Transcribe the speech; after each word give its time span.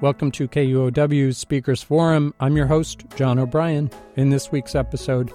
Welcome 0.00 0.30
to 0.32 0.48
KUOW's 0.48 1.36
Speakers 1.36 1.82
Forum. 1.82 2.32
I'm 2.40 2.56
your 2.56 2.66
host, 2.66 3.04
John 3.16 3.38
O'Brien. 3.38 3.90
In 4.16 4.30
this 4.30 4.50
week's 4.50 4.74
episode, 4.74 5.30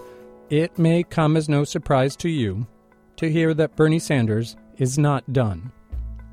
it 0.49 0.79
may 0.79 1.03
come 1.03 1.37
as 1.37 1.47
no 1.47 1.63
surprise 1.63 2.15
to 2.15 2.29
you 2.29 2.65
to 3.17 3.31
hear 3.31 3.53
that 3.53 3.75
Bernie 3.75 3.99
Sanders 3.99 4.55
is 4.77 4.97
not 4.97 5.31
done. 5.31 5.71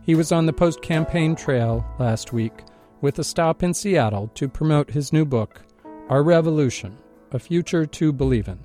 He 0.00 0.14
was 0.14 0.32
on 0.32 0.46
the 0.46 0.52
post 0.55 0.80
campaign 0.80 1.37
trail 1.37 1.87
last 1.98 2.32
week 2.32 2.55
with 3.02 3.18
a 3.18 3.24
stop 3.24 3.62
in 3.62 3.74
Seattle 3.74 4.29
to 4.29 4.48
promote 4.48 4.88
his 4.88 5.12
new 5.12 5.27
book, 5.27 5.60
Our 6.09 6.23
Revolution 6.23 6.96
A 7.33 7.38
Future 7.38 7.84
to 7.84 8.14
Believe 8.14 8.48
in. 8.48 8.59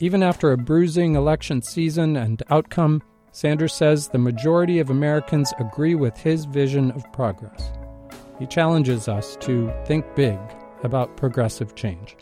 Even 0.00 0.20
after 0.20 0.50
a 0.50 0.58
bruising 0.58 1.14
election 1.14 1.62
season 1.62 2.16
and 2.16 2.42
outcome, 2.50 3.00
Sanders 3.30 3.72
says 3.72 4.08
the 4.08 4.18
majority 4.18 4.80
of 4.80 4.90
Americans 4.90 5.52
agree 5.60 5.94
with 5.94 6.16
his 6.16 6.44
vision 6.44 6.90
of 6.90 7.04
progress. 7.12 7.70
He 8.38 8.46
challenges 8.46 9.08
us 9.08 9.36
to 9.40 9.72
think 9.86 10.04
big 10.14 10.38
about 10.82 11.16
progressive 11.16 11.74
change. 11.74 12.16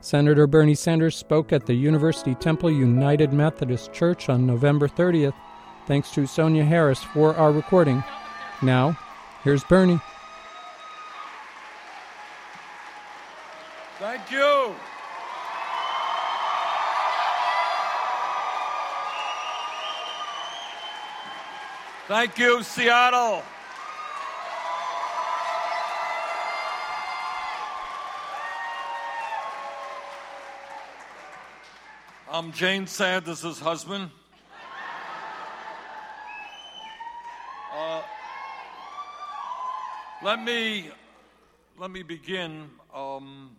Senator 0.00 0.46
Bernie 0.46 0.74
Sanders 0.74 1.16
spoke 1.16 1.52
at 1.52 1.66
the 1.66 1.74
University 1.74 2.34
Temple 2.34 2.70
United 2.70 3.32
Methodist 3.32 3.92
Church 3.92 4.28
on 4.28 4.46
November 4.46 4.88
30th. 4.88 5.34
Thanks 5.86 6.10
to 6.12 6.26
Sonia 6.26 6.64
Harris 6.64 7.02
for 7.02 7.34
our 7.36 7.52
recording. 7.52 8.02
Now, 8.62 8.98
here's 9.44 9.64
Bernie. 9.64 10.00
Thank 13.98 14.30
you. 14.30 14.74
Thank 22.08 22.38
you, 22.38 22.62
Seattle. 22.62 23.42
I'm 32.36 32.52
Jane 32.52 32.86
Sanders' 32.86 33.58
husband. 33.58 34.10
Uh, 37.74 38.02
let 40.22 40.44
me 40.44 40.90
let 41.78 41.90
me 41.90 42.02
begin 42.02 42.68
um, 42.94 43.56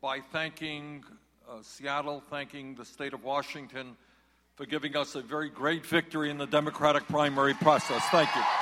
by 0.00 0.20
thanking 0.20 1.04
uh, 1.46 1.56
Seattle, 1.60 2.22
thanking 2.30 2.74
the 2.76 2.86
state 2.86 3.12
of 3.12 3.24
Washington 3.24 3.94
for 4.54 4.64
giving 4.64 4.96
us 4.96 5.14
a 5.14 5.20
very 5.20 5.50
great 5.50 5.84
victory 5.84 6.30
in 6.30 6.38
the 6.38 6.46
Democratic 6.46 7.06
primary 7.08 7.52
process. 7.52 8.02
Thank 8.10 8.34
you. 8.34 8.61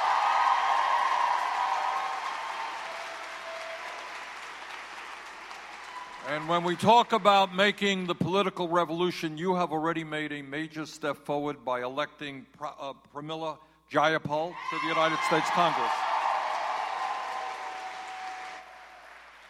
And 6.40 6.48
when 6.48 6.64
we 6.64 6.74
talk 6.74 7.12
about 7.12 7.54
making 7.54 8.06
the 8.06 8.14
political 8.14 8.66
revolution, 8.66 9.36
you 9.36 9.56
have 9.56 9.72
already 9.72 10.04
made 10.04 10.32
a 10.32 10.40
major 10.40 10.86
step 10.86 11.18
forward 11.26 11.66
by 11.66 11.82
electing 11.82 12.46
pra- 12.56 12.72
uh, 12.80 12.94
Pramila 13.14 13.58
Jayapal 13.92 14.48
to 14.48 14.78
the 14.80 14.88
United 14.88 15.18
States 15.26 15.50
Congress. 15.50 15.92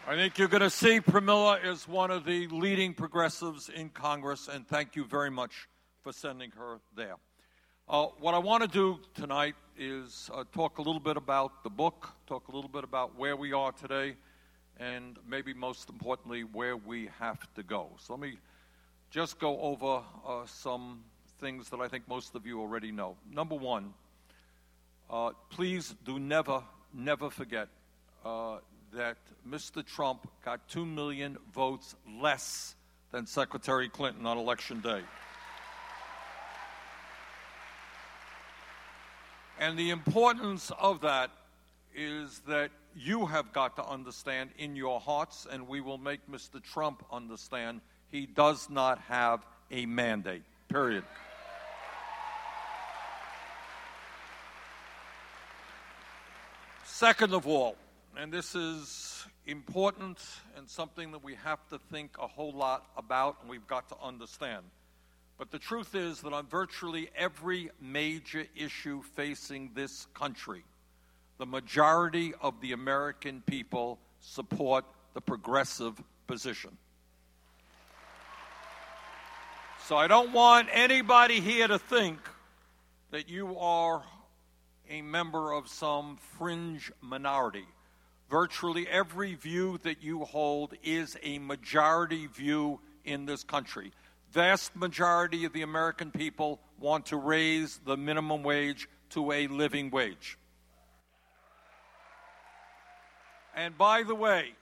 I 0.05 0.15
think 0.15 0.37
you're 0.37 0.49
going 0.49 0.63
to 0.63 0.69
see 0.69 0.99
Pramila 0.99 1.65
is 1.65 1.87
one 1.87 2.11
of 2.11 2.25
the 2.25 2.47
leading 2.47 2.93
progressives 2.93 3.69
in 3.69 3.87
Congress, 3.87 4.49
and 4.49 4.67
thank 4.67 4.97
you 4.97 5.05
very 5.05 5.31
much 5.31 5.69
for 6.03 6.11
sending 6.11 6.51
her 6.57 6.81
there. 6.97 7.15
Uh, 7.87 8.07
what 8.19 8.33
I 8.33 8.39
want 8.39 8.63
to 8.63 8.67
do 8.67 8.99
tonight 9.13 9.55
is 9.77 10.29
uh, 10.33 10.43
talk 10.51 10.77
a 10.77 10.81
little 10.81 10.99
bit 10.99 11.15
about 11.15 11.63
the 11.63 11.69
book, 11.69 12.09
talk 12.27 12.49
a 12.49 12.51
little 12.51 12.69
bit 12.69 12.83
about 12.83 13.17
where 13.17 13.37
we 13.37 13.53
are 13.53 13.71
today, 13.71 14.17
and 14.81 15.17
maybe 15.27 15.53
most 15.53 15.89
importantly, 15.89 16.43
where 16.43 16.75
we 16.75 17.09
have 17.19 17.39
to 17.53 17.61
go. 17.61 17.89
So 17.99 18.13
let 18.13 18.21
me 18.21 18.37
just 19.11 19.39
go 19.39 19.59
over 19.61 20.01
uh, 20.27 20.45
some 20.47 21.03
things 21.39 21.69
that 21.69 21.79
I 21.79 21.87
think 21.87 22.07
most 22.07 22.33
of 22.35 22.47
you 22.47 22.59
already 22.59 22.91
know. 22.91 23.15
Number 23.31 23.55
one, 23.55 23.93
uh, 25.09 25.31
please 25.51 25.93
do 26.03 26.19
never, 26.19 26.63
never 26.93 27.29
forget 27.29 27.67
uh, 28.25 28.57
that 28.93 29.17
Mr. 29.47 29.85
Trump 29.85 30.27
got 30.43 30.67
2 30.69 30.85
million 30.85 31.37
votes 31.53 31.95
less 32.19 32.75
than 33.11 33.27
Secretary 33.27 33.87
Clinton 33.87 34.25
on 34.25 34.37
election 34.37 34.81
day. 34.81 35.01
And 39.59 39.77
the 39.77 39.91
importance 39.91 40.71
of 40.79 41.01
that 41.01 41.29
is 41.93 42.39
that 42.47 42.71
you 42.95 43.25
have 43.25 43.53
got 43.53 43.75
to 43.77 43.85
understand 43.85 44.51
in 44.57 44.75
your 44.75 44.99
hearts, 44.99 45.47
and 45.49 45.67
we 45.67 45.81
will 45.81 45.97
make 45.97 46.19
Mr. 46.29 46.61
Trump 46.61 47.03
understand 47.11 47.81
he 48.11 48.25
does 48.25 48.69
not 48.69 48.99
have 48.99 49.45
a 49.71 49.85
mandate, 49.85 50.43
period. 50.67 51.03
Second 56.83 57.33
of 57.33 57.47
all, 57.47 57.75
and 58.17 58.31
this 58.31 58.53
is 58.53 59.25
important 59.47 60.19
and 60.55 60.69
something 60.69 61.11
that 61.11 61.23
we 61.23 61.35
have 61.35 61.65
to 61.69 61.79
think 61.91 62.11
a 62.19 62.27
whole 62.27 62.51
lot 62.51 62.85
about 62.97 63.37
and 63.41 63.49
we've 63.49 63.67
got 63.67 63.89
to 63.89 63.95
understand. 64.03 64.63
But 65.37 65.49
the 65.49 65.57
truth 65.57 65.95
is 65.95 66.21
that 66.21 66.33
on 66.33 66.45
virtually 66.45 67.09
every 67.15 67.71
major 67.81 68.45
issue 68.55 69.01
facing 69.15 69.71
this 69.73 70.05
country, 70.13 70.63
the 71.41 71.45
majority 71.47 72.35
of 72.39 72.61
the 72.61 72.71
American 72.71 73.41
people 73.47 73.97
support 74.19 74.85
the 75.15 75.21
progressive 75.21 75.99
position. 76.27 76.69
So 79.87 79.97
I 79.97 80.05
don't 80.05 80.33
want 80.33 80.67
anybody 80.71 81.39
here 81.39 81.67
to 81.67 81.79
think 81.79 82.19
that 83.09 83.27
you 83.27 83.57
are 83.57 84.03
a 84.87 85.01
member 85.01 85.51
of 85.51 85.67
some 85.67 86.19
fringe 86.37 86.91
minority. 87.01 87.65
Virtually 88.29 88.87
every 88.87 89.33
view 89.33 89.79
that 89.81 90.03
you 90.03 90.25
hold 90.25 90.75
is 90.83 91.17
a 91.23 91.39
majority 91.39 92.27
view 92.27 92.79
in 93.03 93.25
this 93.25 93.43
country. 93.43 93.93
Vast 94.31 94.75
majority 94.75 95.45
of 95.45 95.53
the 95.53 95.63
American 95.63 96.11
people 96.11 96.59
want 96.79 97.07
to 97.07 97.17
raise 97.17 97.79
the 97.83 97.97
minimum 97.97 98.43
wage 98.43 98.87
to 99.09 99.31
a 99.31 99.47
living 99.47 99.89
wage. 99.89 100.37
And 103.55 103.77
by 103.77 104.03
the 104.03 104.15
way, 104.15 104.53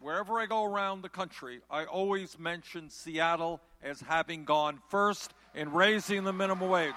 wherever 0.00 0.38
I 0.38 0.46
go 0.46 0.64
around 0.64 1.02
the 1.02 1.08
country, 1.08 1.60
I 1.70 1.84
always 1.84 2.38
mention 2.38 2.88
Seattle 2.88 3.60
as 3.82 4.00
having 4.00 4.44
gone 4.44 4.78
first 4.88 5.32
in 5.54 5.72
raising 5.72 6.24
the 6.24 6.32
minimum 6.32 6.68
wage. 6.68 6.94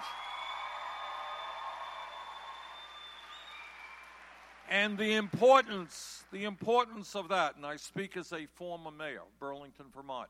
And 4.69 4.97
the 4.97 5.15
importance, 5.15 6.23
the 6.31 6.45
importance 6.45 7.15
of 7.15 7.29
that, 7.29 7.55
and 7.55 7.65
I 7.65 7.75
speak 7.75 8.17
as 8.17 8.31
a 8.31 8.47
former 8.55 8.91
mayor, 8.91 9.21
Burlington, 9.39 9.85
Vermont, 9.95 10.29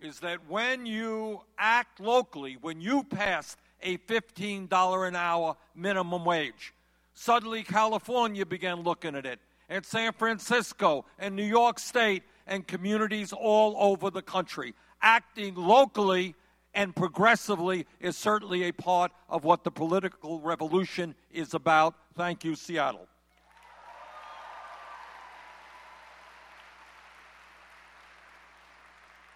is 0.00 0.20
that 0.20 0.48
when 0.48 0.86
you 0.86 1.40
act 1.58 2.00
locally, 2.00 2.56
when 2.60 2.80
you 2.80 3.02
pass 3.04 3.56
a 3.82 3.98
$15 3.98 5.08
an 5.08 5.16
hour 5.16 5.56
minimum 5.74 6.24
wage, 6.24 6.72
suddenly 7.14 7.62
California 7.62 8.46
began 8.46 8.82
looking 8.82 9.14
at 9.14 9.26
it 9.26 9.40
and 9.70 9.86
San 9.86 10.12
Francisco 10.12 11.06
and 11.18 11.34
New 11.36 11.44
York 11.44 11.78
State 11.78 12.24
and 12.46 12.66
communities 12.66 13.32
all 13.32 13.76
over 13.78 14.10
the 14.10 14.20
country. 14.20 14.74
Acting 15.00 15.54
locally 15.54 16.34
and 16.74 16.94
progressively 16.94 17.86
is 18.00 18.16
certainly 18.16 18.64
a 18.64 18.72
part 18.72 19.12
of 19.28 19.44
what 19.44 19.62
the 19.62 19.70
political 19.70 20.40
revolution 20.40 21.14
is 21.30 21.54
about. 21.54 21.94
Thank 22.16 22.44
you, 22.44 22.56
Seattle. 22.56 23.06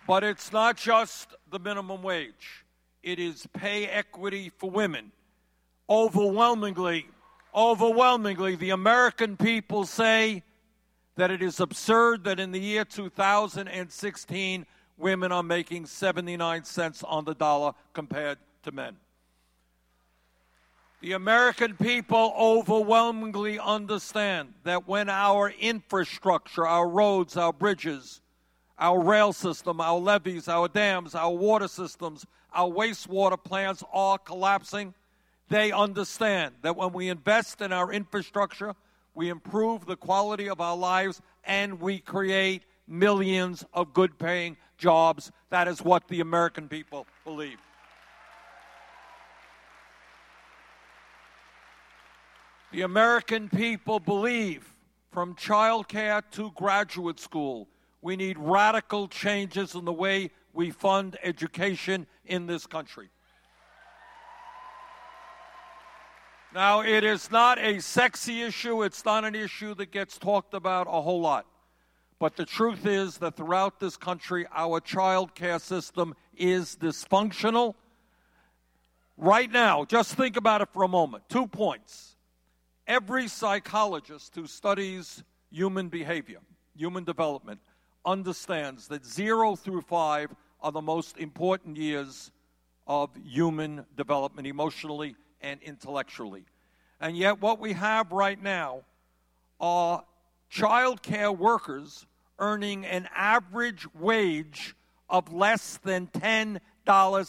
But 0.06 0.24
it's 0.24 0.52
not 0.52 0.76
just 0.76 1.32
the 1.50 1.58
minimum 1.58 2.02
wage, 2.02 2.64
it 3.02 3.18
is 3.18 3.46
pay 3.54 3.86
equity 3.86 4.50
for 4.58 4.68
women. 4.68 5.12
Overwhelmingly, 5.88 7.06
overwhelmingly, 7.54 8.56
the 8.56 8.70
American 8.70 9.36
people 9.36 9.84
say 9.84 10.42
that 11.16 11.30
it 11.30 11.42
is 11.42 11.60
absurd 11.60 12.24
that 12.24 12.40
in 12.40 12.52
the 12.52 12.58
year 12.58 12.84
2016, 12.84 14.66
women 14.96 15.32
are 15.32 15.42
making 15.42 15.86
79 15.86 16.64
cents 16.64 17.02
on 17.04 17.24
the 17.24 17.34
dollar 17.34 17.72
compared 17.92 18.38
to 18.64 18.72
men. 18.72 18.96
The 21.00 21.12
American 21.12 21.76
people 21.76 22.32
overwhelmingly 22.38 23.58
understand 23.58 24.54
that 24.64 24.88
when 24.88 25.10
our 25.10 25.50
infrastructure, 25.50 26.66
our 26.66 26.88
roads, 26.88 27.36
our 27.36 27.52
bridges, 27.52 28.22
our 28.78 28.98
rail 29.00 29.32
system, 29.32 29.80
our 29.80 29.98
levees, 29.98 30.48
our 30.48 30.66
dams, 30.66 31.14
our 31.14 31.30
water 31.30 31.68
systems, 31.68 32.24
our 32.54 32.70
wastewater 32.70 33.42
plants 33.42 33.84
are 33.92 34.16
collapsing, 34.16 34.94
they 35.48 35.72
understand 35.72 36.54
that 36.62 36.76
when 36.76 36.92
we 36.92 37.08
invest 37.08 37.60
in 37.60 37.72
our 37.72 37.92
infrastructure, 37.92 38.74
we 39.14 39.28
improve 39.28 39.86
the 39.86 39.96
quality 39.96 40.48
of 40.48 40.60
our 40.60 40.76
lives, 40.76 41.20
and 41.44 41.80
we 41.80 41.98
create 41.98 42.62
millions 42.88 43.64
of 43.72 43.94
good 43.94 44.18
paying 44.18 44.56
jobs. 44.78 45.30
That 45.50 45.68
is 45.68 45.82
what 45.82 46.08
the 46.08 46.20
American 46.20 46.68
people 46.68 47.06
believe. 47.24 47.58
The 52.72 52.82
American 52.82 53.48
people 53.48 54.00
believe 54.00 54.74
from 55.12 55.36
childcare 55.36 56.22
to 56.32 56.50
graduate 56.56 57.20
school, 57.20 57.68
we 58.02 58.16
need 58.16 58.36
radical 58.36 59.06
changes 59.06 59.76
in 59.76 59.84
the 59.84 59.92
way 59.92 60.30
we 60.52 60.70
fund 60.70 61.16
education 61.22 62.06
in 62.26 62.46
this 62.46 62.66
country. 62.66 63.10
Now, 66.54 66.82
it 66.82 67.02
is 67.02 67.32
not 67.32 67.58
a 67.58 67.80
sexy 67.80 68.42
issue. 68.42 68.84
It's 68.84 69.04
not 69.04 69.24
an 69.24 69.34
issue 69.34 69.74
that 69.74 69.90
gets 69.90 70.18
talked 70.18 70.54
about 70.54 70.86
a 70.88 71.02
whole 71.02 71.20
lot. 71.20 71.46
But 72.20 72.36
the 72.36 72.44
truth 72.44 72.86
is 72.86 73.18
that 73.18 73.36
throughout 73.36 73.80
this 73.80 73.96
country, 73.96 74.46
our 74.54 74.78
child 74.78 75.34
care 75.34 75.58
system 75.58 76.14
is 76.36 76.76
dysfunctional. 76.76 77.74
Right 79.16 79.50
now, 79.50 79.84
just 79.84 80.14
think 80.14 80.36
about 80.36 80.60
it 80.60 80.68
for 80.72 80.84
a 80.84 80.88
moment. 80.88 81.24
Two 81.28 81.48
points. 81.48 82.14
Every 82.86 83.26
psychologist 83.26 84.36
who 84.36 84.46
studies 84.46 85.24
human 85.50 85.88
behavior, 85.88 86.38
human 86.76 87.02
development, 87.02 87.58
understands 88.06 88.86
that 88.88 89.04
zero 89.04 89.56
through 89.56 89.80
five 89.80 90.32
are 90.60 90.70
the 90.70 90.80
most 90.80 91.18
important 91.18 91.76
years 91.76 92.30
of 92.86 93.10
human 93.24 93.84
development 93.96 94.46
emotionally 94.46 95.16
and 95.44 95.62
intellectually. 95.62 96.46
And 97.00 97.16
yet, 97.16 97.40
what 97.40 97.60
we 97.60 97.74
have 97.74 98.10
right 98.10 98.42
now 98.42 98.80
are 99.60 100.02
child 100.48 101.02
care 101.02 101.30
workers 101.30 102.06
earning 102.38 102.84
an 102.86 103.08
average 103.14 103.86
wage 103.94 104.74
of 105.08 105.32
less 105.32 105.78
than 105.84 106.08
$10 106.08 106.60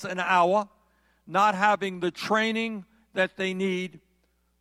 an 0.06 0.20
hour, 0.20 0.70
not 1.28 1.56
having 1.56 2.00
the 2.00 2.10
training 2.10 2.86
that 3.14 3.36
they 3.36 3.54
need 3.54 4.00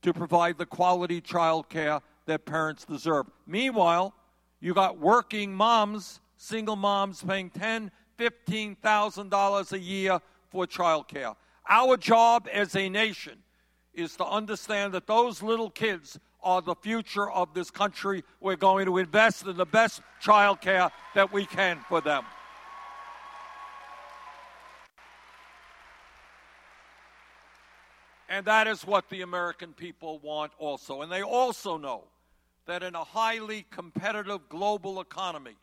to 0.02 0.12
provide 0.12 0.58
the 0.58 0.66
quality 0.66 1.20
child 1.20 1.68
care 1.68 2.00
that 2.26 2.44
parents 2.44 2.84
deserve. 2.84 3.26
Meanwhile, 3.46 4.12
you 4.60 4.74
got 4.74 4.98
working 4.98 5.54
moms, 5.54 6.20
single 6.36 6.76
moms 6.76 7.22
paying 7.22 7.50
ten, 7.50 7.90
fifteen 8.16 8.76
thousand 8.76 9.30
dollars 9.30 9.72
a 9.72 9.78
year 9.78 10.20
for 10.50 10.66
child 10.66 11.08
care. 11.08 11.34
Our 11.68 11.96
job 11.96 12.48
as 12.52 12.76
a 12.76 12.88
nation 12.88 13.38
is 13.94 14.16
to 14.16 14.26
understand 14.26 14.92
that 14.94 15.06
those 15.06 15.42
little 15.42 15.70
kids 15.70 16.18
are 16.42 16.60
the 16.60 16.74
future 16.74 17.30
of 17.30 17.54
this 17.54 17.70
country. 17.70 18.22
We're 18.40 18.56
going 18.56 18.86
to 18.86 18.98
invest 18.98 19.46
in 19.46 19.56
the 19.56 19.64
best 19.64 20.02
child 20.20 20.60
care 20.60 20.90
that 21.14 21.32
we 21.32 21.46
can 21.46 21.80
for 21.88 22.00
them. 22.00 22.24
And 28.28 28.44
that 28.46 28.66
is 28.66 28.84
what 28.84 29.08
the 29.10 29.22
American 29.22 29.72
people 29.72 30.18
want 30.18 30.52
also. 30.58 31.02
And 31.02 31.12
they 31.12 31.22
also 31.22 31.78
know 31.78 32.04
that 32.66 32.82
in 32.82 32.94
a 32.94 33.04
highly 33.04 33.64
competitive 33.70 34.48
global 34.48 35.00
economy, 35.00 35.56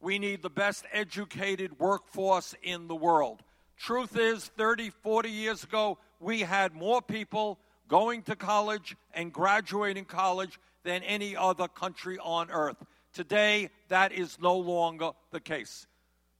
we 0.00 0.18
need 0.18 0.42
the 0.42 0.50
best 0.50 0.84
educated 0.92 1.78
workforce 1.78 2.54
in 2.62 2.88
the 2.88 2.96
world. 2.96 3.42
Truth 3.78 4.18
is, 4.18 4.44
30, 4.56 4.90
40 4.90 5.30
years 5.30 5.62
ago, 5.62 5.98
we 6.20 6.40
had 6.40 6.74
more 6.74 7.00
people 7.00 7.58
going 7.86 8.22
to 8.22 8.36
college 8.36 8.96
and 9.14 9.32
graduating 9.32 10.04
college 10.04 10.58
than 10.84 11.02
any 11.04 11.36
other 11.36 11.68
country 11.68 12.18
on 12.18 12.50
earth. 12.50 12.76
Today, 13.12 13.70
that 13.88 14.12
is 14.12 14.38
no 14.40 14.56
longer 14.56 15.12
the 15.30 15.40
case. 15.40 15.86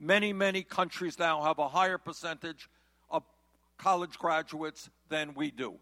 Many, 0.01 0.33
many 0.33 0.63
countries 0.63 1.19
now 1.19 1.43
have 1.43 1.59
a 1.59 1.69
higher 1.69 1.99
percentage 1.99 2.69
of 3.11 3.23
college 3.79 4.19
graduates 4.19 4.91
than 5.09 5.35
we 5.35 5.51
do. 5.51 5.75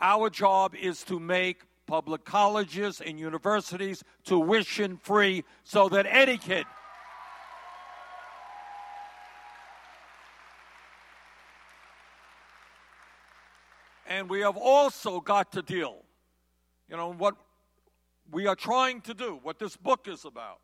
Our 0.00 0.30
job 0.30 0.74
is 0.74 1.02
to 1.04 1.18
make 1.18 1.62
public 1.86 2.24
colleges 2.24 3.00
and 3.00 3.18
universities 3.18 4.04
tuition 4.24 4.98
free 4.98 5.44
so 5.64 5.88
that 5.88 6.06
any 6.06 6.36
kid 6.36 6.66
And 14.18 14.28
we 14.28 14.40
have 14.40 14.56
also 14.56 15.20
got 15.20 15.52
to 15.52 15.62
deal, 15.62 15.98
you 16.90 16.96
know, 16.96 17.12
what 17.12 17.36
we 18.32 18.48
are 18.48 18.56
trying 18.56 19.00
to 19.02 19.14
do, 19.14 19.38
what 19.44 19.60
this 19.60 19.76
book 19.76 20.08
is 20.08 20.24
about, 20.24 20.58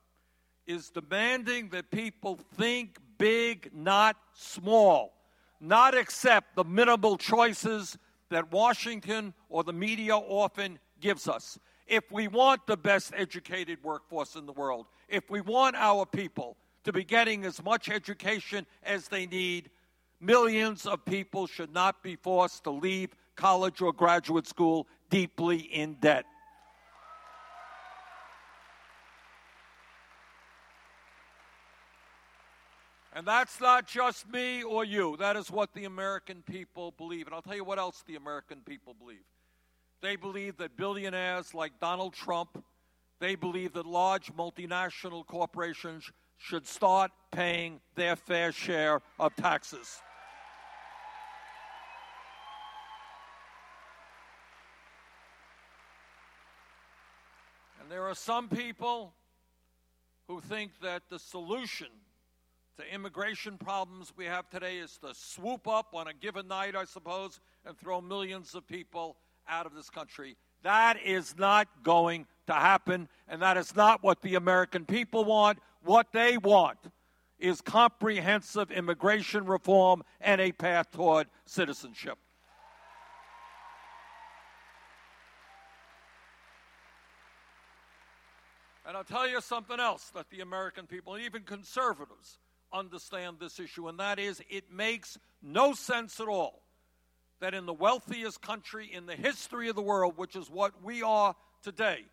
is 0.67 0.91
demanding 0.91 1.69
that 1.69 1.89
people 1.93 2.41
think 2.57 2.99
big, 3.17 3.71
not 3.73 4.17
small, 4.33 5.15
not 5.61 5.97
accept 5.97 6.57
the 6.57 6.65
minimal 6.65 7.17
choices 7.17 7.97
that 8.29 8.51
Washington 8.51 9.33
or 9.49 9.63
the 9.63 9.73
media 9.73 10.17
often 10.17 10.81
gives 11.01 11.29
us. 11.29 11.57
If 11.87 12.11
we 12.11 12.27
want 12.27 12.67
the 12.67 12.77
best 12.77 13.13
educated 13.17 13.79
workforce 13.85 14.35
in 14.35 14.47
the 14.47 14.53
world, 14.53 14.87
if 15.09 15.31
we 15.31 15.41
want 15.41 15.77
our 15.77 16.05
people 16.07 16.57
to 16.83 16.93
be 16.93 17.05
getting 17.05 17.45
as 17.45 17.63
much 17.63 17.89
education 17.89 18.67
as 18.83 19.07
they 19.07 19.27
need, 19.27 19.71
millions 20.21 20.87
of 20.87 21.05
people 21.05 21.47
should 21.47 21.73
not 21.73 22.03
be 22.03 22.17
forced 22.17 22.65
to 22.65 22.73
leave 22.73 23.11
college 23.37 23.81
or 23.81 23.93
graduate 23.93 24.47
school 24.47 24.87
deeply 25.11 25.59
in 25.59 25.95
debt. 25.95 26.25
And 33.17 33.27
that's 33.27 33.61
not 33.61 33.87
just 33.87 34.29
me 34.29 34.65
or 34.65 34.85
you. 34.85 35.17
That 35.19 35.37
is 35.37 35.49
what 35.49 35.73
the 35.73 35.85
American 35.85 36.43
people 36.43 36.93
believe. 36.99 37.27
And 37.27 37.35
I'll 37.35 37.43
tell 37.43 37.55
you 37.55 37.63
what 37.63 37.79
else 37.79 38.03
the 38.07 38.17
American 38.17 38.61
people 38.67 38.93
believe. 38.93 39.23
They 40.03 40.17
believe 40.17 40.57
that 40.57 40.77
billionaires 40.77 41.55
like 41.55 41.79
Donald 41.81 42.13
Trump, 42.13 42.63
they 43.21 43.37
believe 43.37 43.73
that 43.75 43.87
large 43.87 44.33
multinational 44.35 45.25
corporations 45.25 46.11
should 46.39 46.67
start 46.67 47.13
paying 47.31 47.81
their 47.95 48.17
fair 48.17 48.51
share 48.51 49.01
of 49.21 49.35
taxes. 49.37 50.03
Are 58.15 58.17
some 58.17 58.49
people 58.49 59.13
who 60.29 60.41
think 60.41 60.71
that 60.81 61.03
the 61.11 61.19
solution 61.19 61.89
to 62.77 62.95
immigration 62.95 63.59
problems 63.59 64.13
we 64.17 64.25
have 64.25 64.49
today 64.51 64.77
is 64.77 64.99
to 64.99 65.13
swoop 65.13 65.67
up 65.67 65.89
on 65.95 66.07
a 66.07 66.15
given 66.15 66.47
night, 66.47 66.77
I 66.77 66.85
suppose, 66.85 67.41
and 67.67 67.77
throw 67.77 68.01
millions 68.01 68.55
of 68.55 68.69
people 68.69 69.17
out 69.49 69.67
of 69.67 69.75
this 69.75 69.91
country. 69.91 70.37
That 70.63 71.03
is 71.05 71.35
not 71.37 71.67
going 71.83 72.27
to 72.47 72.53
happen, 72.53 73.09
and 73.27 73.43
that 73.43 73.57
is 73.57 73.75
not 73.75 74.05
what 74.05 74.23
the 74.23 74.37
American 74.37 74.85
people 74.85 75.25
want. 75.25 75.59
What 75.83 76.13
they 76.13 76.39
want 76.39 76.79
is 77.41 77.61
comprehensive 77.61 78.71
immigration 78.71 79.45
reform 79.45 80.05
and 80.21 80.41
a 80.41 80.53
path 80.53 80.93
toward 80.93 81.27
citizenship. 81.47 82.19
And 88.95 88.99
I'll 88.99 89.19
tell 89.19 89.29
you 89.29 89.41
something 89.41 89.81
else 89.81 90.13
that 90.15 90.31
the 90.31 90.39
American 90.39 90.87
people, 90.87 91.15
and 91.15 91.25
even 91.25 91.43
conservatives, 91.43 92.39
understand 92.73 93.39
this 93.41 93.59
issue, 93.59 93.89
and 93.89 93.99
that 93.99 94.21
is 94.21 94.41
it 94.49 94.71
makes 94.71 95.19
no 95.43 95.73
sense 95.73 96.21
at 96.21 96.29
all 96.29 96.63
that 97.41 97.55
in 97.55 97.67
the 97.67 97.73
wealthiest 97.73 98.41
country 98.41 98.89
in 98.93 99.07
the 99.07 99.17
history 99.17 99.69
of 99.69 99.75
the 99.75 99.83
world, 99.83 100.17
which 100.17 100.37
is 100.37 100.49
what 100.49 100.81
we 100.85 101.03
are 101.03 101.35
today, 101.65 102.05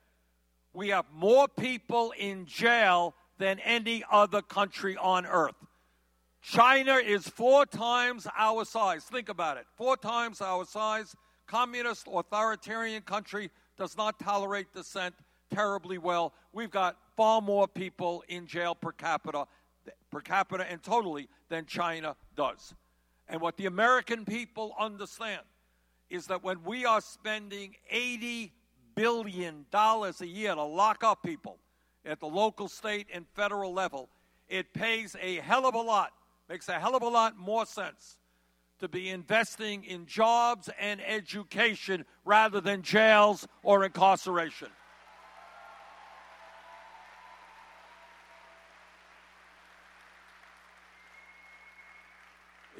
we 0.73 0.89
have 0.89 1.05
more 1.13 1.47
people 1.47 2.15
in 2.17 2.47
jail 2.47 3.13
than 3.37 3.59
any 3.59 4.03
other 4.11 4.41
country 4.41 4.97
on 4.97 5.27
earth. 5.27 5.53
China 6.41 6.95
is 6.95 7.27
four 7.27 7.67
times 7.67 8.25
our 8.35 8.65
size. 8.65 9.03
Think 9.03 9.29
about 9.29 9.57
it. 9.57 9.67
Four 9.75 9.97
times 9.97 10.41
our 10.41 10.65
size. 10.65 11.15
Communist 11.45 12.07
authoritarian 12.11 13.03
country 13.03 13.51
does 13.77 13.95
not 13.95 14.19
tolerate 14.19 14.73
dissent 14.73 15.13
terribly 15.51 15.97
well. 15.97 16.33
We've 16.53 16.71
got 16.71 16.97
far 17.15 17.41
more 17.41 17.67
people 17.67 18.23
in 18.27 18.47
jail 18.47 18.75
per 18.75 18.91
capita, 18.91 19.45
per 20.09 20.21
capita 20.21 20.69
and 20.69 20.81
totally 20.81 21.29
than 21.49 21.65
China 21.65 22.15
does. 22.35 22.73
And 23.27 23.41
what 23.41 23.57
the 23.57 23.65
American 23.65 24.25
people 24.25 24.75
understand 24.79 25.41
is 26.09 26.27
that 26.27 26.43
when 26.43 26.63
we 26.63 26.85
are 26.85 27.01
spending 27.01 27.75
80 27.89 28.51
billion 28.95 29.65
dollars 29.71 30.21
a 30.21 30.27
year 30.27 30.53
to 30.53 30.63
lock 30.63 31.03
up 31.03 31.23
people 31.23 31.57
at 32.05 32.19
the 32.19 32.27
local, 32.27 32.67
state, 32.67 33.07
and 33.13 33.25
federal 33.33 33.73
level, 33.73 34.09
it 34.49 34.73
pays 34.73 35.15
a 35.21 35.35
hell 35.35 35.65
of 35.65 35.75
a 35.75 35.81
lot, 35.81 36.11
makes 36.49 36.67
a 36.67 36.79
hell 36.79 36.95
of 36.95 37.03
a 37.03 37.07
lot 37.07 37.37
more 37.37 37.65
sense 37.65 38.17
to 38.79 38.87
be 38.87 39.09
investing 39.09 39.83
in 39.83 40.05
jobs 40.07 40.69
and 40.79 40.99
education 41.05 42.03
rather 42.25 42.59
than 42.59 42.81
jails 42.81 43.47
or 43.63 43.85
incarceration. 43.85 44.67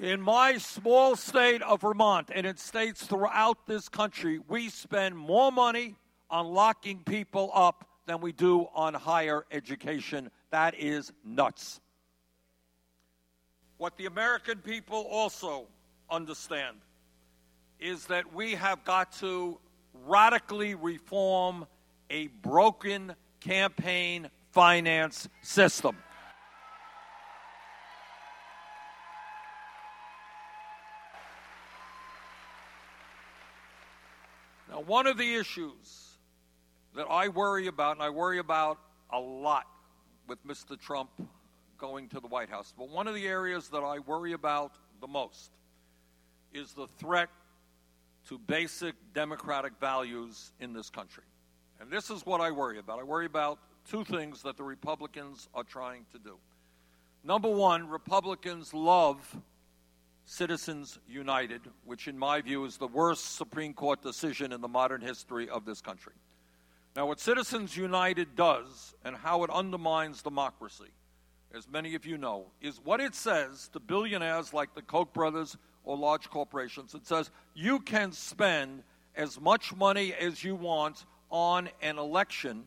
In 0.02 0.20
my 0.20 0.58
small 0.58 1.16
state 1.16 1.62
of 1.62 1.82
Vermont 1.82 2.32
and 2.34 2.48
in 2.48 2.58
states 2.58 3.06
throughout 3.06 3.68
this 3.68 3.88
country, 3.88 4.40
we 4.48 4.68
spend 4.68 5.16
more 5.16 5.52
money 5.52 5.94
on 6.28 6.48
locking 6.48 7.04
people 7.04 7.52
up 7.54 7.88
than 8.08 8.20
we 8.20 8.32
do 8.32 8.68
on 8.74 8.96
higher 8.96 9.46
education. 9.52 10.32
That 10.50 10.74
is 10.74 11.14
nuts. 11.24 11.82
What 13.78 13.96
the 13.96 14.08
American 14.08 14.58
people 14.58 15.06
also 15.08 15.68
understand 16.10 16.78
is 17.80 18.08
that 18.08 18.34
we 18.34 18.56
have 18.56 18.84
got 18.84 19.12
to 19.20 19.60
radically 20.08 20.74
reform 20.74 21.68
a 22.10 22.26
broken 22.42 23.14
campaign 23.40 24.32
finance 24.52 25.30
system. 25.44 25.96
Now, 34.72 34.80
one 34.92 35.08
of 35.08 35.18
the 35.18 35.36
issues 35.36 36.18
that 36.98 37.08
I 37.10 37.30
worry 37.30 37.68
about, 37.68 37.96
and 37.96 38.04
I 38.04 38.10
worry 38.10 38.40
about 38.40 38.78
a 39.10 39.18
lot 39.18 39.66
with 40.28 40.46
Mr. 40.46 40.78
Trump 40.78 41.10
going 41.78 42.10
to 42.10 42.20
the 42.20 42.28
White 42.28 42.50
House, 42.50 42.74
but 42.78 42.90
one 42.90 43.08
of 43.08 43.16
the 43.16 43.26
areas 43.26 43.70
that 43.70 43.84
I 43.84 44.00
worry 44.00 44.34
about 44.34 44.74
the 45.00 45.08
most 45.08 45.52
is 46.54 46.74
the 46.74 46.88
threat 46.98 47.30
to 48.28 48.38
basic 48.38 48.96
democratic 49.14 49.72
values 49.80 50.52
in 50.60 50.74
this 50.74 50.90
country. 50.90 51.24
And 51.80 51.90
this 51.90 52.10
is 52.10 52.26
what 52.26 52.42
I 52.42 52.52
worry 52.52 52.78
about. 52.78 53.00
I 53.00 53.04
worry 53.04 53.28
about 53.28 53.60
two 53.90 54.04
things 54.04 54.42
that 54.44 54.58
the 54.58 54.64
Republicans 54.64 55.48
are 55.54 55.64
trying 55.64 56.06
to 56.12 56.20
do. 56.20 56.36
Number 57.24 57.50
one, 57.50 57.88
Republicans 57.88 58.74
love 58.74 59.38
Citizens 60.32 60.98
United, 61.10 61.60
which, 61.84 62.08
in 62.08 62.18
my 62.18 62.40
view, 62.40 62.64
is 62.64 62.78
the 62.78 62.88
worst 62.88 63.36
Supreme 63.36 63.74
Court 63.74 64.02
decision 64.02 64.54
in 64.54 64.62
the 64.62 64.68
modern 64.70 65.02
history 65.02 65.50
of 65.50 65.66
this 65.66 65.82
country. 65.82 66.14
Now, 66.96 67.08
what 67.08 67.20
Citizens 67.20 67.76
United 67.76 68.34
does 68.38 68.96
and 69.04 69.14
how 69.14 69.44
it 69.44 69.50
undermines 69.50 70.22
democracy, 70.22 70.88
as 71.54 71.68
many 71.68 71.96
of 71.96 72.06
you 72.06 72.18
know, 72.18 72.46
is 72.62 72.80
what 72.82 73.02
it 73.02 73.14
says 73.14 73.70
to 73.74 73.82
billionaires 73.82 74.54
like 74.54 74.74
the 74.74 74.82
Koch 74.82 75.12
brothers 75.12 75.58
or 75.84 75.98
large 75.98 76.30
corporations. 76.30 76.96
It 76.96 77.06
says 77.06 77.30
you 77.54 77.82
can 77.82 78.14
spend 78.14 78.84
as 79.18 79.38
much 79.38 79.76
money 79.76 80.14
as 80.14 80.46
you 80.46 80.56
want 80.56 81.06
on 81.30 81.68
an 81.82 81.98
election, 81.98 82.64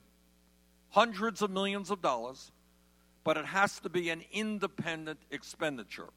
hundreds 0.90 1.40
of 1.40 1.50
millions 1.50 1.90
of 1.90 2.02
dollars, 2.02 2.52
but 3.24 3.38
it 3.38 3.46
has 3.46 3.80
to 3.80 3.88
be 3.88 4.10
an 4.10 4.22
independent 4.32 5.20
expenditure. 5.30 6.10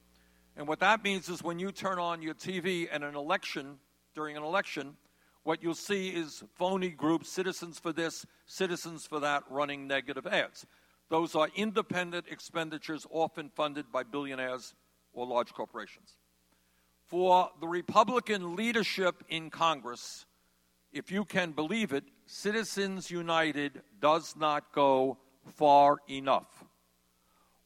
And 0.57 0.67
what 0.67 0.79
that 0.79 1.03
means 1.03 1.29
is 1.29 1.43
when 1.43 1.59
you 1.59 1.71
turn 1.71 1.99
on 1.99 2.23
your 2.23 2.33
TV 2.33 2.89
and 2.91 3.03
an 3.03 3.15
election, 3.15 3.77
during 4.15 4.35
an 4.35 4.43
election, 4.43 4.97
what 5.43 5.61
you'll 5.61 5.75
see 5.75 6.09
is 6.09 6.43
phony 6.55 6.89
groups, 6.89 7.29
citizens 7.29 7.77
for 7.77 7.93
this, 7.93 8.25
citizens 8.47 9.05
for 9.05 9.19
that, 9.19 9.43
running 9.51 9.87
negative 9.87 10.25
ads. 10.25 10.65
Those 11.09 11.35
are 11.35 11.47
independent 11.55 12.25
expenditures 12.29 13.05
often 13.11 13.49
funded 13.55 13.91
by 13.91 14.01
billionaires 14.01 14.73
or 15.13 15.27
large 15.27 15.53
corporations. 15.53 16.17
For 17.05 17.49
the 17.61 17.67
Republican 17.67 18.55
leadership 18.55 19.23
in 19.29 19.51
Congress, 19.51 20.25
if 20.91 21.11
you 21.11 21.23
can 21.23 21.51
believe 21.51 21.93
it, 21.93 22.03
Citizens 22.25 23.11
United 23.11 23.83
does 24.01 24.35
not 24.35 24.73
go 24.73 25.19
far 25.45 25.97
enough. 26.09 26.65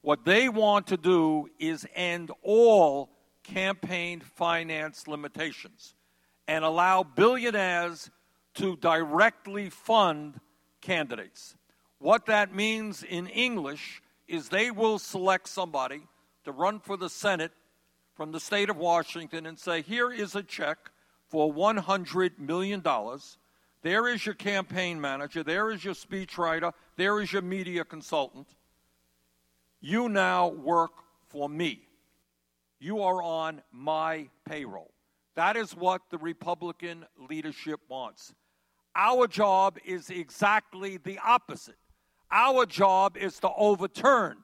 What 0.02 0.26
they 0.26 0.50
want 0.50 0.88
to 0.88 0.98
do 0.98 1.50
is 1.60 1.86
end 1.94 2.32
all 2.42 3.12
campaign 3.44 4.20
finance 4.20 5.08
limitations 5.08 5.96
and 6.48 6.66
allow 6.66 7.04
billionaires 7.04 8.10
to 8.56 8.76
directly 8.78 9.70
fund 9.70 10.40
candidates. 10.82 11.56
What 12.00 12.26
that 12.26 12.54
means 12.54 13.04
in 13.04 13.28
English 13.28 14.02
is 14.28 14.50
they 14.50 14.72
will 14.72 14.98
select 14.98 15.48
somebody 15.48 16.02
to 16.46 16.52
run 16.52 16.80
for 16.80 16.98
the 16.98 17.10
Senate 17.10 17.52
from 18.16 18.32
the 18.32 18.40
state 18.40 18.70
of 18.70 18.78
Washington 18.78 19.46
and 19.46 19.58
say, 19.58 19.82
here 19.82 20.12
is 20.12 20.36
a 20.36 20.44
check 20.44 20.92
for 21.28 21.54
$100 21.54 22.40
million. 22.40 22.84
There 23.84 24.08
is 24.08 24.26
your 24.26 24.36
campaign 24.36 25.00
manager. 25.00 25.44
There 25.44 25.72
is 25.72 25.86
your 25.86 25.94
speechwriter. 25.94 26.74
There 26.98 27.22
is 27.22 27.32
your 27.32 27.42
media 27.42 27.86
consultant. 27.86 28.48
You 29.82 30.10
now 30.10 30.48
work 30.50 30.92
for 31.30 31.50
me. 31.50 31.88
You 32.80 33.02
are 33.02 33.22
on 33.22 33.62
my 33.72 34.30
payroll. 34.46 34.92
That 35.36 35.58
is 35.58 35.76
what 35.76 36.02
the 36.10 36.18
Republican 36.18 37.06
leadership 37.30 37.80
wants. 37.90 38.34
Our 38.96 39.28
job 39.28 39.78
is 39.84 40.10
exactly 40.10 40.98
the 40.98 41.20
opposite. 41.20 41.78
Our 42.32 42.66
job 42.66 43.18
is 43.18 43.40
to 43.40 43.52
overturn 43.56 44.38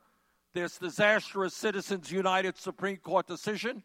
this 0.53 0.77
disastrous 0.77 1.53
Citizens 1.53 2.11
United 2.11 2.57
Supreme 2.57 2.97
Court 2.97 3.27
decision, 3.27 3.83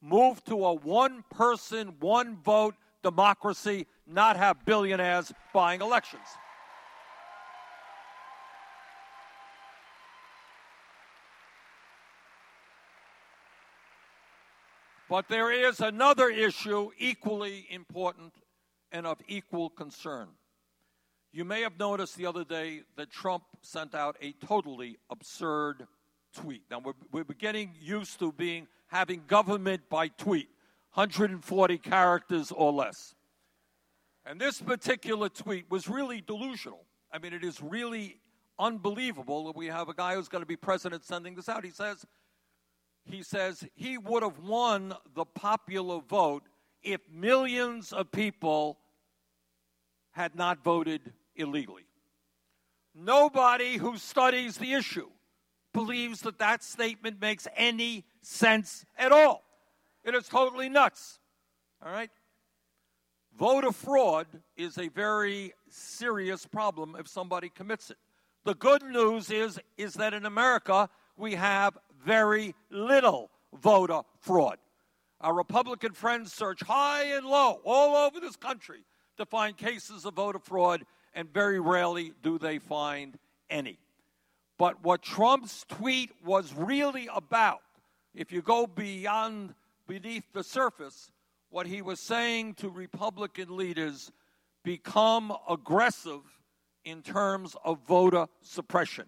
move 0.00 0.42
to 0.44 0.64
a 0.64 0.74
one 0.74 1.22
person, 1.30 1.94
one 2.00 2.38
vote 2.42 2.76
democracy, 3.02 3.86
not 4.06 4.36
have 4.36 4.64
billionaires 4.64 5.32
buying 5.52 5.82
elections. 5.82 6.26
But 15.14 15.28
there 15.28 15.52
is 15.52 15.78
another 15.78 16.28
issue 16.28 16.90
equally 16.98 17.68
important 17.70 18.34
and 18.90 19.06
of 19.06 19.20
equal 19.28 19.70
concern. 19.70 20.26
You 21.32 21.44
may 21.44 21.60
have 21.60 21.78
noticed 21.78 22.16
the 22.16 22.26
other 22.26 22.42
day 22.42 22.80
that 22.96 23.12
Trump 23.12 23.44
sent 23.62 23.94
out 23.94 24.16
a 24.20 24.32
totally 24.44 24.98
absurd 25.10 25.86
tweet. 26.34 26.62
Now 26.68 26.80
we're, 26.80 26.94
we're 27.12 27.22
getting 27.38 27.70
used 27.80 28.18
to 28.18 28.32
being 28.32 28.66
having 28.88 29.22
government 29.28 29.82
by 29.88 30.08
tweet, 30.08 30.48
140 30.94 31.78
characters 31.78 32.50
or 32.50 32.72
less. 32.72 33.14
And 34.26 34.40
this 34.40 34.60
particular 34.60 35.28
tweet 35.28 35.70
was 35.70 35.86
really 35.88 36.22
delusional. 36.22 36.86
I 37.12 37.20
mean, 37.20 37.32
it 37.32 37.44
is 37.44 37.62
really 37.62 38.16
unbelievable 38.58 39.44
that 39.44 39.54
we 39.54 39.66
have 39.66 39.88
a 39.88 39.94
guy 39.94 40.16
who's 40.16 40.26
going 40.26 40.42
to 40.42 40.46
be 40.46 40.56
president 40.56 41.04
sending 41.04 41.36
this 41.36 41.48
out. 41.48 41.64
He 41.64 41.70
says 41.70 42.04
he 43.04 43.22
says 43.22 43.64
he 43.74 43.98
would 43.98 44.22
have 44.22 44.38
won 44.38 44.94
the 45.14 45.24
popular 45.24 46.00
vote 46.00 46.42
if 46.82 47.00
millions 47.10 47.92
of 47.92 48.10
people 48.10 48.78
had 50.12 50.34
not 50.34 50.62
voted 50.62 51.12
illegally. 51.36 51.86
Nobody 52.94 53.76
who 53.76 53.98
studies 53.98 54.56
the 54.56 54.72
issue 54.72 55.08
believes 55.72 56.20
that 56.20 56.38
that 56.38 56.62
statement 56.62 57.20
makes 57.20 57.48
any 57.56 58.04
sense 58.22 58.86
at 58.96 59.12
all. 59.12 59.42
It 60.04 60.14
is 60.14 60.28
totally 60.28 60.68
nuts. 60.68 61.18
All 61.84 61.90
right? 61.90 62.10
Voter 63.36 63.72
fraud 63.72 64.26
is 64.56 64.78
a 64.78 64.88
very 64.88 65.52
serious 65.68 66.46
problem 66.46 66.96
if 66.98 67.08
somebody 67.08 67.48
commits 67.48 67.90
it. 67.90 67.96
The 68.44 68.54
good 68.54 68.82
news 68.84 69.30
is, 69.30 69.58
is 69.76 69.94
that 69.94 70.14
in 70.14 70.24
America, 70.24 70.88
we 71.16 71.34
have 71.34 71.76
very 72.04 72.54
little 72.70 73.30
voter 73.62 74.02
fraud. 74.20 74.58
Our 75.20 75.34
Republican 75.34 75.92
friends 75.92 76.32
search 76.32 76.60
high 76.62 77.04
and 77.04 77.24
low 77.24 77.60
all 77.64 77.96
over 77.96 78.20
this 78.20 78.36
country 78.36 78.84
to 79.16 79.24
find 79.24 79.56
cases 79.56 80.04
of 80.04 80.14
voter 80.14 80.38
fraud, 80.38 80.84
and 81.14 81.32
very 81.32 81.60
rarely 81.60 82.12
do 82.22 82.38
they 82.38 82.58
find 82.58 83.16
any. 83.48 83.78
But 84.58 84.82
what 84.82 85.02
Trump's 85.02 85.64
tweet 85.68 86.10
was 86.24 86.52
really 86.54 87.08
about, 87.14 87.62
if 88.14 88.32
you 88.32 88.42
go 88.42 88.66
beyond 88.66 89.54
beneath 89.86 90.24
the 90.32 90.42
surface, 90.42 91.10
what 91.50 91.66
he 91.66 91.82
was 91.82 92.00
saying 92.00 92.54
to 92.54 92.68
Republican 92.68 93.56
leaders 93.56 94.10
become 94.64 95.32
aggressive 95.48 96.22
in 96.84 97.02
terms 97.02 97.54
of 97.64 97.78
voter 97.86 98.26
suppression. 98.42 99.06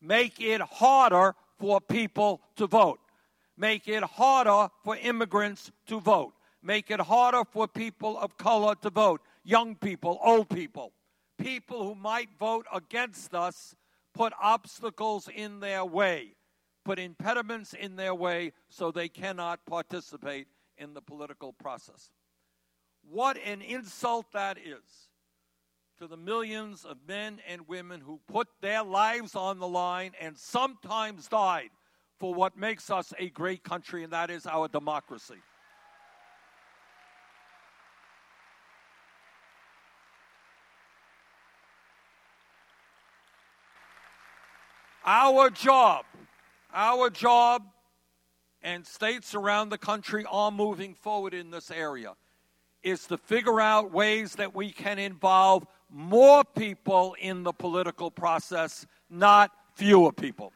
Make 0.00 0.40
it 0.40 0.60
harder 0.60 1.34
for 1.58 1.80
people 1.80 2.40
to 2.56 2.66
vote. 2.66 3.00
Make 3.56 3.88
it 3.88 4.02
harder 4.02 4.68
for 4.84 4.96
immigrants 4.96 5.72
to 5.86 6.00
vote. 6.00 6.34
Make 6.62 6.90
it 6.90 7.00
harder 7.00 7.44
for 7.44 7.66
people 7.68 8.18
of 8.18 8.36
color 8.36 8.74
to 8.82 8.90
vote. 8.90 9.20
Young 9.44 9.76
people, 9.76 10.18
old 10.22 10.48
people. 10.48 10.92
People 11.38 11.84
who 11.84 11.94
might 11.94 12.28
vote 12.38 12.66
against 12.72 13.34
us 13.34 13.76
put 14.14 14.32
obstacles 14.40 15.28
in 15.34 15.60
their 15.60 15.84
way, 15.84 16.34
put 16.84 16.98
impediments 16.98 17.74
in 17.74 17.96
their 17.96 18.14
way 18.14 18.52
so 18.68 18.90
they 18.90 19.08
cannot 19.08 19.64
participate 19.66 20.48
in 20.78 20.94
the 20.94 21.02
political 21.02 21.52
process. 21.52 22.10
What 23.08 23.38
an 23.44 23.62
insult 23.62 24.32
that 24.32 24.58
is 24.58 25.05
to 25.98 26.06
the 26.06 26.16
millions 26.16 26.84
of 26.84 26.98
men 27.08 27.40
and 27.48 27.66
women 27.66 28.00
who 28.00 28.20
put 28.30 28.48
their 28.60 28.82
lives 28.82 29.34
on 29.34 29.58
the 29.58 29.66
line 29.68 30.12
and 30.20 30.36
sometimes 30.36 31.26
died 31.26 31.70
for 32.18 32.34
what 32.34 32.56
makes 32.56 32.90
us 32.90 33.14
a 33.18 33.30
great 33.30 33.62
country, 33.62 34.04
and 34.04 34.12
that 34.12 34.30
is 34.30 34.46
our 34.46 34.68
democracy. 34.68 35.36
Our 45.04 45.50
job, 45.50 46.04
our 46.74 47.10
job, 47.10 47.62
and 48.60 48.84
states 48.84 49.34
around 49.34 49.68
the 49.68 49.78
country 49.78 50.24
are 50.28 50.50
moving 50.50 50.94
forward 50.94 51.32
in 51.32 51.50
this 51.50 51.70
area, 51.70 52.14
is 52.82 53.06
to 53.06 53.16
figure 53.16 53.60
out 53.60 53.92
ways 53.92 54.34
that 54.34 54.54
we 54.54 54.72
can 54.72 54.98
involve 54.98 55.66
more 55.90 56.44
people 56.44 57.16
in 57.20 57.42
the 57.42 57.52
political 57.52 58.10
process, 58.10 58.86
not 59.08 59.50
fewer 59.74 60.12
people. 60.12 60.52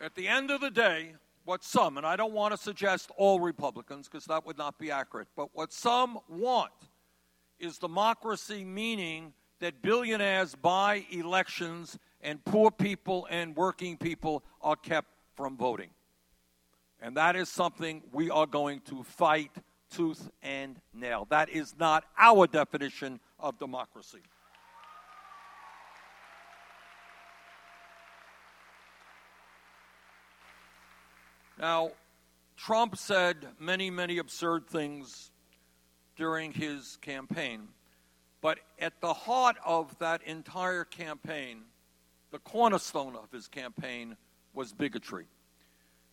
At 0.00 0.14
the 0.14 0.28
end 0.28 0.50
of 0.50 0.60
the 0.60 0.70
day, 0.70 1.14
what 1.44 1.64
some, 1.64 1.96
and 1.96 2.06
I 2.06 2.16
don't 2.16 2.32
want 2.32 2.52
to 2.52 2.58
suggest 2.58 3.10
all 3.16 3.40
Republicans 3.40 4.08
because 4.08 4.24
that 4.26 4.44
would 4.46 4.58
not 4.58 4.78
be 4.78 4.90
accurate, 4.90 5.28
but 5.36 5.48
what 5.54 5.72
some 5.72 6.18
want 6.28 6.72
is 7.58 7.78
democracy, 7.78 8.64
meaning 8.64 9.32
that 9.60 9.80
billionaires 9.80 10.54
buy 10.54 11.06
elections 11.10 11.98
and 12.20 12.44
poor 12.44 12.70
people 12.70 13.26
and 13.30 13.56
working 13.56 13.96
people 13.96 14.44
are 14.60 14.76
kept 14.76 15.08
from 15.34 15.56
voting. 15.56 15.90
And 17.00 17.16
that 17.16 17.36
is 17.36 17.48
something 17.48 18.02
we 18.12 18.30
are 18.30 18.46
going 18.46 18.80
to 18.82 19.02
fight 19.02 19.52
tooth 19.90 20.30
and 20.42 20.80
nail. 20.94 21.26
That 21.30 21.48
is 21.48 21.74
not 21.78 22.04
our 22.18 22.46
definition 22.46 23.20
of 23.38 23.58
democracy. 23.58 24.22
Now, 31.58 31.92
Trump 32.56 32.96
said 32.96 33.46
many, 33.58 33.90
many 33.90 34.18
absurd 34.18 34.66
things 34.66 35.30
during 36.16 36.52
his 36.52 36.98
campaign. 37.00 37.68
But 38.40 38.58
at 38.78 39.00
the 39.00 39.12
heart 39.12 39.56
of 39.64 39.98
that 39.98 40.22
entire 40.22 40.84
campaign, 40.84 41.62
the 42.30 42.38
cornerstone 42.38 43.16
of 43.16 43.30
his 43.32 43.48
campaign 43.48 44.16
was 44.52 44.72
bigotry. 44.72 45.26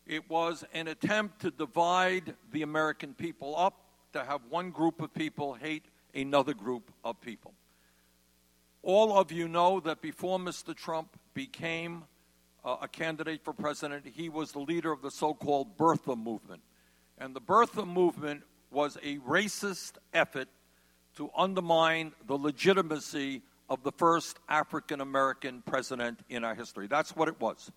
It 0.05 0.29
was 0.29 0.65
an 0.73 0.87
attempt 0.87 1.41
to 1.41 1.51
divide 1.51 2.35
the 2.51 2.61
American 2.61 3.13
people 3.13 3.55
up, 3.57 3.79
to 4.13 4.23
have 4.23 4.41
one 4.49 4.71
group 4.71 5.01
of 5.01 5.13
people 5.13 5.53
hate 5.53 5.85
another 6.13 6.53
group 6.53 6.91
of 7.03 7.19
people. 7.21 7.53
All 8.83 9.17
of 9.17 9.31
you 9.31 9.47
know 9.47 9.79
that 9.79 10.01
before 10.01 10.37
Mr. 10.37 10.75
Trump 10.75 11.17
became 11.33 12.03
uh, 12.65 12.77
a 12.81 12.87
candidate 12.87 13.43
for 13.43 13.53
president, 13.53 14.05
he 14.05 14.29
was 14.29 14.51
the 14.51 14.59
leader 14.59 14.91
of 14.91 15.01
the 15.01 15.09
so 15.09 15.33
called 15.33 15.77
Birther 15.77 16.21
movement. 16.21 16.61
And 17.17 17.33
the 17.33 17.41
Birther 17.41 17.87
movement 17.87 18.43
was 18.71 18.97
a 18.97 19.17
racist 19.19 19.93
effort 20.13 20.49
to 21.15 21.29
undermine 21.37 22.11
the 22.27 22.37
legitimacy 22.37 23.41
of 23.69 23.83
the 23.83 23.91
first 23.91 24.37
African 24.49 24.99
American 24.99 25.61
president 25.65 26.19
in 26.29 26.43
our 26.43 26.55
history. 26.55 26.87
That's 26.87 27.15
what 27.15 27.27
it 27.27 27.39
was. 27.39 27.71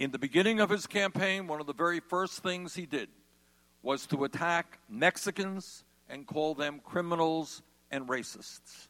In 0.00 0.12
the 0.12 0.18
beginning 0.18 0.60
of 0.60 0.70
his 0.70 0.86
campaign, 0.86 1.46
one 1.46 1.60
of 1.60 1.66
the 1.66 1.74
very 1.74 2.00
first 2.00 2.42
things 2.42 2.74
he 2.74 2.86
did 2.86 3.10
was 3.82 4.06
to 4.06 4.24
attack 4.24 4.78
Mexicans 4.88 5.84
and 6.08 6.26
call 6.26 6.54
them 6.54 6.80
criminals 6.82 7.60
and 7.90 8.08
racists. 8.08 8.88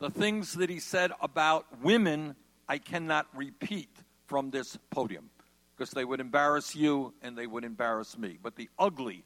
The 0.00 0.10
things 0.10 0.54
that 0.54 0.68
he 0.68 0.80
said 0.80 1.12
about 1.22 1.80
women, 1.80 2.34
I 2.68 2.78
cannot 2.78 3.28
repeat 3.36 3.88
from 4.26 4.50
this 4.50 4.76
podium 4.90 5.30
because 5.76 5.92
they 5.92 6.04
would 6.04 6.18
embarrass 6.18 6.74
you 6.74 7.14
and 7.22 7.38
they 7.38 7.46
would 7.46 7.62
embarrass 7.62 8.18
me. 8.18 8.36
But 8.42 8.56
the 8.56 8.68
ugly, 8.80 9.22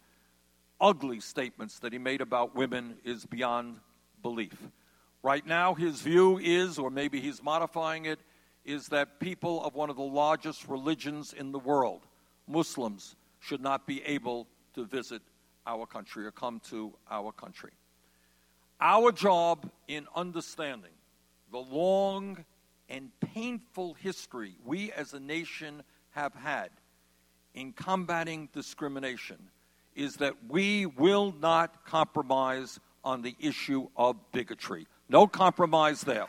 ugly 0.83 1.21
statements 1.21 1.79
that 1.79 1.95
he 1.95 1.99
made 1.99 2.21
about 2.21 2.55
women 2.55 2.99
is 3.05 3.25
beyond 3.25 3.81
belief. 4.21 4.59
Right 5.23 5.47
now, 5.47 5.73
his 5.73 6.03
view 6.03 6.37
is, 6.37 6.79
or 6.79 6.91
maybe 6.91 7.23
he's 7.23 7.43
modifying 7.43 8.05
it, 8.05 8.21
is 8.65 8.87
that 8.89 9.19
people 9.21 9.65
of 9.65 9.75
one 9.75 9.91
of 9.91 9.97
the 9.97 10.03
largest 10.03 10.69
religions 10.69 11.33
in 11.33 11.53
the 11.53 11.59
world, 11.59 12.03
Muslims, 12.47 13.17
should 13.41 13.61
not 13.61 13.87
be 13.87 14.03
able 14.05 14.47
to 14.75 14.85
visit 14.85 15.23
our 15.67 15.87
country 15.87 16.27
or 16.27 16.31
come 16.31 16.61
to 16.71 16.93
our 17.11 17.33
country. 17.33 17.73
Our 18.81 19.13
job 19.13 19.71
in 19.89 20.07
understanding 20.15 20.91
the 21.51 21.59
long 21.59 22.45
and 22.89 23.11
painful 23.21 23.95
history 23.95 24.57
we 24.65 24.93
as 24.93 25.13
a 25.13 25.21
nation 25.21 25.83
have 26.11 26.35
had 26.35 26.71
in 27.55 27.73
combating 27.73 28.49
discrimination 28.53 29.39
is 29.95 30.17
that 30.17 30.35
we 30.49 30.87
will 30.87 31.35
not 31.41 31.85
compromise 31.85 32.81
on 33.05 33.23
the 33.23 33.35
issue 33.39 33.89
of 33.97 34.17
bigotry. 34.33 34.87
No 35.09 35.27
compromise 35.27 36.03
there. 36.03 36.29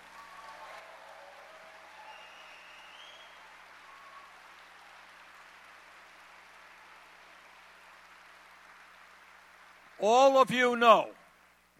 All 10.05 10.37
of 10.37 10.51
you 10.51 10.75
know, 10.75 11.11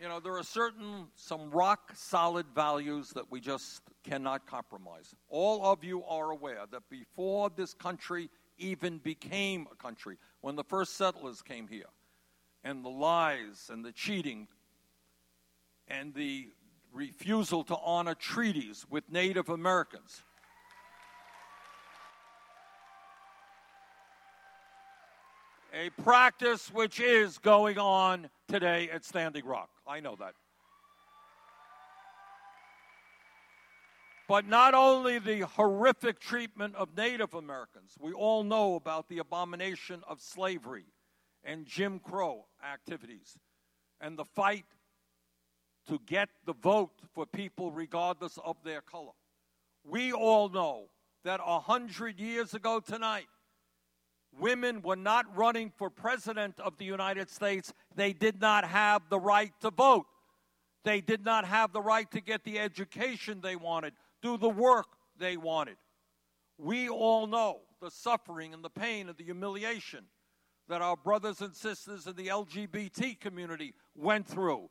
you 0.01 0.07
know, 0.07 0.21
there 0.21 0.37
are 0.37 0.43
certain, 0.43 1.07
some 1.17 1.51
rock 1.51 1.91
solid 1.93 2.45
values 2.55 3.09
that 3.15 3.29
we 3.29 3.41
just 3.41 3.81
cannot 4.05 4.47
compromise. 4.47 5.13
All 5.27 5.65
of 5.65 5.83
you 5.83 6.05
are 6.05 6.31
aware 6.31 6.61
that 6.71 6.89
before 6.89 7.51
this 7.53 7.73
country 7.73 8.29
even 8.57 8.99
became 8.99 9.67
a 9.69 9.75
country, 9.75 10.15
when 10.39 10.55
the 10.55 10.63
first 10.63 10.95
settlers 10.95 11.41
came 11.41 11.67
here, 11.67 11.89
and 12.63 12.85
the 12.85 12.89
lies 12.89 13.69
and 13.69 13.83
the 13.83 13.91
cheating 13.91 14.47
and 15.89 16.13
the 16.13 16.47
refusal 16.93 17.65
to 17.65 17.75
honor 17.83 18.15
treaties 18.15 18.85
with 18.89 19.03
Native 19.11 19.49
Americans. 19.49 20.21
A 25.75 25.89
practice 26.03 26.71
which 26.71 26.99
is 26.99 27.39
going 27.39 27.79
on 27.79 28.29
today 28.47 28.91
at 28.91 29.03
Standing 29.03 29.43
Rock. 29.43 29.69
I 29.87 30.01
know 30.01 30.15
that. 30.19 30.35
But 34.27 34.47
not 34.47 34.75
only 34.75 35.17
the 35.17 35.41
horrific 35.41 36.19
treatment 36.19 36.75
of 36.75 36.95
Native 36.95 37.33
Americans, 37.33 37.95
we 37.99 38.13
all 38.13 38.43
know 38.43 38.75
about 38.75 39.09
the 39.09 39.17
abomination 39.17 40.03
of 40.07 40.21
slavery 40.21 40.85
and 41.43 41.65
Jim 41.65 41.99
Crow 41.99 42.45
activities 42.63 43.35
and 43.99 44.15
the 44.15 44.25
fight 44.25 44.65
to 45.87 45.99
get 46.05 46.29
the 46.45 46.53
vote 46.53 47.01
for 47.13 47.25
people 47.25 47.71
regardless 47.71 48.37
of 48.45 48.57
their 48.63 48.81
color. 48.81 49.13
We 49.83 50.13
all 50.13 50.49
know 50.49 50.89
that 51.23 51.41
a 51.43 51.59
hundred 51.59 52.19
years 52.19 52.53
ago 52.53 52.79
tonight, 52.79 53.25
women 54.39 54.81
were 54.81 54.95
not 54.95 55.25
running 55.35 55.71
for 55.77 55.89
president 55.89 56.59
of 56.59 56.77
the 56.77 56.85
United 56.85 57.29
States. 57.29 57.73
They 57.95 58.13
did 58.13 58.41
not 58.41 58.65
have 58.65 59.03
the 59.09 59.19
right 59.19 59.51
to 59.61 59.71
vote. 59.71 60.05
They 60.83 61.01
did 61.01 61.23
not 61.23 61.45
have 61.45 61.71
the 61.71 61.81
right 61.81 62.09
to 62.11 62.21
get 62.21 62.43
the 62.43 62.59
education 62.59 63.39
they 63.41 63.55
wanted, 63.55 63.93
do 64.21 64.37
the 64.37 64.49
work 64.49 64.87
they 65.17 65.37
wanted. 65.37 65.77
We 66.57 66.89
all 66.89 67.27
know 67.27 67.61
the 67.81 67.89
suffering 67.89 68.53
and 68.53 68.63
the 68.63 68.69
pain 68.69 69.09
and 69.09 69.17
the 69.17 69.23
humiliation 69.23 70.05
that 70.67 70.81
our 70.81 70.95
brothers 70.95 71.41
and 71.41 71.55
sisters 71.55 72.07
in 72.07 72.15
the 72.15 72.27
LGBT 72.27 73.19
community 73.19 73.73
went 73.95 74.27
through 74.27 74.69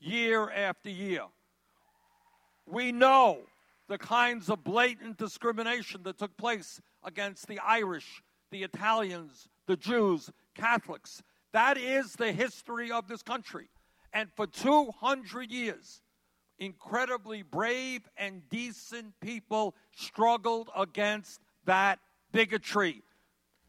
year 0.00 0.50
after 0.50 0.90
year. 0.90 1.24
We 2.66 2.92
know 2.92 3.38
the 3.88 3.98
kinds 3.98 4.48
of 4.48 4.64
blatant 4.64 5.18
discrimination 5.18 6.02
that 6.04 6.18
took 6.18 6.36
place 6.36 6.80
against 7.04 7.46
the 7.48 7.58
Irish, 7.58 8.22
the 8.50 8.62
Italians, 8.62 9.48
the 9.66 9.76
Jews, 9.76 10.30
Catholics. 10.54 11.22
That 11.52 11.76
is 11.76 12.12
the 12.14 12.32
history 12.32 12.90
of 12.90 13.08
this 13.08 13.22
country. 13.22 13.68
And 14.12 14.28
for 14.34 14.46
200 14.46 15.50
years, 15.50 16.02
incredibly 16.58 17.42
brave 17.42 18.08
and 18.16 18.48
decent 18.48 19.18
people 19.20 19.74
struggled 19.96 20.70
against 20.76 21.40
that 21.64 21.98
bigotry. 22.32 23.02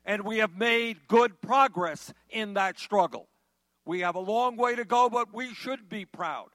And 0.05 0.23
we 0.23 0.39
have 0.39 0.57
made 0.57 1.07
good 1.07 1.41
progress 1.41 2.13
in 2.29 2.55
that 2.55 2.79
struggle. 2.79 3.27
We 3.85 4.01
have 4.01 4.15
a 4.15 4.19
long 4.19 4.57
way 4.57 4.75
to 4.75 4.85
go, 4.85 5.09
but 5.09 5.33
we 5.33 5.53
should 5.53 5.89
be 5.89 6.05
proud 6.05 6.49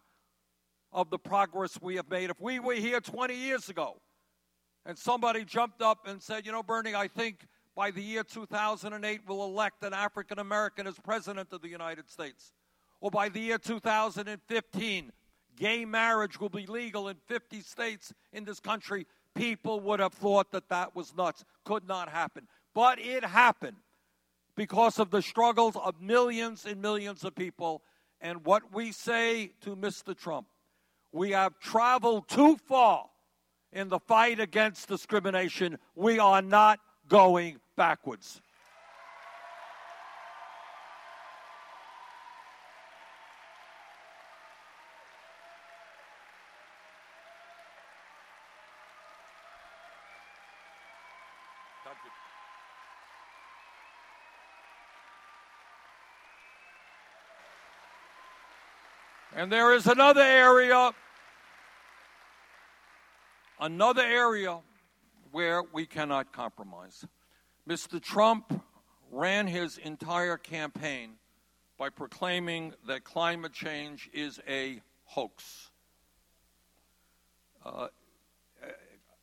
of 0.92 1.10
the 1.10 1.18
progress 1.18 1.78
we 1.80 1.96
have 1.96 2.08
made. 2.08 2.30
If 2.30 2.40
we 2.40 2.58
were 2.58 2.74
here 2.74 3.00
20 3.00 3.34
years 3.34 3.68
ago 3.68 4.00
and 4.84 4.96
somebody 4.96 5.44
jumped 5.44 5.82
up 5.82 6.06
and 6.06 6.22
said, 6.22 6.46
you 6.46 6.52
know, 6.52 6.62
Bernie, 6.62 6.94
I 6.94 7.08
think 7.08 7.46
by 7.76 7.90
the 7.90 8.02
year 8.02 8.24
2008 8.24 9.20
we'll 9.28 9.44
elect 9.44 9.84
an 9.84 9.92
African 9.92 10.38
American 10.38 10.86
as 10.86 10.98
president 10.98 11.52
of 11.52 11.60
the 11.60 11.68
United 11.68 12.10
States, 12.10 12.52
or 13.00 13.10
by 13.10 13.28
the 13.28 13.38
year 13.38 13.58
2015, 13.58 15.12
gay 15.56 15.84
marriage 15.84 16.40
will 16.40 16.48
be 16.48 16.66
legal 16.66 17.08
in 17.08 17.16
50 17.26 17.60
states 17.60 18.12
in 18.32 18.44
this 18.44 18.58
country, 18.58 19.06
people 19.34 19.78
would 19.80 20.00
have 20.00 20.14
thought 20.14 20.50
that 20.52 20.68
that 20.70 20.96
was 20.96 21.14
nuts. 21.14 21.44
Could 21.64 21.86
not 21.86 22.08
happen. 22.08 22.48
But 22.74 22.98
it 22.98 23.24
happened 23.24 23.76
because 24.56 24.98
of 24.98 25.10
the 25.10 25.22
struggles 25.22 25.76
of 25.76 26.00
millions 26.00 26.64
and 26.64 26.80
millions 26.80 27.24
of 27.24 27.34
people. 27.34 27.82
And 28.20 28.44
what 28.44 28.72
we 28.72 28.92
say 28.92 29.52
to 29.60 29.76
Mr. 29.76 30.16
Trump, 30.16 30.46
we 31.12 31.30
have 31.32 31.58
traveled 31.60 32.28
too 32.28 32.56
far 32.56 33.06
in 33.72 33.88
the 33.88 33.98
fight 33.98 34.40
against 34.40 34.88
discrimination. 34.88 35.78
We 35.94 36.18
are 36.18 36.40
not 36.40 36.80
going 37.08 37.58
backwards. 37.76 38.40
And 59.34 59.52
there 59.52 59.74
is 59.74 59.86
another 59.86 60.22
area, 60.22 60.92
another 63.60 64.00
area 64.00 64.60
where 65.32 65.62
we 65.72 65.86
cannot 65.86 66.32
compromise. 66.32 67.04
Mr. 67.68 68.00
Trump 68.00 68.62
ran 69.10 69.46
his 69.46 69.78
entire 69.78 70.36
campaign 70.36 71.12
by 71.78 71.88
proclaiming 71.88 72.72
that 72.86 73.04
climate 73.04 73.52
change 73.52 74.08
is 74.12 74.40
a 74.48 74.80
hoax 75.04 75.70
uh, 77.64 77.88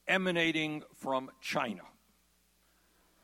emanating 0.07 0.83
from 0.95 1.31
China. 1.41 1.81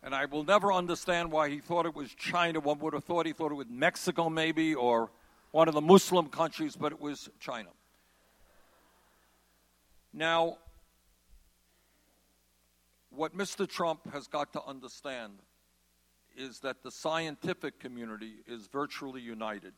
And 0.01 0.15
I 0.15 0.25
will 0.25 0.43
never 0.43 0.71
understand 0.71 1.31
why 1.31 1.49
he 1.49 1.59
thought 1.59 1.85
it 1.85 1.93
was 1.93 2.13
China. 2.13 2.61
One 2.61 2.79
would 2.79 2.93
have 2.93 3.03
thought 3.03 3.25
he 3.25 3.33
thought 3.33 3.51
it 3.51 3.55
was 3.55 3.67
Mexico, 3.69 4.29
maybe, 4.29 4.73
or 4.73 5.11
one 5.51 5.67
of 5.67 5.73
the 5.73 5.81
Muslim 5.81 6.29
countries, 6.29 6.75
but 6.75 6.93
it 6.93 7.01
was 7.01 7.29
China. 7.39 7.69
Now, 10.13 10.57
what 13.09 13.35
Mr. 13.35 13.67
Trump 13.67 14.11
has 14.13 14.27
got 14.27 14.53
to 14.53 14.63
understand 14.63 15.33
is 16.37 16.59
that 16.59 16.83
the 16.83 16.91
scientific 16.91 17.79
community 17.79 18.35
is 18.47 18.67
virtually 18.67 19.21
united 19.21 19.73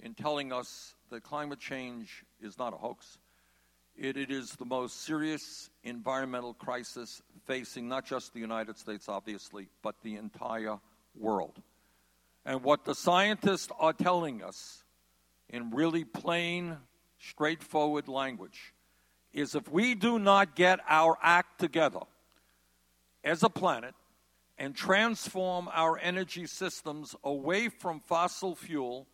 in 0.00 0.14
telling 0.14 0.52
us 0.52 0.94
that 1.10 1.22
climate 1.22 1.58
change 1.58 2.24
is 2.40 2.58
not 2.58 2.72
a 2.72 2.76
hoax. 2.76 3.18
It, 3.96 4.16
it 4.16 4.30
is 4.30 4.52
the 4.52 4.64
most 4.64 5.02
serious 5.04 5.70
environmental 5.82 6.54
crisis 6.54 7.20
facing 7.46 7.88
not 7.88 8.06
just 8.06 8.32
the 8.32 8.38
United 8.38 8.78
States, 8.78 9.08
obviously, 9.08 9.68
but 9.82 9.96
the 10.02 10.14
entire 10.16 10.78
world. 11.16 11.60
And 12.44 12.62
what 12.62 12.84
the 12.84 12.94
scientists 12.94 13.72
are 13.80 13.92
telling 13.92 14.42
us 14.42 14.84
in 15.48 15.70
really 15.70 16.04
plain, 16.04 16.76
straightforward 17.18 18.06
language 18.06 18.74
is 19.32 19.56
if 19.56 19.68
we 19.68 19.96
do 19.96 20.18
not 20.18 20.54
get 20.54 20.78
our 20.88 21.18
act 21.20 21.58
together 21.58 22.00
as 23.28 23.42
a 23.42 23.50
planet 23.50 23.94
and 24.56 24.74
transform 24.74 25.68
our 25.72 25.98
energy 25.98 26.46
systems 26.46 27.14
away 27.22 27.68
from 27.68 28.00
fossil 28.00 28.54
fuel 28.54 29.06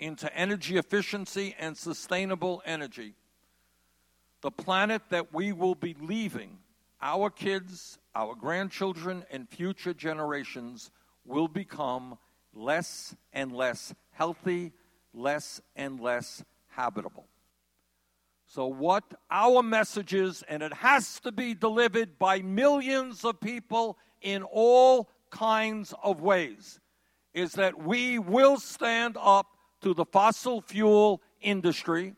into 0.00 0.34
energy 0.36 0.76
efficiency 0.76 1.54
and 1.56 1.76
sustainable 1.76 2.60
energy, 2.66 3.14
the 4.40 4.50
planet 4.50 5.02
that 5.10 5.32
we 5.32 5.52
will 5.52 5.76
be 5.76 5.94
leaving, 6.00 6.58
our 7.00 7.30
kids, 7.30 7.98
our 8.14 8.34
grandchildren, 8.34 9.24
and 9.30 9.48
future 9.48 9.94
generations 9.94 10.90
will 11.24 11.48
become 11.48 12.18
less 12.52 13.14
and 13.32 13.52
less 13.52 13.94
healthy, 14.10 14.72
less 15.14 15.60
and 15.76 16.00
less 16.00 16.42
habitable. 16.70 17.26
So, 18.52 18.66
what 18.66 19.04
our 19.30 19.62
message 19.62 20.12
is, 20.12 20.42
and 20.48 20.60
it 20.60 20.72
has 20.72 21.20
to 21.20 21.30
be 21.30 21.54
delivered 21.54 22.18
by 22.18 22.42
millions 22.42 23.24
of 23.24 23.38
people 23.38 23.96
in 24.22 24.42
all 24.42 25.08
kinds 25.30 25.94
of 26.02 26.20
ways, 26.20 26.80
is 27.32 27.52
that 27.52 27.80
we 27.80 28.18
will 28.18 28.58
stand 28.58 29.16
up 29.20 29.46
to 29.82 29.94
the 29.94 30.04
fossil 30.04 30.62
fuel 30.62 31.22
industry 31.40 32.16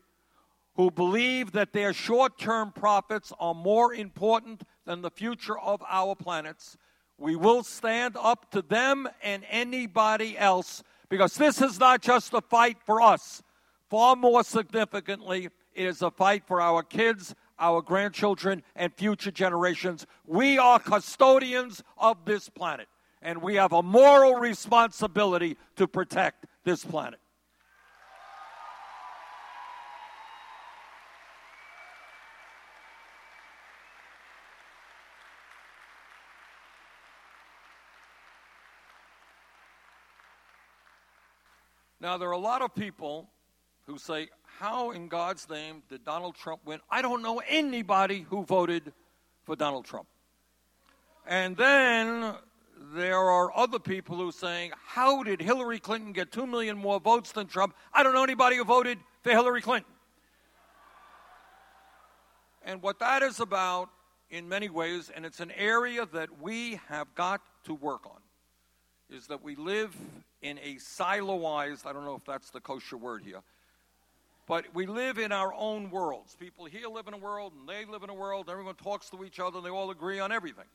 who 0.73 0.89
believe 0.89 1.51
that 1.51 1.71
their 1.71 1.93
short 1.93 2.39
term 2.39 2.71
profits 2.71 3.31
are 3.39 3.53
more 3.53 3.93
important 3.93 4.63
than 4.85 5.03
the 5.03 5.11
future 5.11 5.59
of 5.59 5.83
our 5.87 6.15
planets. 6.15 6.77
We 7.19 7.35
will 7.35 7.61
stand 7.61 8.17
up 8.19 8.49
to 8.53 8.63
them 8.63 9.07
and 9.21 9.45
anybody 9.51 10.35
else 10.35 10.81
because 11.09 11.35
this 11.35 11.61
is 11.61 11.79
not 11.79 12.01
just 12.01 12.33
a 12.33 12.41
fight 12.41 12.77
for 12.83 13.03
us. 13.03 13.43
Far 13.91 14.15
more 14.15 14.43
significantly, 14.43 15.49
it 15.75 15.85
is 15.85 16.01
a 16.01 16.11
fight 16.11 16.43
for 16.45 16.61
our 16.61 16.83
kids, 16.83 17.35
our 17.59 17.81
grandchildren, 17.81 18.63
and 18.75 18.93
future 18.93 19.31
generations. 19.31 20.05
We 20.25 20.57
are 20.57 20.79
custodians 20.79 21.83
of 21.97 22.25
this 22.25 22.49
planet, 22.49 22.87
and 23.21 23.41
we 23.41 23.55
have 23.55 23.73
a 23.73 23.83
moral 23.83 24.35
responsibility 24.35 25.57
to 25.75 25.87
protect 25.87 26.45
this 26.63 26.83
planet. 26.83 27.19
Now, 42.03 42.17
there 42.17 42.27
are 42.27 42.33
a 42.33 42.37
lot 42.37 42.61
of 42.61 42.75
people 42.75 43.29
who 43.85 43.97
say, 43.97 44.27
How 44.59 44.91
in 44.91 45.07
God's 45.07 45.49
name 45.49 45.83
did 45.89 46.05
Donald 46.05 46.35
Trump 46.35 46.61
win? 46.65 46.79
I 46.89 47.01
don't 47.01 47.21
know 47.21 47.41
anybody 47.47 48.25
who 48.29 48.43
voted 48.43 48.93
for 49.45 49.55
Donald 49.55 49.85
Trump. 49.85 50.07
And 51.25 51.57
then 51.57 52.35
there 52.93 53.17
are 53.17 53.55
other 53.55 53.79
people 53.79 54.15
who 54.17 54.29
are 54.29 54.33
saying, 54.33 54.71
How 54.85 55.23
did 55.23 55.41
Hillary 55.41 55.79
Clinton 55.79 56.11
get 56.11 56.31
2 56.31 56.45
million 56.45 56.77
more 56.77 56.99
votes 56.99 57.31
than 57.31 57.47
Trump? 57.47 57.75
I 57.93 58.03
don't 58.03 58.13
know 58.13 58.23
anybody 58.23 58.57
who 58.57 58.63
voted 58.63 58.99
for 59.21 59.31
Hillary 59.31 59.61
Clinton. 59.61 59.91
And 62.65 62.81
what 62.81 62.99
that 62.99 63.23
is 63.23 63.39
about, 63.39 63.89
in 64.29 64.47
many 64.47 64.69
ways, 64.69 65.11
and 65.13 65.25
it's 65.25 65.39
an 65.39 65.51
area 65.51 66.07
that 66.13 66.41
we 66.41 66.79
have 66.87 67.13
got 67.15 67.41
to 67.65 67.73
work 67.73 68.05
on, 68.05 68.19
is 69.09 69.27
that 69.27 69.43
we 69.43 69.55
live 69.55 69.95
in 70.41 70.57
a 70.59 70.75
siloized, 70.75 71.85
I 71.85 71.93
don't 71.93 72.05
know 72.05 72.15
if 72.15 72.25
that's 72.25 72.49
the 72.49 72.59
kosher 72.59 72.97
word 72.97 73.23
here, 73.23 73.41
but 74.53 74.67
we 74.75 74.85
live 74.85 75.17
in 75.17 75.31
our 75.31 75.51
own 75.55 75.89
worlds. 75.89 76.35
People 76.35 76.65
here 76.65 76.87
live 76.87 77.07
in 77.07 77.15
a 77.15 77.17
world, 77.17 77.53
and 77.59 77.67
they 77.67 77.85
live 77.85 78.03
in 78.03 78.11
a 78.11 78.13
world, 78.13 78.51
everyone 78.51 78.75
talks 78.75 79.09
to 79.09 79.23
each 79.23 79.39
other, 79.39 79.57
and 79.57 79.65
they 79.65 79.71
all 79.71 79.89
agree 79.89 80.19
on 80.19 80.31
everything. 80.31 80.67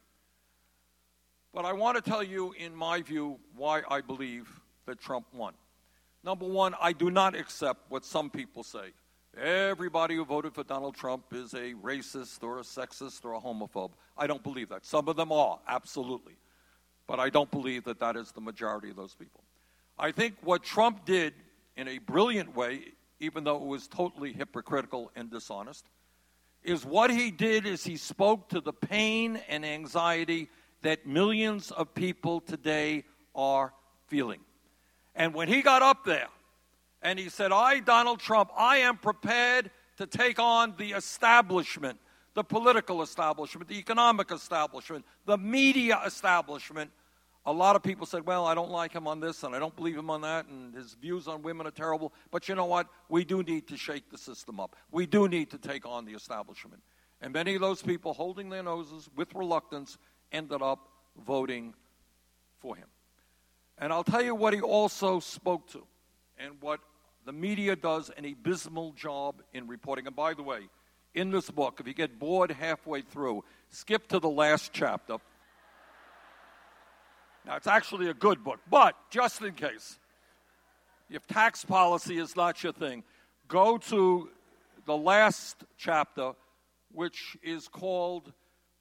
But 1.54 1.64
I 1.64 1.72
want 1.74 1.94
to 1.94 2.02
tell 2.02 2.24
you, 2.24 2.52
in 2.58 2.74
my 2.74 3.02
view, 3.02 3.38
why 3.54 3.82
I 3.88 4.00
believe 4.00 4.48
that 4.86 4.98
Trump 4.98 5.26
won. 5.32 5.54
Number 6.24 6.44
one, 6.44 6.74
I 6.80 6.92
do 6.92 7.08
not 7.08 7.36
accept 7.36 7.88
what 7.88 8.04
some 8.04 8.30
people 8.30 8.64
say. 8.64 8.90
Everybody 9.40 10.16
who 10.16 10.24
voted 10.24 10.54
for 10.54 10.64
Donald 10.64 10.96
Trump 10.96 11.26
is 11.32 11.54
a 11.54 11.74
racist 11.74 12.42
or 12.42 12.58
a 12.58 12.62
sexist 12.62 13.24
or 13.24 13.34
a 13.34 13.40
homophobe. 13.40 13.92
I 14.16 14.26
don't 14.26 14.42
believe 14.42 14.70
that. 14.70 14.86
Some 14.86 15.06
of 15.06 15.14
them 15.14 15.30
are, 15.30 15.60
absolutely. 15.68 16.34
But 17.06 17.20
I 17.20 17.30
don't 17.30 17.52
believe 17.52 17.84
that 17.84 18.00
that 18.00 18.16
is 18.16 18.32
the 18.32 18.40
majority 18.40 18.90
of 18.90 18.96
those 18.96 19.14
people. 19.14 19.44
I 19.96 20.10
think 20.10 20.34
what 20.42 20.64
Trump 20.64 21.04
did 21.04 21.32
in 21.76 21.86
a 21.86 21.98
brilliant 21.98 22.56
way, 22.56 22.94
even 23.20 23.44
though 23.44 23.56
it 23.56 23.66
was 23.66 23.88
totally 23.88 24.32
hypocritical 24.32 25.10
and 25.16 25.30
dishonest, 25.30 25.88
is 26.62 26.84
what 26.84 27.10
he 27.10 27.30
did 27.30 27.66
is 27.66 27.84
he 27.84 27.96
spoke 27.96 28.48
to 28.48 28.60
the 28.60 28.72
pain 28.72 29.40
and 29.48 29.64
anxiety 29.64 30.48
that 30.82 31.06
millions 31.06 31.70
of 31.70 31.94
people 31.94 32.40
today 32.40 33.04
are 33.34 33.72
feeling. 34.06 34.40
And 35.14 35.34
when 35.34 35.48
he 35.48 35.62
got 35.62 35.82
up 35.82 36.04
there 36.04 36.28
and 37.02 37.18
he 37.18 37.28
said, 37.28 37.52
I, 37.52 37.80
Donald 37.80 38.20
Trump, 38.20 38.50
I 38.56 38.78
am 38.78 38.96
prepared 38.96 39.70
to 39.96 40.06
take 40.06 40.38
on 40.38 40.74
the 40.78 40.92
establishment, 40.92 41.98
the 42.34 42.44
political 42.44 43.02
establishment, 43.02 43.68
the 43.68 43.78
economic 43.78 44.30
establishment, 44.30 45.04
the 45.26 45.38
media 45.38 46.00
establishment, 46.06 46.90
a 47.46 47.52
lot 47.52 47.76
of 47.76 47.82
people 47.82 48.04
said, 48.04 48.26
well, 48.26 48.46
I 48.46 48.54
don't 48.54 48.70
like 48.70 48.92
him 48.92 49.06
on 49.06 49.20
this 49.20 49.42
and 49.42 49.54
I 49.54 49.58
don't 49.58 49.74
believe 49.74 49.96
him 49.96 50.10
on 50.10 50.20
that, 50.20 50.46
and 50.46 50.74
his 50.74 50.94
views 50.94 51.26
on 51.28 51.42
women 51.42 51.66
are 51.66 51.70
terrible. 51.70 52.12
But 52.30 52.48
you 52.48 52.54
know 52.54 52.66
what? 52.66 52.88
We 53.08 53.24
do 53.24 53.42
need 53.42 53.68
to 53.68 53.76
shake 53.76 54.10
the 54.10 54.18
system 54.18 54.60
up. 54.60 54.76
We 54.90 55.06
do 55.06 55.28
need 55.28 55.50
to 55.50 55.58
take 55.58 55.86
on 55.86 56.04
the 56.04 56.12
establishment. 56.12 56.82
And 57.20 57.32
many 57.32 57.54
of 57.54 57.60
those 57.60 57.82
people, 57.82 58.12
holding 58.12 58.50
their 58.50 58.62
noses 58.62 59.08
with 59.16 59.34
reluctance, 59.34 59.98
ended 60.30 60.62
up 60.62 60.88
voting 61.26 61.74
for 62.60 62.76
him. 62.76 62.86
And 63.78 63.92
I'll 63.92 64.04
tell 64.04 64.22
you 64.22 64.34
what 64.34 64.52
he 64.54 64.60
also 64.60 65.20
spoke 65.20 65.68
to, 65.70 65.86
and 66.38 66.60
what 66.60 66.80
The 67.28 67.32
media 67.34 67.76
does 67.76 68.10
an 68.16 68.24
abysmal 68.24 68.92
job 68.92 69.42
in 69.52 69.66
reporting. 69.66 70.06
And 70.06 70.16
by 70.16 70.32
the 70.32 70.42
way, 70.42 70.60
in 71.14 71.30
this 71.30 71.50
book, 71.50 71.78
if 71.78 71.86
you 71.86 71.92
get 71.92 72.18
bored 72.18 72.50
halfway 72.50 73.02
through, 73.02 73.44
skip 73.68 74.08
to 74.08 74.18
the 74.18 74.30
last 74.30 74.72
chapter. 74.72 75.18
Now, 77.48 77.56
it's 77.56 77.66
actually 77.66 78.10
a 78.10 78.14
good 78.14 78.44
book, 78.44 78.60
but 78.68 78.94
just 79.08 79.40
in 79.40 79.54
case, 79.54 79.98
if 81.08 81.26
tax 81.26 81.64
policy 81.64 82.18
is 82.18 82.36
not 82.36 82.62
your 82.62 82.74
thing, 82.74 83.04
go 83.48 83.78
to 83.78 84.28
the 84.84 84.94
last 84.94 85.64
chapter, 85.78 86.32
which 86.92 87.38
is 87.42 87.66
called 87.66 88.34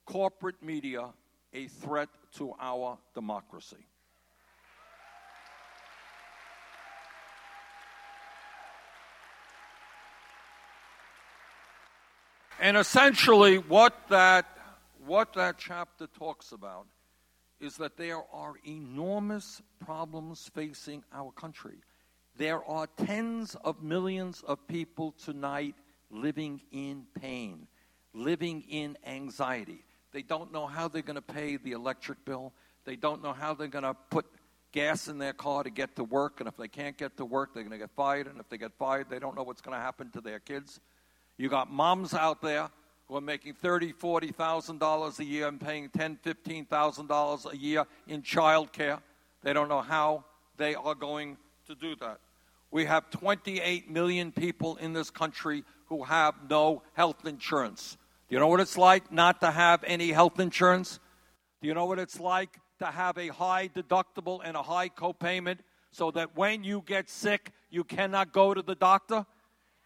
Corporate 0.06 0.62
Media 0.62 1.14
A 1.54 1.68
Threat 1.68 2.10
to 2.40 2.56
Our 2.60 2.98
Democracy. 3.16 3.88
And 12.60 12.76
essentially, 12.76 13.60
what 13.60 13.94
that, 14.10 14.46
what 15.06 15.32
that 15.36 15.58
chapter 15.58 16.08
talks 16.08 16.52
about 16.52 16.88
is 17.60 17.78
that 17.78 17.98
there 17.98 18.22
are 18.34 18.54
enormous 18.65 19.62
problems 19.80 20.50
facing 20.54 21.04
our 21.13 21.32
country. 21.32 21.78
There 22.38 22.63
are 22.63 22.88
tens 22.88 23.56
of 23.63 23.82
millions 23.82 24.43
of 24.46 24.67
people 24.67 25.13
tonight 25.24 25.76
living 26.12 26.62
in 26.72 27.06
pain, 27.20 27.67
living 28.13 28.63
in 28.70 28.98
anxiety. 29.06 29.84
They 30.12 30.22
don't 30.22 30.52
know 30.52 30.67
how 30.67 30.88
they're 30.88 31.02
going 31.02 31.15
to 31.15 31.22
pay 31.22 31.58
the 31.58 31.72
electric 31.72 32.24
bill. 32.26 32.54
They 32.86 32.96
don't 32.96 33.24
know 33.24 33.34
how 33.34 33.54
they're 33.54 33.67
going 33.67 33.84
to 33.84 33.96
put 34.10 34.26
gas 34.72 35.08
in 35.08 35.17
their 35.17 35.34
car 35.34 35.63
to 35.63 35.70
get 35.70 35.96
to 35.96 36.04
work. 36.04 36.39
And 36.39 36.48
if 36.48 36.56
they 36.58 36.67
can't 36.67 36.98
get 36.98 37.17
to 37.17 37.26
work, 37.26 37.54
they're 37.54 37.63
going 37.63 37.72
to 37.72 37.80
get 37.80 37.91
fired. 37.96 38.28
And 38.28 38.39
if 38.39 38.48
they 38.50 38.58
get 38.58 38.74
fired, 38.78 39.10
they 39.10 39.20
don't 39.20 39.36
know 39.36 39.43
what's 39.43 39.62
going 39.62 39.76
to 39.76 39.84
happen 39.84 40.12
to 40.12 40.22
their 40.22 40.39
kids. 40.39 40.80
You 41.38 41.50
got 41.50 41.72
moms 41.72 42.13
out 42.13 42.41
there 42.41 42.70
who 43.08 43.15
are 43.15 43.22
making 43.22 43.54
thirty, 43.54 43.91
forty 43.91 44.32
thousand 44.32 44.80
dollars 44.80 45.20
a 45.20 45.26
year 45.26 45.48
and 45.48 45.60
paying 45.60 45.89
ten, 45.89 46.17
fifteen 46.22 46.65
thousand 46.65 47.08
dollars 47.08 47.46
a 47.46 47.56
year 47.56 47.86
in 48.08 48.22
child 48.22 48.74
care. 48.74 49.00
They 49.43 49.54
don't 49.54 49.70
know 49.70 49.82
how 49.82 50.26
they 50.58 50.76
are 50.76 50.96
going 50.96 51.38
to 51.67 51.76
do 51.76 51.96
that. 51.98 52.20
We 52.72 52.86
have 52.86 53.10
28 53.12 53.89
million 53.89 54.32
people 54.32 54.76
in 54.76 54.93
this 54.93 55.10
country 55.10 55.63
who 55.86 56.04
have 56.04 56.36
no 56.50 56.84
health 56.93 57.26
insurance. 57.26 57.98
Do 58.28 58.36
you 58.36 58.39
know 58.39 58.48
what 58.48 58.60
it's 58.60 58.78
like 58.78 59.12
not 59.12 59.39
to 59.41 59.52
have 59.52 59.84
any 59.86 60.12
health 60.12 60.39
insurance? 60.39 61.00
Do 61.62 61.67
you 61.67 61.74
know 61.74 61.86
what 61.86 61.98
it's 61.98 62.20
like 62.20 62.60
to 62.80 62.88
have 62.88 63.17
a 63.17 63.30
high 63.30 63.70
deductible 63.70 64.41
and 64.43 64.58
a 64.58 64.62
high 64.62 64.89
copayment 64.89 65.60
so 65.91 66.12
that 66.12 66.36
when 66.36 66.63
you 66.63 66.84
get 66.86 67.10
sick, 67.10 67.52
you 67.70 67.86
cannot 67.86 68.34
go 68.34 68.54
to 68.54 68.62
the 68.62 68.76
doctor? 68.76 69.26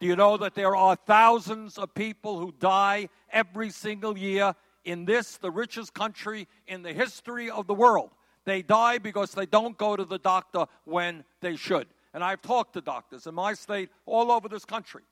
Do 0.01 0.07
you 0.07 0.15
know 0.15 0.35
that 0.37 0.55
there 0.55 0.75
are 0.75 0.95
thousands 0.95 1.77
of 1.77 1.93
people 1.93 2.39
who 2.39 2.51
die 2.59 3.07
every 3.31 3.69
single 3.69 4.17
year 4.17 4.55
in 4.83 5.05
this, 5.05 5.37
the 5.37 5.51
richest 5.51 5.93
country 5.93 6.47
in 6.65 6.81
the 6.81 6.91
history 6.91 7.51
of 7.51 7.67
the 7.67 7.75
world? 7.75 8.09
They 8.43 8.63
die 8.63 8.97
because 8.97 9.33
they 9.33 9.45
don't 9.45 9.77
go 9.77 9.95
to 9.95 10.03
the 10.03 10.17
doctor 10.17 10.65
when 10.85 11.23
they 11.41 11.55
should. 11.55 11.85
And 12.15 12.23
I've 12.23 12.41
talked 12.41 12.73
to 12.73 12.81
doctors 12.81 13.27
in 13.27 13.35
my 13.35 13.53
state, 13.53 13.91
all 14.07 14.31
over 14.31 14.49
this 14.49 14.65
country, 14.65 15.03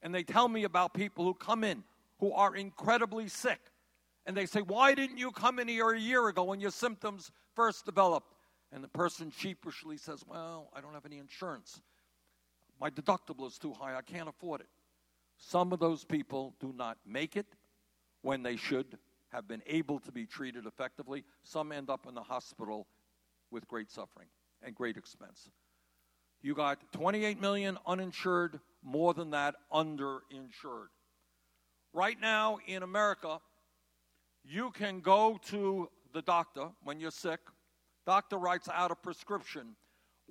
and 0.00 0.14
they 0.14 0.22
tell 0.22 0.48
me 0.48 0.64
about 0.64 0.94
people 0.94 1.26
who 1.26 1.34
come 1.34 1.62
in 1.62 1.84
who 2.18 2.32
are 2.32 2.56
incredibly 2.56 3.28
sick. 3.28 3.60
And 4.24 4.34
they 4.34 4.46
say, 4.46 4.62
Why 4.62 4.94
didn't 4.94 5.18
you 5.18 5.32
come 5.32 5.58
in 5.58 5.68
here 5.68 5.90
a 5.90 6.00
year 6.00 6.28
ago 6.28 6.44
when 6.44 6.60
your 6.60 6.70
symptoms 6.70 7.30
first 7.54 7.84
developed? 7.84 8.34
And 8.72 8.82
the 8.82 8.88
person 8.88 9.30
sheepishly 9.30 9.98
says, 9.98 10.24
Well, 10.26 10.70
I 10.74 10.80
don't 10.80 10.94
have 10.94 11.04
any 11.04 11.18
insurance. 11.18 11.82
My 12.80 12.90
deductible 12.90 13.46
is 13.46 13.58
too 13.58 13.74
high. 13.74 13.94
I 13.94 14.02
can't 14.02 14.28
afford 14.28 14.62
it. 14.62 14.68
Some 15.36 15.72
of 15.72 15.78
those 15.78 16.04
people 16.04 16.54
do 16.60 16.72
not 16.74 16.98
make 17.06 17.36
it 17.36 17.46
when 18.22 18.42
they 18.42 18.56
should 18.56 18.98
have 19.28 19.46
been 19.46 19.62
able 19.66 19.98
to 20.00 20.10
be 20.10 20.26
treated 20.26 20.66
effectively. 20.66 21.24
Some 21.42 21.72
end 21.72 21.90
up 21.90 22.06
in 22.08 22.14
the 22.14 22.22
hospital 22.22 22.86
with 23.50 23.68
great 23.68 23.90
suffering 23.90 24.28
and 24.62 24.74
great 24.74 24.96
expense. 24.96 25.50
You 26.42 26.54
got 26.54 26.78
28 26.92 27.40
million 27.40 27.78
uninsured, 27.86 28.60
more 28.82 29.12
than 29.12 29.30
that 29.30 29.56
underinsured. 29.72 30.88
Right 31.92 32.18
now 32.18 32.58
in 32.66 32.82
America, 32.82 33.40
you 34.42 34.70
can 34.70 35.00
go 35.00 35.38
to 35.48 35.90
the 36.14 36.22
doctor 36.22 36.68
when 36.82 36.98
you're 36.98 37.10
sick. 37.10 37.40
Doctor 38.06 38.38
writes 38.38 38.68
out 38.72 38.90
a 38.90 38.94
prescription 38.94 39.76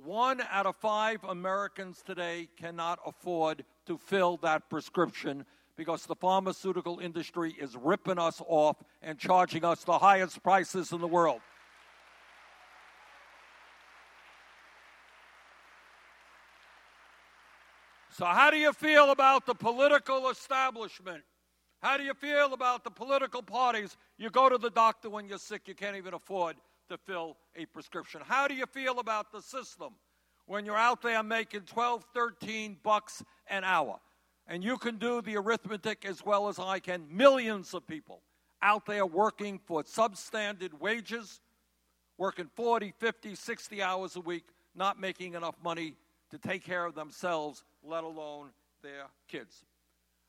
one 0.04 0.42
out 0.50 0.66
of 0.66 0.76
five 0.78 1.24
Americans 1.24 2.02
today 2.06 2.48
cannot 2.58 3.00
afford 3.06 3.66
to 3.86 3.98
fill 3.98 4.38
that 4.38 4.70
prescription 4.70 5.46
because 5.76 6.06
the 6.06 6.16
pharmaceutical 6.16 7.00
industry 7.00 7.56
is 7.60 7.76
ripping 7.76 8.20
us 8.20 8.42
off 8.48 8.78
and 9.02 9.18
charging 9.18 9.64
us 9.64 9.84
the 9.84 9.98
highest 9.98 10.42
prices 10.44 10.92
in 10.92 11.02
the 11.02 11.08
world. 11.08 11.42
So, 18.12 18.26
how 18.26 18.52
do 18.52 18.58
you 18.58 18.74
feel 18.74 19.12
about 19.12 19.46
the 19.46 19.56
political 19.56 20.30
establishment? 20.30 21.24
How 21.82 21.96
do 21.96 22.04
you 22.04 22.14
feel 22.14 22.54
about 22.54 22.84
the 22.84 22.92
political 22.92 23.42
parties? 23.42 23.96
You 24.18 24.30
go 24.30 24.50
to 24.50 24.58
the 24.58 24.70
doctor 24.70 25.10
when 25.10 25.30
you're 25.30 25.38
sick, 25.38 25.68
you 25.68 25.76
can't 25.76 25.96
even 25.96 26.14
afford 26.14 26.58
to 26.90 26.98
fill 26.98 27.38
a 27.56 27.66
prescription. 27.66 28.22
How 28.24 28.48
do 28.48 28.54
you 28.54 28.66
feel 28.66 29.00
about 29.00 29.32
the 29.32 29.42
system 29.42 29.94
when 30.46 30.66
you're 30.66 30.78
out 30.78 31.02
there 31.02 31.24
making 31.24 31.62
12, 31.62 32.06
13 32.14 32.78
bucks 32.84 33.24
an 33.48 33.64
hour? 33.64 34.00
And 34.48 34.64
you 34.64 34.78
can 34.78 34.98
do 34.98 35.22
the 35.22 35.38
arithmetic 35.38 36.06
as 36.06 36.26
well 36.26 36.48
as 36.48 36.60
I 36.60 36.80
can. 36.80 37.06
Millions 37.10 37.74
of 37.74 37.86
people 37.86 38.22
out 38.62 38.86
there 38.86 39.06
working 39.06 39.60
for 39.64 39.84
substandard 39.84 40.80
wages, 40.80 41.40
working 42.18 42.50
40, 42.56 42.94
50, 42.98 43.36
60 43.36 43.82
hours 43.82 44.16
a 44.16 44.22
week, 44.22 44.46
not 44.76 45.00
making 45.00 45.36
enough 45.36 45.56
money 45.64 45.96
to 46.32 46.38
take 46.38 46.64
care 46.64 46.86
of 46.86 46.96
themselves, 46.96 47.64
let 47.84 48.04
alone 48.04 48.50
their 48.82 49.06
kids. 49.28 49.66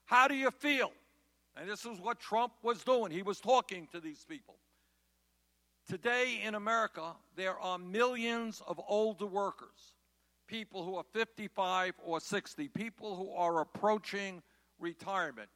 How 0.04 0.28
do 0.28 0.34
you 0.34 0.50
feel? 0.50 0.92
And 1.56 1.68
this 1.68 1.84
is 1.84 1.98
what 1.98 2.20
Trump 2.20 2.52
was 2.62 2.82
doing. 2.84 3.10
He 3.10 3.22
was 3.22 3.40
talking 3.40 3.88
to 3.92 4.00
these 4.00 4.24
people. 4.28 4.56
Today 5.90 6.40
in 6.44 6.54
America, 6.54 7.16
there 7.34 7.58
are 7.58 7.76
millions 7.76 8.62
of 8.68 8.80
older 8.86 9.26
workers, 9.26 9.96
people 10.46 10.84
who 10.84 10.94
are 10.94 11.04
55 11.12 11.94
or 12.04 12.20
60, 12.20 12.68
people 12.68 13.16
who 13.16 13.32
are 13.32 13.60
approaching 13.60 14.40
retirement. 14.78 15.48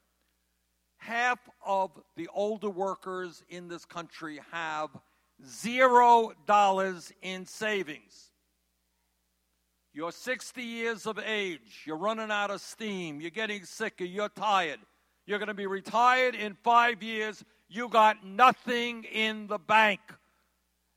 Half 0.97 1.39
of 1.65 1.93
the 2.17 2.29
older 2.35 2.69
workers 2.69 3.45
in 3.49 3.69
this 3.69 3.85
country 3.85 4.41
have 4.51 4.91
zero 5.47 6.33
dollars 6.47 7.13
in 7.23 7.47
savings. 7.47 8.33
You're 9.93 10.11
60 10.11 10.61
years 10.61 11.07
of 11.07 11.21
age, 11.21 11.85
you're 11.87 11.97
running 11.97 12.33
out 12.33 12.51
of 12.51 12.61
steam, 12.61 13.21
you're 13.21 13.31
getting 13.31 13.65
sicker, 13.65 14.03
you're 14.03 14.31
tired. 14.31 14.81
You're 15.27 15.39
going 15.39 15.47
to 15.47 15.55
be 15.55 15.69
retired 15.69 16.35
in 16.35 16.57
five 16.65 17.05
years, 17.05 17.45
you 17.69 17.89
got 17.89 18.27
nothing 18.27 19.05
in 19.05 19.47
the 19.47 19.59
bank. 19.59 20.01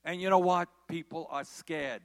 And 0.07 0.21
you 0.21 0.29
know 0.29 0.39
what? 0.39 0.69
People 0.87 1.27
are 1.29 1.43
scared. 1.43 2.01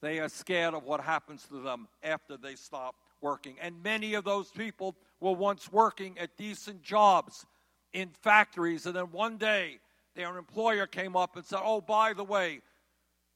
They 0.00 0.18
are 0.18 0.30
scared 0.30 0.72
of 0.72 0.84
what 0.84 1.02
happens 1.02 1.44
to 1.50 1.60
them 1.60 1.86
after 2.02 2.38
they 2.38 2.54
stop 2.54 2.94
working. 3.20 3.56
And 3.60 3.82
many 3.82 4.14
of 4.14 4.24
those 4.24 4.50
people 4.50 4.96
were 5.20 5.34
once 5.34 5.70
working 5.70 6.18
at 6.18 6.38
decent 6.38 6.82
jobs 6.82 7.44
in 7.92 8.08
factories, 8.22 8.86
and 8.86 8.96
then 8.96 9.12
one 9.12 9.36
day 9.36 9.78
their 10.16 10.38
employer 10.38 10.86
came 10.86 11.16
up 11.16 11.36
and 11.36 11.44
said, 11.44 11.60
Oh, 11.62 11.82
by 11.82 12.14
the 12.14 12.24
way, 12.24 12.62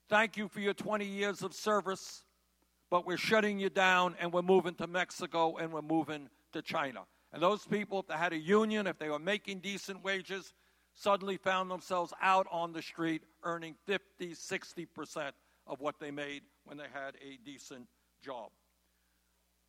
thank 0.09 0.39
you 0.39 0.49
for 0.49 0.61
your 0.61 0.75
20 0.75 1.05
years 1.05 1.43
of 1.43 1.53
service, 1.53 2.25
but 2.91 3.07
we're 3.07 3.19
shutting 3.19 3.59
you 3.59 3.69
down 3.69 4.17
and 4.19 4.33
we're 4.33 4.41
moving 4.41 4.75
to 4.77 4.87
Mexico 4.87 5.59
and 5.59 5.71
we're 5.71 5.83
moving 5.83 6.31
to 6.55 6.63
China. 6.63 7.01
And 7.31 7.43
those 7.43 7.67
people, 7.67 8.01
if 8.01 8.07
they 8.07 8.15
had 8.15 8.33
a 8.33 8.39
union, 8.39 8.87
if 8.87 8.99
they 8.99 9.11
were 9.11 9.19
making 9.19 9.59
decent 9.59 10.03
wages, 10.03 10.55
suddenly 10.95 11.37
found 11.37 11.71
themselves 11.71 12.13
out 12.21 12.47
on 12.51 12.73
the 12.73 12.83
street 12.83 13.23
earning 13.45 13.75
50, 13.87 14.35
60% 14.35 15.33
of 15.67 15.81
what 15.81 15.99
they 15.99 16.11
made 16.11 16.43
when 16.65 16.77
they 16.77 16.87
had 16.93 17.15
a 17.17 17.39
decent 17.45 17.87
job. 18.23 18.51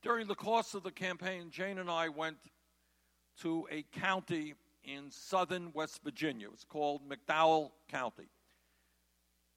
During 0.01 0.27
the 0.27 0.35
course 0.35 0.73
of 0.73 0.83
the 0.83 0.91
campaign, 0.91 1.49
Jane 1.49 1.77
and 1.79 1.89
I 1.89 2.09
went 2.09 2.37
to 3.41 3.67
a 3.71 3.83
county 3.97 4.53
in 4.83 5.09
southern 5.09 5.71
West 5.73 6.01
Virginia. 6.03 6.47
It's 6.53 6.65
called 6.65 7.01
McDowell 7.07 7.71
County. 7.89 8.27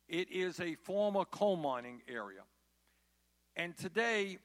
It 0.08 0.30
is 0.30 0.60
a 0.60 0.76
former 0.76 1.24
coal 1.24 1.56
mining 1.56 2.00
area. 2.08 2.42
And 3.56 3.76
today, 3.76 4.38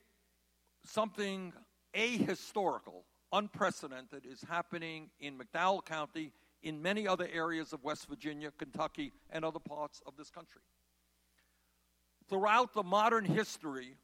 something 0.85 1.53
ahistorical, 1.93 3.03
unprecedented, 3.31 4.25
is 4.25 4.43
happening 4.49 5.11
in 5.19 5.37
McDowell 5.37 5.85
County 5.85 6.31
in 6.63 6.81
many 6.81 7.07
other 7.07 7.27
areas 7.33 7.73
of 7.73 7.83
West 7.83 8.07
Virginia, 8.07 8.51
Kentucky, 8.57 9.11
and 9.31 9.43
other 9.43 9.59
parts 9.59 10.01
of 10.05 10.15
this 10.17 10.29
country. 10.29 10.61
Throughout 12.29 12.73
the 12.73 12.83
modern 12.83 13.25
history 13.25 13.95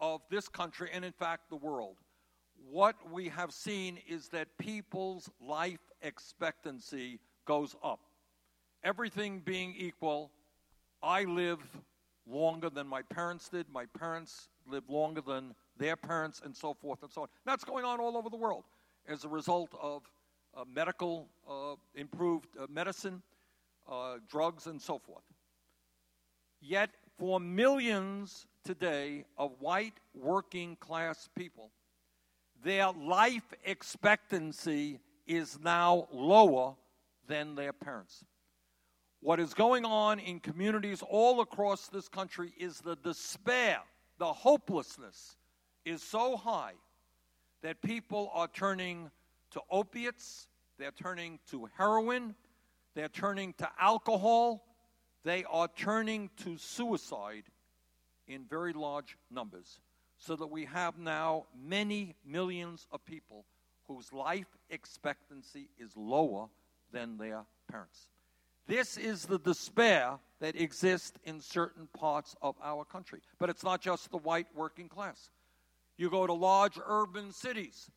of 0.00 0.22
this 0.30 0.48
country 0.48 0.90
and, 0.92 1.04
in 1.04 1.12
fact, 1.12 1.50
the 1.50 1.56
world, 1.56 1.96
what 2.70 2.96
we 3.10 3.28
have 3.28 3.52
seen 3.52 3.98
is 4.08 4.28
that 4.28 4.48
people's 4.58 5.28
life 5.40 5.90
expectancy 6.02 7.20
goes 7.44 7.74
up. 7.82 8.00
Everything 8.82 9.40
being 9.40 9.74
equal, 9.76 10.30
I 11.02 11.24
live 11.24 11.60
longer 12.26 12.70
than 12.70 12.86
my 12.86 13.02
parents 13.02 13.48
did. 13.48 13.66
My 13.70 13.86
parents 13.86 14.48
live 14.66 14.88
longer 14.88 15.20
than 15.20 15.54
their 15.76 15.96
parents, 15.96 16.40
and 16.44 16.56
so 16.56 16.74
forth 16.74 17.02
and 17.02 17.10
so 17.10 17.22
on. 17.22 17.28
That's 17.44 17.64
going 17.64 17.84
on 17.84 18.00
all 18.00 18.16
over 18.16 18.30
the 18.30 18.36
world 18.36 18.64
as 19.06 19.24
a 19.24 19.28
result 19.28 19.70
of 19.80 20.02
uh, 20.56 20.64
medical, 20.72 21.28
uh, 21.48 21.74
improved 21.94 22.48
uh, 22.58 22.66
medicine, 22.68 23.22
uh, 23.90 24.16
drugs, 24.28 24.66
and 24.66 24.80
so 24.80 24.98
forth. 24.98 25.24
Yet, 26.60 26.90
for 27.18 27.38
millions 27.38 28.46
today 28.64 29.24
of 29.36 29.52
white 29.60 29.94
working 30.14 30.76
class 30.76 31.28
people, 31.36 31.70
their 32.62 32.90
life 32.92 33.52
expectancy 33.64 35.00
is 35.26 35.58
now 35.62 36.08
lower 36.12 36.74
than 37.26 37.54
their 37.54 37.72
parents. 37.72 38.24
What 39.20 39.40
is 39.40 39.54
going 39.54 39.84
on 39.84 40.18
in 40.18 40.40
communities 40.40 41.02
all 41.08 41.40
across 41.40 41.88
this 41.88 42.08
country 42.08 42.52
is 42.58 42.80
the 42.80 42.96
despair, 42.96 43.78
the 44.18 44.32
hopelessness 44.32 45.36
is 45.84 46.02
so 46.02 46.36
high 46.36 46.74
that 47.62 47.80
people 47.80 48.30
are 48.34 48.48
turning 48.48 49.10
to 49.54 49.60
opiates, 49.70 50.48
they're 50.78 50.92
turning 50.92 51.38
to 51.50 51.68
heroin, 51.76 52.34
they're 52.94 53.08
turning 53.08 53.54
to 53.54 53.68
alcohol, 53.80 54.64
they 55.24 55.44
are 55.44 55.68
turning 55.76 56.30
to 56.44 56.58
suicide 56.58 57.44
in 58.28 58.44
very 58.44 58.72
large 58.72 59.16
numbers. 59.30 59.80
So 60.16 60.36
that 60.36 60.46
we 60.46 60.64
have 60.66 60.96
now 60.98 61.46
many 61.60 62.14
millions 62.24 62.86
of 62.92 63.04
people 63.04 63.46
whose 63.88 64.12
life 64.12 64.46
expectancy 64.70 65.68
is 65.78 65.96
lower 65.96 66.48
than 66.92 67.18
their 67.18 67.44
parents. 67.70 68.08
This 68.66 68.96
is 68.96 69.26
the 69.26 69.38
despair 69.38 70.18
that 70.40 70.56
exists 70.56 71.18
in 71.24 71.40
certain 71.40 71.88
parts 71.98 72.34
of 72.40 72.54
our 72.62 72.84
country. 72.84 73.20
But 73.38 73.50
it's 73.50 73.64
not 73.64 73.82
just 73.82 74.10
the 74.10 74.18
white 74.18 74.46
working 74.54 74.88
class. 74.88 75.30
You 75.98 76.10
go 76.10 76.26
to 76.26 76.32
large 76.32 76.78
urban 76.86 77.32
cities 77.32 77.90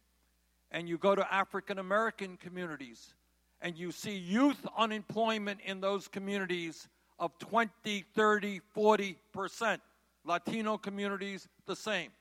and 0.71 0.87
you 0.87 0.97
go 0.97 1.15
to 1.15 1.33
African 1.33 1.79
American 1.79 2.37
communities 2.37 3.13
and 3.61 3.77
you 3.77 3.91
see 3.91 4.15
youth 4.15 4.65
unemployment 4.77 5.59
in 5.65 5.81
those 5.81 6.07
communities 6.07 6.87
of 7.19 7.37
20, 7.39 8.05
30, 8.15 8.61
40%. 8.75 9.79
Latino 10.23 10.77
communities, 10.77 11.47
the 11.65 11.75
same. 11.75 12.11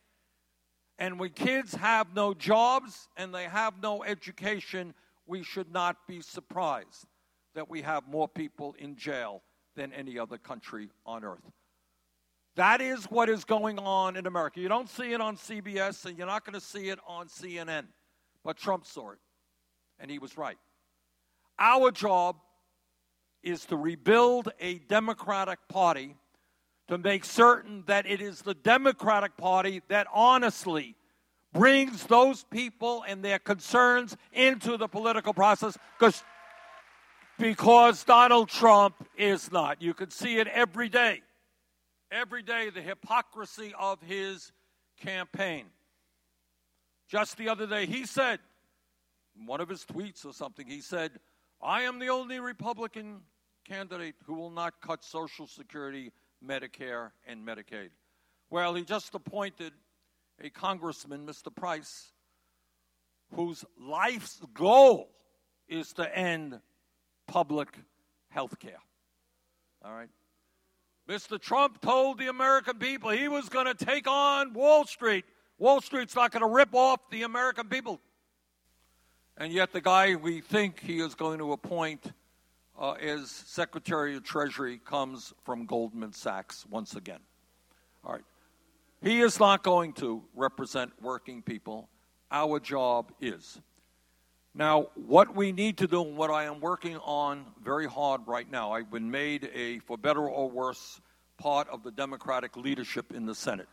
And 0.99 1.19
when 1.21 1.31
kids 1.31 1.75
have 1.75 2.15
no 2.15 2.33
jobs 2.33 3.09
and 3.17 3.35
they 3.35 3.45
have 3.45 3.83
no 3.83 4.03
education, 4.05 4.95
we 5.27 5.43
should 5.43 5.71
not 5.73 6.07
be 6.07 6.21
surprised 6.23 7.05
that 7.55 7.69
we 7.69 7.83
have 7.83 8.07
more 8.09 8.29
people 8.29 8.75
in 8.79 8.97
jail 8.97 9.43
than 9.75 9.93
any 9.93 10.19
other 10.19 10.39
country 10.39 10.89
on 11.05 11.25
earth. 11.25 11.51
That 12.55 12.81
is 12.81 13.05
what 13.07 13.29
is 13.29 13.45
going 13.45 13.79
on 13.79 14.17
in 14.17 14.27
America. 14.27 14.61
You 14.61 14.69
don't 14.69 14.89
see 14.89 15.13
it 15.13 15.21
on 15.21 15.37
CBS, 15.37 16.07
and 16.07 16.17
you're 16.17 16.27
not 16.27 16.47
going 16.47 16.55
to 16.55 16.61
see 16.61 16.89
it 16.89 16.99
on 17.07 17.27
CNN. 17.29 17.85
But 18.47 18.59
Trump 18.59 18.87
saw 18.87 19.11
it, 19.11 19.19
and 19.99 20.09
he 20.09 20.21
was 20.21 20.39
right. 20.39 20.57
Our 21.59 21.91
job 21.91 22.37
is 23.43 23.65
to 23.67 23.77
rebuild 23.77 24.53
a 24.61 24.79
Democratic 24.79 25.59
Party 25.69 26.15
to 26.87 26.97
make 26.97 27.25
certain 27.25 27.83
that 27.89 28.07
it 28.07 28.21
is 28.21 28.43
the 28.43 28.55
Democratic 28.55 29.37
Party 29.37 29.83
that 29.89 30.07
honestly 30.15 30.95
brings 31.53 32.05
those 32.05 32.45
people 32.45 33.05
and 33.09 33.25
their 33.25 33.41
concerns 33.41 34.17
into 34.33 34.77
the 34.77 34.87
political 34.87 35.35
process 35.35 35.77
because 35.99 36.23
because 37.41 38.05
Donald 38.05 38.49
Trump 38.49 38.95
is 39.17 39.51
not. 39.51 39.83
You 39.83 39.93
can 39.93 40.13
see 40.13 40.39
it 40.39 40.47
every 40.47 40.89
day. 40.89 41.23
Every 42.13 42.43
day, 42.43 42.71
the 42.71 42.81
hypocrisy 42.81 43.75
of 43.77 44.01
his 44.03 44.53
campaign. 45.01 45.65
Just 47.09 47.37
the 47.37 47.49
other 47.49 47.67
day, 47.67 47.87
he 47.87 48.05
said, 48.05 48.41
in 49.39 49.47
one 49.47 49.61
of 49.61 49.69
his 49.69 49.85
tweets 49.85 50.25
or 50.25 50.33
something, 50.33 50.67
he 50.67 50.81
said, 50.81 51.13
I 51.63 51.83
am 51.83 51.99
the 51.99 52.09
only 52.09 52.41
Republican 52.41 53.21
candidate 53.65 54.17
who 54.25 54.35
will 54.35 54.51
not 54.51 54.81
cut 54.81 55.05
Social 55.05 55.47
Security, 55.47 56.13
Medicare, 56.45 57.11
and 57.27 57.47
Medicaid. 57.47 57.91
Well, 58.51 58.75
he 58.75 58.85
just 58.85 59.15
appointed 59.15 59.73
a 60.43 60.51
congressman, 60.51 61.27
Mr. 61.27 61.55
Price, 61.55 62.13
whose 63.35 63.65
life's 63.81 64.41
goal 64.55 65.11
is 65.69 65.93
to 65.95 66.17
end 66.17 66.61
public 67.27 67.69
health 68.31 68.59
care. 68.59 68.81
All 69.85 69.93
right? 69.93 70.09
Mr. 71.09 71.41
Trump 71.41 71.81
told 71.81 72.19
the 72.19 72.29
American 72.29 72.79
people 72.79 73.11
he 73.11 73.29
was 73.29 73.49
going 73.49 73.67
to 73.67 73.75
take 73.75 74.09
on 74.09 74.53
Wall 74.53 74.85
Street. 74.85 75.25
Wall 75.59 75.81
Street's 75.81 76.15
not 76.15 76.33
going 76.33 76.43
to 76.43 76.49
rip 76.49 76.75
off 76.75 77.01
the 77.11 77.23
American 77.23 77.69
people. 77.69 78.01
And 79.39 79.53
yet, 79.53 79.73
the 79.73 79.81
guy 79.81 80.15
we 80.15 80.41
think 80.41 80.81
he 80.81 81.01
is 81.01 81.15
going 81.15 81.39
to 81.39 81.53
appoint 81.53 82.13
uh, 82.79 82.93
as 82.93 83.31
Secretary 83.31 84.17
of 84.17 84.23
Treasury 84.23 84.79
comes 84.85 85.33
from 85.45 85.67
Goldman 85.67 86.13
Sachs 86.13 86.67
once 86.69 86.95
again. 86.95 87.21
All 88.05 88.13
right. 88.13 88.25
He 89.03 89.21
is 89.21 89.39
not 89.39 89.63
going 89.63 89.93
to 89.95 90.23
represent 90.35 90.93
working 91.03 91.43
people. 91.43 91.89
Our 92.31 92.61
job 92.61 93.13
is. 93.21 93.61
Now, 94.55 94.89
what 94.95 95.35
we 95.35 95.53
need 95.53 95.77
to 95.79 95.87
do, 95.87 96.03
and 96.03 96.17
what 96.17 96.31
I 96.31 96.45
am 96.45 96.61
working 96.61 96.97
on 96.99 97.45
very 97.63 97.87
hard 97.87 98.23
right 98.27 98.51
now, 98.51 98.73
I've 98.73 98.91
been 98.91 99.11
made 99.11 99.51
a, 99.55 99.81
for 99.81 99.99
better 99.99 100.27
or 100.27 100.51
worse, 100.51 101.01
part 101.37 101.69
of 101.69 101.83
the 101.83 101.91
Democratic 101.91 102.57
leadership 102.57 103.13
in 103.13 103.27
the 103.27 103.35
Senate. 103.35 103.69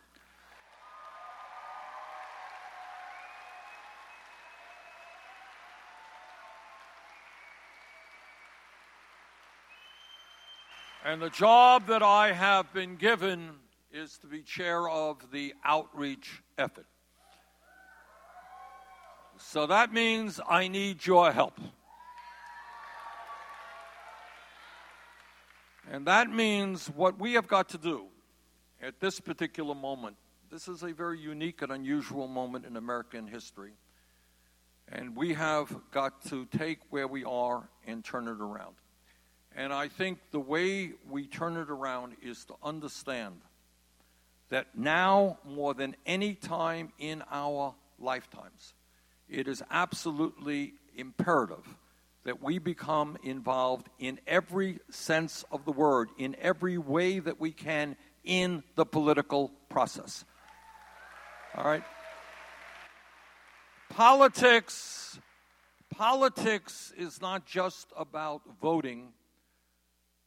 And 11.14 11.22
the 11.22 11.30
job 11.30 11.86
that 11.86 12.02
I 12.02 12.32
have 12.32 12.72
been 12.72 12.96
given 12.96 13.50
is 13.92 14.18
to 14.18 14.26
be 14.26 14.42
chair 14.42 14.88
of 14.88 15.30
the 15.30 15.54
outreach 15.64 16.42
effort. 16.58 16.88
So 19.36 19.68
that 19.68 19.92
means 19.92 20.40
I 20.48 20.66
need 20.66 21.06
your 21.06 21.30
help. 21.30 21.60
And 25.88 26.04
that 26.08 26.30
means 26.30 26.88
what 26.88 27.20
we 27.20 27.34
have 27.34 27.46
got 27.46 27.68
to 27.68 27.78
do 27.78 28.06
at 28.82 28.98
this 28.98 29.20
particular 29.20 29.76
moment. 29.76 30.16
This 30.50 30.66
is 30.66 30.82
a 30.82 30.92
very 30.92 31.20
unique 31.20 31.62
and 31.62 31.70
unusual 31.70 32.26
moment 32.26 32.66
in 32.66 32.76
American 32.76 33.28
history. 33.28 33.74
And 34.90 35.14
we 35.14 35.34
have 35.34 35.72
got 35.92 36.24
to 36.30 36.46
take 36.46 36.80
where 36.90 37.06
we 37.06 37.22
are 37.22 37.68
and 37.86 38.04
turn 38.04 38.26
it 38.26 38.40
around. 38.40 38.74
And 39.56 39.72
I 39.72 39.88
think 39.88 40.18
the 40.30 40.40
way 40.40 40.92
we 41.08 41.26
turn 41.26 41.56
it 41.56 41.70
around 41.70 42.14
is 42.22 42.44
to 42.46 42.54
understand 42.62 43.40
that 44.50 44.76
now, 44.76 45.38
more 45.44 45.74
than 45.74 45.96
any 46.04 46.34
time 46.34 46.92
in 46.98 47.22
our 47.30 47.74
lifetimes, 47.98 48.74
it 49.28 49.48
is 49.48 49.62
absolutely 49.70 50.74
imperative 50.96 51.64
that 52.24 52.42
we 52.42 52.58
become 52.58 53.16
involved 53.22 53.88
in 53.98 54.18
every 54.26 54.78
sense 54.90 55.44
of 55.52 55.64
the 55.64 55.72
word, 55.72 56.08
in 56.18 56.36
every 56.40 56.78
way 56.78 57.18
that 57.18 57.40
we 57.40 57.52
can 57.52 57.96
in 58.24 58.62
the 58.74 58.84
political 58.84 59.50
process. 59.68 60.24
All 61.54 61.64
right? 61.64 61.84
Politics 63.90 65.20
politics 65.94 66.92
is 66.96 67.20
not 67.20 67.46
just 67.46 67.92
about 67.96 68.42
voting 68.60 69.12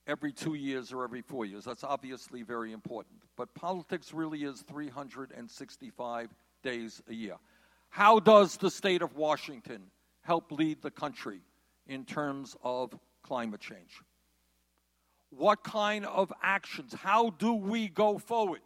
every 0.08 0.32
2 0.32 0.56
years 0.56 0.92
or 0.92 1.04
every 1.04 1.22
4 1.22 1.46
years. 1.46 1.66
That's 1.66 1.84
obviously 1.84 2.42
very 2.42 2.72
important. 2.72 3.22
But 3.36 3.54
politics 3.54 4.14
really 4.14 4.44
is 4.44 4.62
365 4.62 6.34
days 6.64 7.04
a 7.08 7.14
year. 7.14 7.36
How 7.90 8.20
does 8.20 8.58
the 8.58 8.72
state 8.72 9.02
of 9.02 9.16
Washington 9.16 9.92
help 10.22 10.52
lead 10.52 10.82
the 10.82 10.92
country 10.92 11.42
in 11.86 12.06
terms 12.06 12.56
of 12.64 12.98
climate 13.22 13.62
change? 13.62 14.02
What 15.30 15.64
kind 15.64 16.06
of 16.06 16.32
actions? 16.42 16.94
How 16.94 17.32
do 17.32 17.54
we 17.54 17.90
go 17.90 18.18
forward 18.18 18.62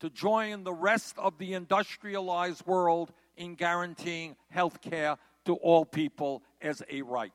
to 0.00 0.10
join 0.10 0.64
the 0.64 0.72
rest 0.72 1.16
of 1.18 1.38
the 1.38 1.54
industrialized 1.54 2.66
world 2.66 3.12
in 3.36 3.54
guaranteeing 3.54 4.36
health 4.48 4.80
care 4.80 5.16
to 5.44 5.54
all 5.54 5.84
people 5.84 6.42
as 6.60 6.82
a 6.90 7.02
right? 7.02 7.32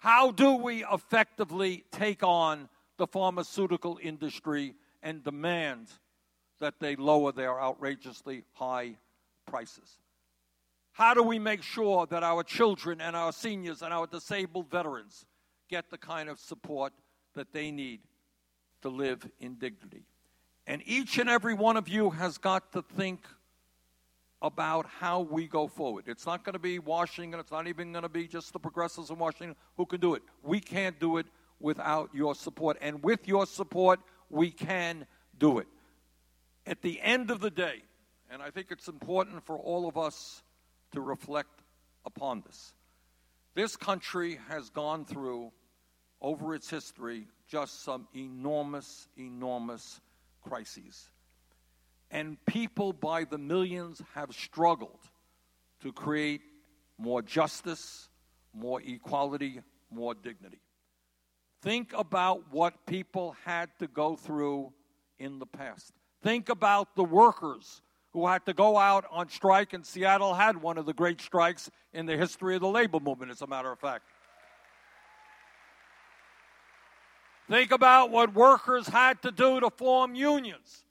How 0.00 0.30
do 0.30 0.54
we 0.54 0.82
effectively 0.90 1.84
take 1.92 2.22
on 2.22 2.70
the 2.96 3.06
pharmaceutical 3.06 3.98
industry 4.02 4.74
and 5.02 5.22
demand 5.22 5.88
that 6.58 6.80
they 6.80 6.96
lower 6.96 7.32
their 7.32 7.60
outrageously 7.60 8.44
high 8.54 8.96
prices? 9.46 9.98
How 10.92 11.12
do 11.12 11.22
we 11.22 11.38
make 11.38 11.62
sure 11.62 12.06
that 12.06 12.22
our 12.22 12.42
children 12.42 13.02
and 13.02 13.14
our 13.14 13.30
seniors 13.30 13.82
and 13.82 13.92
our 13.92 14.06
disabled 14.06 14.70
veterans 14.70 15.26
get 15.68 15.90
the 15.90 15.98
kind 15.98 16.30
of 16.30 16.40
support 16.40 16.94
that 17.34 17.52
they 17.52 17.70
need 17.70 18.00
to 18.80 18.88
live 18.88 19.28
in 19.38 19.56
dignity? 19.56 20.04
And 20.66 20.82
each 20.86 21.18
and 21.18 21.28
every 21.28 21.52
one 21.54 21.76
of 21.76 21.88
you 21.88 22.08
has 22.08 22.38
got 22.38 22.72
to 22.72 22.80
think 22.80 23.20
about 24.42 24.86
how 24.86 25.20
we 25.20 25.46
go 25.46 25.68
forward. 25.68 26.04
It's 26.06 26.26
not 26.26 26.44
going 26.44 26.54
to 26.54 26.58
be 26.60 26.78
Washington, 26.78 27.38
it's 27.40 27.52
not 27.52 27.66
even 27.66 27.92
going 27.92 28.02
to 28.02 28.08
be 28.08 28.26
just 28.26 28.52
the 28.52 28.58
progressives 28.58 29.10
in 29.10 29.18
Washington 29.18 29.56
who 29.76 29.86
can 29.86 30.00
do 30.00 30.14
it. 30.14 30.22
We 30.42 30.60
can't 30.60 30.98
do 30.98 31.18
it 31.18 31.26
without 31.58 32.10
your 32.14 32.34
support. 32.34 32.78
And 32.80 33.02
with 33.02 33.28
your 33.28 33.46
support, 33.46 34.00
we 34.30 34.50
can 34.50 35.06
do 35.38 35.58
it. 35.58 35.66
At 36.66 36.82
the 36.82 37.00
end 37.00 37.30
of 37.30 37.40
the 37.40 37.50
day, 37.50 37.82
and 38.30 38.40
I 38.42 38.50
think 38.50 38.68
it's 38.70 38.88
important 38.88 39.44
for 39.44 39.58
all 39.58 39.88
of 39.88 39.98
us 39.98 40.42
to 40.92 41.00
reflect 41.00 41.62
upon 42.06 42.42
this, 42.46 42.72
this 43.54 43.76
country 43.76 44.38
has 44.48 44.70
gone 44.70 45.04
through, 45.04 45.52
over 46.22 46.54
its 46.54 46.68
history, 46.68 47.26
just 47.48 47.82
some 47.82 48.06
enormous, 48.14 49.08
enormous 49.16 50.00
crises. 50.42 51.10
And 52.10 52.44
people 52.44 52.92
by 52.92 53.24
the 53.24 53.38
millions 53.38 54.02
have 54.14 54.34
struggled 54.34 55.00
to 55.82 55.92
create 55.92 56.42
more 56.98 57.22
justice, 57.22 58.08
more 58.52 58.82
equality, 58.82 59.60
more 59.90 60.14
dignity. 60.14 60.60
Think 61.62 61.92
about 61.96 62.52
what 62.52 62.86
people 62.86 63.36
had 63.44 63.70
to 63.78 63.86
go 63.86 64.16
through 64.16 64.72
in 65.18 65.38
the 65.38 65.46
past. 65.46 65.92
Think 66.22 66.48
about 66.48 66.96
the 66.96 67.04
workers 67.04 67.82
who 68.12 68.26
had 68.26 68.44
to 68.46 68.52
go 68.52 68.76
out 68.76 69.04
on 69.10 69.28
strike, 69.28 69.72
and 69.72 69.86
Seattle 69.86 70.34
had 70.34 70.60
one 70.60 70.78
of 70.78 70.86
the 70.86 70.92
great 70.92 71.20
strikes 71.20 71.70
in 71.92 72.06
the 72.06 72.16
history 72.16 72.56
of 72.56 72.60
the 72.60 72.68
labor 72.68 72.98
movement, 72.98 73.30
as 73.30 73.42
a 73.42 73.46
matter 73.46 73.70
of 73.70 73.78
fact. 73.78 74.04
Think 77.48 77.72
about 77.72 78.10
what 78.10 78.34
workers 78.34 78.88
had 78.88 79.22
to 79.22 79.30
do 79.30 79.60
to 79.60 79.70
form 79.70 80.14
unions 80.14 80.84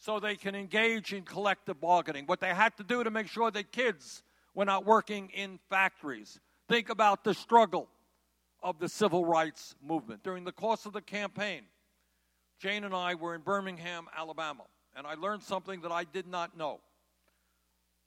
so 0.00 0.18
they 0.18 0.34
can 0.34 0.54
engage 0.54 1.12
in 1.12 1.22
collective 1.22 1.78
bargaining, 1.80 2.24
what 2.24 2.40
they 2.40 2.54
had 2.54 2.76
to 2.78 2.82
do 2.82 3.04
to 3.04 3.10
make 3.10 3.28
sure 3.28 3.50
that 3.50 3.70
kids 3.70 4.22
were 4.54 4.64
not 4.64 4.86
working 4.86 5.30
in 5.34 5.58
factories. 5.68 6.40
Think 6.68 6.88
about 6.88 7.22
the 7.22 7.34
struggle 7.34 7.86
of 8.62 8.78
the 8.78 8.88
civil 8.88 9.24
rights 9.24 9.74
movement. 9.86 10.22
During 10.22 10.44
the 10.44 10.52
course 10.52 10.86
of 10.86 10.94
the 10.94 11.02
campaign, 11.02 11.62
Jane 12.60 12.84
and 12.84 12.94
I 12.94 13.14
were 13.14 13.34
in 13.34 13.42
Birmingham, 13.42 14.06
Alabama, 14.16 14.64
and 14.96 15.06
I 15.06 15.14
learned 15.14 15.42
something 15.42 15.82
that 15.82 15.92
I 15.92 16.04
did 16.04 16.26
not 16.26 16.56
know. 16.56 16.80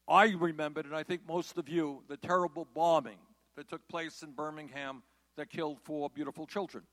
I 0.07 0.29
remembered, 0.29 0.85
and 0.85 0.95
I 0.95 1.03
think 1.03 1.21
most 1.27 1.57
of 1.57 1.69
you, 1.69 2.03
the 2.09 2.17
terrible 2.17 2.67
bombing 2.73 3.19
that 3.55 3.69
took 3.69 3.87
place 3.87 4.23
in 4.23 4.31
Birmingham 4.31 5.03
that 5.37 5.49
killed 5.49 5.77
four 5.83 6.09
beautiful 6.09 6.47
children. 6.47 6.83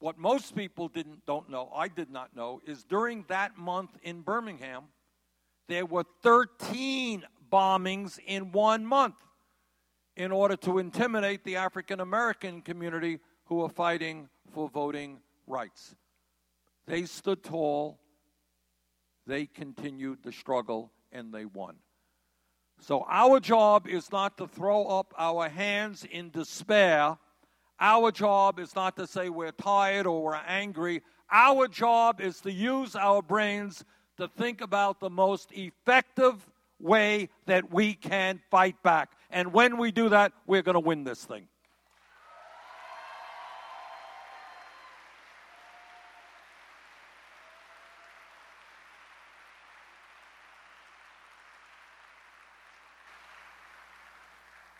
What 0.00 0.18
most 0.18 0.56
people 0.56 0.88
didn't 0.88 1.26
don't 1.26 1.50
know, 1.50 1.70
I 1.74 1.88
did 1.88 2.10
not 2.10 2.34
know, 2.34 2.60
is 2.66 2.84
during 2.84 3.24
that 3.28 3.58
month 3.58 3.90
in 4.02 4.22
Birmingham, 4.22 4.84
there 5.68 5.84
were 5.84 6.04
13 6.22 7.22
bombings 7.52 8.18
in 8.26 8.50
one 8.50 8.84
month 8.84 9.16
in 10.16 10.32
order 10.32 10.56
to 10.56 10.78
intimidate 10.78 11.44
the 11.44 11.56
African 11.56 12.00
American 12.00 12.62
community 12.62 13.20
who 13.44 13.60
are 13.62 13.68
fighting 13.68 14.30
for 14.50 14.70
voting 14.70 15.20
rights. 15.46 15.94
They 16.86 17.04
stood 17.04 17.44
tall, 17.44 18.00
they 19.26 19.44
continued 19.46 20.22
the 20.22 20.32
struggle, 20.32 20.92
and 21.12 21.32
they 21.32 21.44
won. 21.44 21.76
So, 22.80 23.04
our 23.06 23.38
job 23.38 23.86
is 23.86 24.10
not 24.10 24.38
to 24.38 24.48
throw 24.48 24.86
up 24.86 25.12
our 25.18 25.50
hands 25.50 26.06
in 26.10 26.30
despair 26.30 27.18
our 27.80 28.12
job 28.12 28.58
is 28.58 28.74
not 28.74 28.96
to 28.96 29.06
say 29.06 29.30
we're 29.30 29.52
tired 29.52 30.06
or 30.06 30.22
we're 30.22 30.34
angry. 30.34 31.02
Our 31.30 31.66
job 31.66 32.20
is 32.20 32.40
to 32.42 32.52
use 32.52 32.94
our 32.94 33.22
brains 33.22 33.84
to 34.18 34.28
think 34.28 34.60
about 34.60 35.00
the 35.00 35.08
most 35.08 35.50
effective 35.52 36.46
way 36.78 37.30
that 37.46 37.72
we 37.72 37.94
can 37.94 38.40
fight 38.50 38.82
back. 38.82 39.12
And 39.30 39.52
when 39.52 39.78
we 39.78 39.92
do 39.92 40.10
that, 40.10 40.32
we're 40.46 40.62
going 40.62 40.74
to 40.74 40.80
win 40.80 41.04
this 41.04 41.24
thing. 41.24 41.46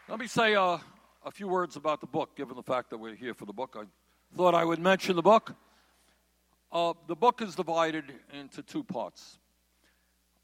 Let 0.09 0.19
me 0.19 0.27
say 0.27 0.57
uh, 0.57 0.79
a 1.25 1.31
few 1.31 1.49
words 1.49 1.77
about 1.77 2.01
the 2.01 2.07
book, 2.07 2.37
given 2.37 2.57
the 2.57 2.62
fact 2.62 2.91
that 2.91 2.99
we're 2.99 3.14
here 3.14 3.35
for 3.35 3.45
the 3.45 3.53
book. 3.53 3.77
I 3.79 3.85
thought 4.37 4.55
I 4.55 4.64
would 4.64 4.79
mention 4.79 5.16
the 5.16 5.23
book. 5.23 5.55
Uh, 6.73 6.95
the 7.09 7.16
book 7.16 7.43
is 7.43 7.55
divided 7.55 8.05
into 8.33 8.62
two 8.62 8.85
parts. 8.85 9.39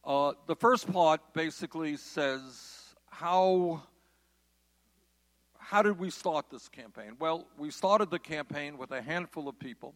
Uh, 0.05 0.33
the 0.47 0.57
first 0.57 0.93
part 0.93 1.21
basically 1.33 1.97
says 1.97 2.95
how 3.11 3.83
how 5.59 5.83
did 5.83 5.99
we 5.99 6.11
start 6.11 6.47
this 6.49 6.69
campaign? 6.69 7.17
Well, 7.19 7.49
we 7.59 7.73
started 7.73 8.09
the 8.11 8.21
campaign 8.21 8.79
with 8.79 8.93
a 8.93 9.03
handful 9.03 9.49
of 9.49 9.59
people. 9.59 9.95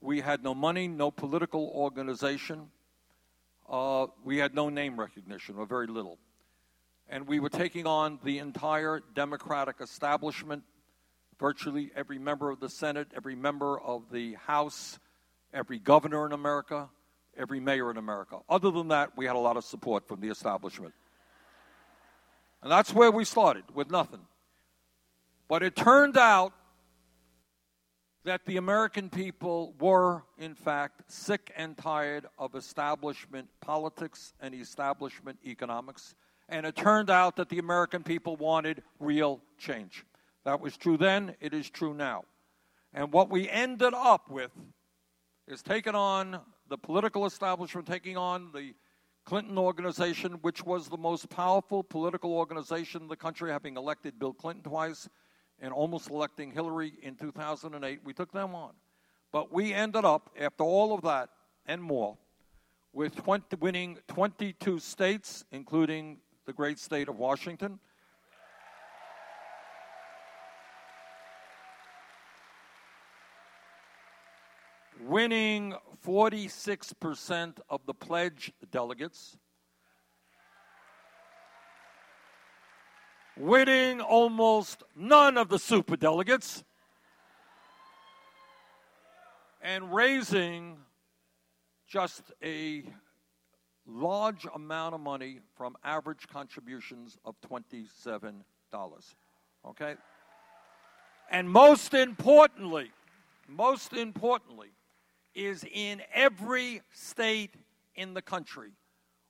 We 0.00 0.20
had 0.20 0.44
no 0.44 0.54
money, 0.54 0.86
no 0.86 1.10
political 1.10 1.72
organization. 1.74 2.70
Uh, 3.68 4.06
we 4.22 4.38
had 4.38 4.54
no 4.54 4.68
name 4.68 5.00
recognition, 5.00 5.56
or 5.58 5.66
very 5.66 5.88
little 5.88 6.16
and 7.08 7.26
we 7.26 7.40
were 7.40 7.48
taking 7.48 7.86
on 7.86 8.18
the 8.22 8.38
entire 8.38 9.02
Democratic 9.14 9.76
establishment, 9.80 10.62
virtually 11.38 11.90
every 11.96 12.18
member 12.18 12.50
of 12.50 12.60
the 12.60 12.68
Senate, 12.68 13.08
every 13.16 13.34
member 13.34 13.80
of 13.80 14.10
the 14.12 14.34
House, 14.34 14.98
every 15.52 15.78
governor 15.78 16.26
in 16.26 16.32
America, 16.32 16.88
every 17.36 17.60
mayor 17.60 17.90
in 17.90 17.96
America. 17.96 18.38
Other 18.48 18.70
than 18.70 18.88
that, 18.88 19.16
we 19.16 19.24
had 19.24 19.36
a 19.36 19.38
lot 19.38 19.56
of 19.56 19.64
support 19.64 20.06
from 20.06 20.20
the 20.20 20.28
establishment. 20.28 20.92
And 22.62 22.70
that's 22.70 22.92
where 22.92 23.10
we 23.10 23.24
started, 23.24 23.64
with 23.72 23.90
nothing. 23.90 24.20
But 25.48 25.62
it 25.62 25.76
turned 25.76 26.18
out 26.18 26.52
that 28.24 28.44
the 28.44 28.58
American 28.58 29.08
people 29.08 29.74
were, 29.80 30.24
in 30.38 30.54
fact, 30.54 31.10
sick 31.10 31.52
and 31.56 31.76
tired 31.78 32.26
of 32.38 32.54
establishment 32.54 33.48
politics 33.60 34.34
and 34.40 34.54
establishment 34.54 35.38
economics 35.46 36.14
and 36.48 36.64
it 36.64 36.76
turned 36.76 37.10
out 37.10 37.36
that 37.36 37.48
the 37.48 37.58
American 37.58 38.02
people 38.02 38.36
wanted 38.36 38.82
real 38.98 39.40
change. 39.58 40.04
That 40.44 40.60
was 40.60 40.76
true 40.76 40.96
then, 40.96 41.34
it 41.40 41.52
is 41.52 41.68
true 41.68 41.94
now. 41.94 42.24
And 42.94 43.12
what 43.12 43.30
we 43.30 43.48
ended 43.48 43.92
up 43.94 44.30
with 44.30 44.50
is 45.46 45.62
taking 45.62 45.94
on 45.94 46.40
the 46.68 46.78
political 46.78 47.26
establishment, 47.26 47.86
taking 47.86 48.16
on 48.16 48.50
the 48.52 48.74
Clinton 49.24 49.58
organization, 49.58 50.32
which 50.40 50.64
was 50.64 50.88
the 50.88 50.96
most 50.96 51.28
powerful 51.28 51.82
political 51.82 52.32
organization 52.32 53.02
in 53.02 53.08
the 53.08 53.16
country, 53.16 53.50
having 53.50 53.76
elected 53.76 54.18
Bill 54.18 54.32
Clinton 54.32 54.62
twice 54.62 55.08
and 55.60 55.72
almost 55.72 56.08
electing 56.08 56.50
Hillary 56.50 56.94
in 57.02 57.14
2008. 57.14 58.00
We 58.04 58.12
took 58.14 58.32
them 58.32 58.54
on. 58.54 58.72
But 59.30 59.52
we 59.52 59.74
ended 59.74 60.06
up, 60.06 60.30
after 60.40 60.64
all 60.64 60.94
of 60.94 61.02
that 61.02 61.28
and 61.66 61.82
more, 61.82 62.16
with 62.94 63.16
20, 63.16 63.56
winning 63.56 63.98
22 64.08 64.78
states, 64.78 65.44
including 65.52 66.18
the 66.48 66.54
great 66.54 66.78
state 66.78 67.10
of 67.10 67.18
Washington. 67.18 67.78
Winning 74.98 75.74
46% 76.06 77.58
of 77.68 77.84
the 77.84 77.92
pledged 77.92 78.54
delegates. 78.72 79.36
Winning 83.36 84.00
almost 84.00 84.82
none 84.96 85.36
of 85.36 85.50
the 85.50 85.58
super 85.58 85.98
delegates. 85.98 86.64
And 89.60 89.94
raising 89.94 90.78
just 91.86 92.32
a 92.42 92.84
large 93.88 94.46
amount 94.54 94.94
of 94.94 95.00
money 95.00 95.40
from 95.56 95.76
average 95.82 96.28
contributions 96.28 97.16
of 97.24 97.34
$27. 97.40 98.34
Okay? 99.66 99.94
And 101.30 101.50
most 101.50 101.94
importantly, 101.94 102.92
most 103.48 103.94
importantly, 103.94 104.68
is 105.34 105.64
in 105.72 106.02
every 106.12 106.82
state 106.92 107.54
in 107.94 108.14
the 108.14 108.22
country, 108.22 108.70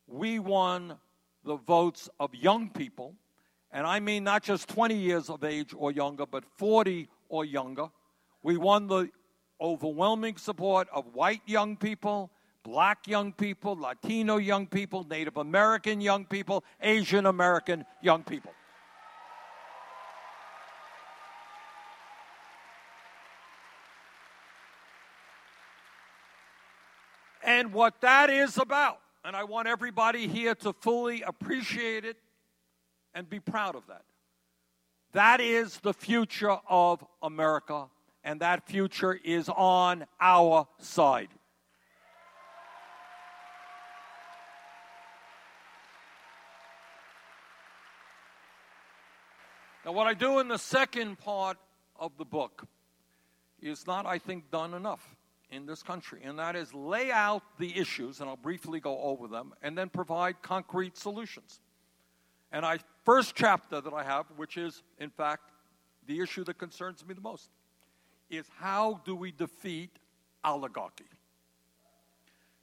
we 0.07 0.39
won 0.39 0.97
the 1.45 1.55
votes 1.55 2.09
of 2.19 2.35
young 2.35 2.69
people, 2.69 3.15
and 3.71 3.87
I 3.87 3.99
mean 3.99 4.23
not 4.23 4.43
just 4.43 4.67
20 4.69 4.95
years 4.95 5.29
of 5.29 5.43
age 5.43 5.73
or 5.75 5.91
younger, 5.91 6.25
but 6.25 6.43
40 6.57 7.07
or 7.29 7.45
younger. 7.45 7.89
We 8.43 8.57
won 8.57 8.87
the 8.87 9.09
overwhelming 9.61 10.37
support 10.37 10.87
of 10.93 11.13
white 11.13 11.41
young 11.45 11.77
people, 11.77 12.31
black 12.69 13.07
young 13.07 13.33
people, 13.33 13.75
Latino 13.75 14.37
young 14.37 14.67
people, 14.67 15.03
Native 15.03 15.37
American 15.37 15.99
young 15.99 16.23
people, 16.23 16.63
Asian 16.79 17.25
American 17.25 17.83
young 17.99 18.21
people. 18.21 18.51
And 27.43 27.73
what 27.73 27.99
that 28.01 28.29
is 28.29 28.59
about, 28.59 28.99
and 29.25 29.35
I 29.35 29.45
want 29.45 29.67
everybody 29.67 30.27
here 30.27 30.53
to 30.53 30.71
fully 30.71 31.23
appreciate 31.23 32.05
it 32.05 32.17
and 33.15 33.27
be 33.27 33.39
proud 33.39 33.75
of 33.75 33.87
that. 33.87 34.03
That 35.13 35.41
is 35.41 35.79
the 35.79 35.95
future 35.95 36.59
of 36.69 37.03
America, 37.23 37.87
and 38.23 38.39
that 38.41 38.67
future 38.67 39.19
is 39.23 39.49
on 39.49 40.05
our 40.21 40.67
side. 40.77 41.29
Now, 49.89 49.93
what 49.93 50.05
I 50.05 50.13
do 50.13 50.37
in 50.37 50.47
the 50.47 50.59
second 50.59 51.17
part 51.17 51.57
of 51.99 52.15
the 52.19 52.23
book 52.23 52.67
is 53.59 53.87
not, 53.87 54.05
I 54.05 54.19
think, 54.19 54.51
done 54.51 54.75
enough 54.75 55.15
in 55.49 55.65
this 55.65 55.81
country, 55.81 56.21
and 56.23 56.37
that 56.37 56.55
is 56.55 56.75
lay 56.75 57.09
out 57.09 57.41
the 57.57 57.75
issues, 57.75 58.19
and 58.21 58.29
I'll 58.29 58.37
briefly 58.37 58.79
go 58.79 58.99
over 58.99 59.27
them, 59.27 59.51
and 59.63 59.75
then 59.75 59.89
provide 59.89 60.43
concrete 60.43 60.95
solutions. 60.95 61.59
And 62.51 62.67
I 62.67 62.77
first 63.03 63.33
chapter 63.33 63.81
that 63.81 63.91
I 63.91 64.03
have, 64.03 64.27
which 64.35 64.57
is 64.57 64.83
in 64.99 65.09
fact 65.09 65.49
the 66.05 66.21
issue 66.21 66.43
that 66.43 66.59
concerns 66.59 67.03
me 67.03 67.15
the 67.15 67.21
most, 67.21 67.49
is 68.29 68.45
how 68.59 69.01
do 69.05 69.15
we 69.15 69.31
defeat 69.31 69.97
oligarchy? 70.43 71.09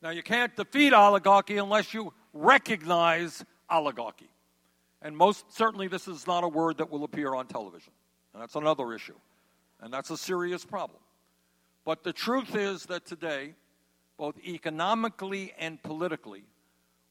Now 0.00 0.10
you 0.10 0.22
can't 0.22 0.54
defeat 0.54 0.92
oligarchy 0.92 1.56
unless 1.56 1.92
you 1.92 2.12
recognize 2.32 3.44
oligarchy. 3.68 4.30
And 5.06 5.16
most 5.16 5.52
certainly 5.56 5.86
this 5.86 6.08
is 6.08 6.26
not 6.26 6.42
a 6.42 6.48
word 6.48 6.78
that 6.78 6.90
will 6.90 7.04
appear 7.04 7.32
on 7.32 7.46
television. 7.46 7.92
And 8.34 8.42
that's 8.42 8.56
another 8.56 8.92
issue. 8.92 9.14
And 9.80 9.94
that's 9.94 10.10
a 10.10 10.16
serious 10.16 10.64
problem. 10.64 10.98
But 11.84 12.02
the 12.02 12.12
truth 12.12 12.56
is 12.56 12.86
that 12.86 13.06
today, 13.06 13.54
both 14.16 14.36
economically 14.44 15.54
and 15.60 15.80
politically, 15.80 16.42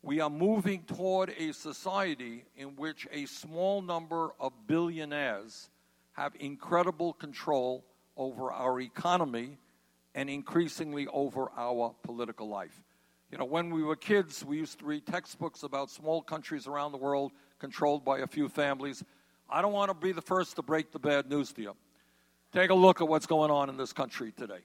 we 0.02 0.20
are 0.20 0.30
moving 0.30 0.84
toward 0.84 1.34
a 1.40 1.54
society 1.54 2.44
in 2.58 2.76
which 2.76 3.08
a 3.14 3.28
small 3.28 3.82
number 3.82 4.34
of 4.42 4.52
billionaires 4.68 5.70
have 6.18 6.34
incredible 6.38 7.14
control 7.14 7.86
over 8.18 8.52
our 8.52 8.82
economy 8.82 9.58
and 10.14 10.30
increasingly 10.30 11.08
over 11.14 11.50
our 11.56 11.96
political 12.04 12.50
life. 12.50 12.84
You 13.32 13.38
know, 13.38 13.46
when 13.46 13.70
we 13.70 13.84
were 13.84 13.96
kids, 13.96 14.44
we 14.44 14.58
used 14.58 14.80
to 14.80 14.86
read 14.86 15.06
textbooks 15.06 15.64
about 15.64 15.90
small 15.90 16.22
countries 16.22 16.68
around 16.68 16.92
the 16.92 16.98
world 16.98 17.32
controlled 17.60 18.04
by 18.04 18.20
a 18.20 18.28
few 18.28 18.50
families. 18.50 19.04
I 19.50 19.62
don't 19.62 19.74
want 19.74 19.90
to 19.90 19.94
be 19.96 20.12
the 20.12 20.22
first 20.22 20.56
to 20.56 20.62
break 20.62 20.92
the 20.92 21.00
bad 21.00 21.30
news 21.30 21.52
to 21.54 21.62
you. 21.62 21.76
Take 22.52 22.70
a 22.70 22.76
look 22.76 23.02
at 23.02 23.08
what's 23.08 23.26
going 23.26 23.52
on 23.52 23.70
in 23.70 23.78
this 23.78 23.94
country 23.94 24.32
today. 24.32 24.60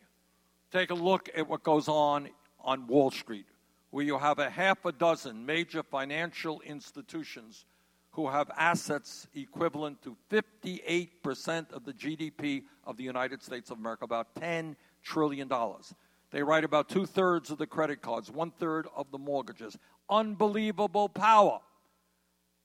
Take 0.71 0.91
a 0.91 0.95
look 0.95 1.29
at 1.37 1.49
what 1.49 1.63
goes 1.63 1.89
on 1.89 2.29
on 2.61 2.87
Wall 2.87 3.11
Street, 3.11 3.47
where 3.91 4.05
you 4.05 4.19
have 4.19 4.39
a 4.39 4.49
half 4.49 4.85
a 4.85 4.93
dozen 4.93 5.45
major 5.45 5.83
financial 5.83 6.61
institutions 6.61 7.65
who 8.13 8.29
have 8.29 8.51
assets 8.57 9.27
equivalent 9.35 10.03
to 10.03 10.17
58% 10.31 11.73
of 11.73 11.85
the 11.85 11.93
GDP 11.93 12.65
of 12.85 12.97
the 12.97 13.05
United 13.05 13.43
States 13.43 13.71
of 13.71 13.79
America, 13.79 14.05
about 14.05 14.35
$10 14.35 14.75
trillion. 15.03 15.51
They 16.31 16.43
write 16.43 16.65
about 16.65 16.89
two 16.89 17.07
thirds 17.07 17.51
of 17.51 17.59
the 17.59 17.67
credit 17.67 18.03
cards, 18.03 18.31
one 18.31 18.51
third 18.51 18.87
of 18.95 19.11
the 19.11 19.19
mortgages. 19.19 19.77
Unbelievable 20.09 21.09
power. 21.09 21.61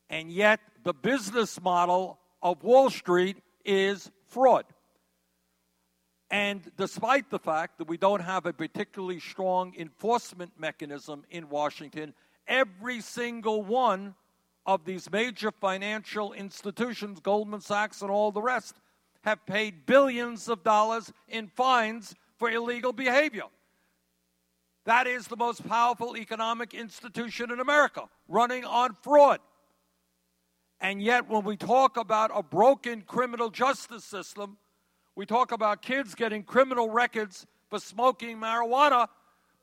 And 0.09 0.31
yet, 0.31 0.59
the 0.83 0.93
business 0.93 1.59
model 1.61 2.19
of 2.41 2.63
Wall 2.63 2.89
Street 2.89 3.37
is 3.63 4.11
fraud. 4.27 4.65
And 6.29 6.61
despite 6.77 7.29
the 7.29 7.39
fact 7.39 7.77
that 7.77 7.87
we 7.87 7.97
don't 7.97 8.21
have 8.21 8.45
a 8.45 8.53
particularly 8.53 9.19
strong 9.19 9.73
enforcement 9.77 10.51
mechanism 10.57 11.23
in 11.29 11.49
Washington, 11.49 12.13
every 12.47 13.01
single 13.01 13.63
one 13.63 14.15
of 14.65 14.85
these 14.85 15.11
major 15.11 15.51
financial 15.51 16.33
institutions, 16.33 17.19
Goldman 17.19 17.61
Sachs 17.61 18.01
and 18.01 18.09
all 18.09 18.31
the 18.31 18.41
rest, 18.41 18.75
have 19.23 19.45
paid 19.45 19.85
billions 19.85 20.49
of 20.49 20.63
dollars 20.63 21.11
in 21.27 21.47
fines 21.47 22.15
for 22.37 22.49
illegal 22.49 22.93
behavior. 22.93 23.45
That 24.85 25.07
is 25.07 25.27
the 25.27 25.35
most 25.35 25.67
powerful 25.67 26.15
economic 26.15 26.73
institution 26.73 27.51
in 27.51 27.59
America, 27.59 28.03
running 28.27 28.65
on 28.65 28.95
fraud. 29.01 29.39
And 30.85 31.01
yet, 31.01 31.27
when 31.27 31.43
we 31.43 31.57
talk 31.57 31.97
about 31.97 32.29
a 32.31 32.43
broken 32.43 33.01
criminal 33.01 33.49
justice 33.49 34.03
system, 34.03 34.55
we 35.15 35.25
talk 35.25 35.51
about 35.51 35.81
kids 35.81 36.13
getting 36.13 36.43
criminal 36.43 36.91
records 36.91 37.47
for 37.71 37.79
smoking 37.79 38.37
marijuana, 38.37 39.07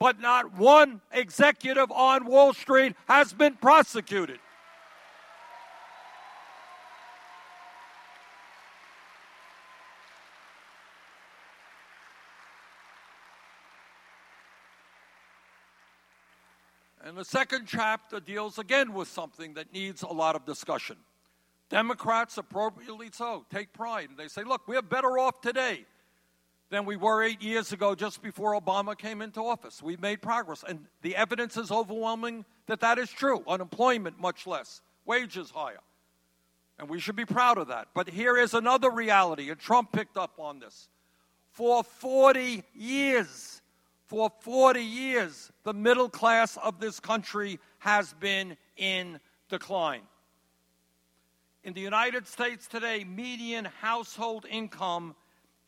but 0.00 0.18
not 0.18 0.58
one 0.58 1.00
executive 1.12 1.92
on 1.92 2.26
Wall 2.26 2.52
Street 2.52 2.96
has 3.06 3.32
been 3.32 3.54
prosecuted. 3.54 4.40
And 17.04 17.16
the 17.16 17.24
second 17.24 17.66
chapter 17.68 18.18
deals 18.18 18.58
again 18.58 18.92
with 18.92 19.06
something 19.06 19.54
that 19.54 19.72
needs 19.72 20.02
a 20.02 20.08
lot 20.08 20.34
of 20.34 20.44
discussion. 20.44 20.96
Democrats, 21.72 22.36
appropriately 22.36 23.08
so, 23.10 23.46
take 23.50 23.72
pride. 23.72 24.10
And 24.10 24.18
they 24.18 24.28
say, 24.28 24.44
look, 24.44 24.68
we're 24.68 24.82
better 24.82 25.18
off 25.18 25.40
today 25.40 25.86
than 26.68 26.84
we 26.84 26.96
were 26.96 27.22
eight 27.22 27.40
years 27.40 27.72
ago 27.72 27.94
just 27.94 28.22
before 28.22 28.60
Obama 28.60 28.96
came 28.96 29.22
into 29.22 29.40
office. 29.40 29.82
We've 29.82 30.00
made 30.00 30.20
progress. 30.20 30.62
And 30.68 30.84
the 31.00 31.16
evidence 31.16 31.56
is 31.56 31.70
overwhelming 31.70 32.44
that 32.66 32.80
that 32.80 32.98
is 32.98 33.10
true. 33.10 33.42
Unemployment 33.48 34.20
much 34.20 34.46
less, 34.46 34.82
wages 35.06 35.50
higher. 35.50 35.80
And 36.78 36.90
we 36.90 37.00
should 37.00 37.16
be 37.16 37.24
proud 37.24 37.56
of 37.56 37.68
that. 37.68 37.88
But 37.94 38.10
here 38.10 38.36
is 38.36 38.52
another 38.52 38.90
reality, 38.90 39.48
and 39.48 39.58
Trump 39.58 39.92
picked 39.92 40.18
up 40.18 40.32
on 40.38 40.58
this. 40.58 40.90
For 41.52 41.82
40 41.82 42.64
years, 42.74 43.62
for 44.08 44.30
40 44.40 44.78
years, 44.82 45.50
the 45.64 45.72
middle 45.72 46.10
class 46.10 46.58
of 46.58 46.80
this 46.80 47.00
country 47.00 47.58
has 47.78 48.12
been 48.20 48.58
in 48.76 49.18
decline. 49.48 50.02
In 51.64 51.74
the 51.74 51.80
United 51.80 52.26
States 52.26 52.66
today, 52.66 53.04
median 53.04 53.66
household 53.80 54.46
income 54.50 55.14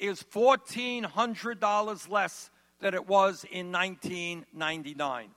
is 0.00 0.24
$1,400 0.24 2.10
less 2.10 2.50
than 2.80 2.94
it 2.94 3.06
was 3.06 3.44
in 3.48 3.70
1999. 3.70 5.28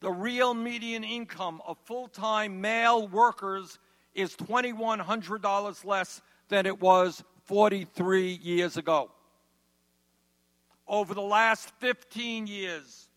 The 0.00 0.10
real 0.10 0.52
median 0.52 1.02
income 1.02 1.62
of 1.66 1.78
full 1.84 2.08
time 2.08 2.60
male 2.60 3.08
workers 3.08 3.78
is 4.14 4.36
$2,100 4.36 5.84
less 5.86 6.20
than 6.48 6.66
it 6.66 6.78
was 6.78 7.24
43 7.44 8.38
years 8.42 8.76
ago. 8.76 9.10
Over 10.86 11.14
the 11.14 11.22
last 11.22 11.70
15 11.78 12.46
years, 12.46 13.08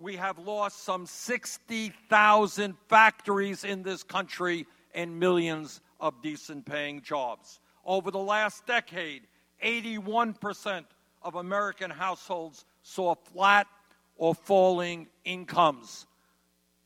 we 0.00 0.16
have 0.16 0.38
lost 0.40 0.82
some 0.82 1.06
60,000 1.06 2.74
factories 2.88 3.62
in 3.62 3.84
this 3.84 4.02
country 4.02 4.66
and 4.96 5.20
millions 5.20 5.80
of 6.00 6.20
decent 6.22 6.66
paying 6.66 7.02
jobs. 7.02 7.60
Over 7.84 8.10
the 8.10 8.18
last 8.18 8.66
decade, 8.66 9.22
81% 9.62 10.84
of 11.22 11.36
American 11.36 11.90
households 11.90 12.64
saw 12.82 13.14
flat 13.14 13.68
or 14.16 14.34
falling 14.34 15.06
incomes. 15.24 16.06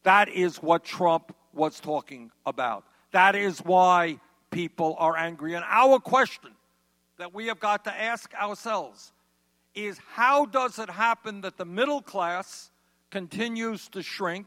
That 0.03 0.29
is 0.29 0.57
what 0.59 0.85
Trump 0.85 1.35
was 1.55 1.81
talking 1.81 2.31
about. 2.45 2.85
That 3.13 3.35
is 3.35 3.61
why 3.61 4.19
people 4.51 4.97
are 4.99 5.17
angry. 5.17 5.55
And 5.55 5.65
our 5.67 5.99
question 5.99 6.51
that 7.19 7.33
we 7.33 7.47
have 7.47 7.61
got 7.61 7.85
to 7.85 7.93
ask 7.93 8.35
ourselves 8.35 9.13
is 9.75 9.99
how 10.15 10.47
does 10.47 10.79
it 10.79 10.91
happen 10.91 11.43
that 11.43 11.57
the 11.57 11.65
middle 11.65 12.03
class 12.03 12.71
continues 13.11 13.89
to 13.89 14.03
shrink? 14.03 14.47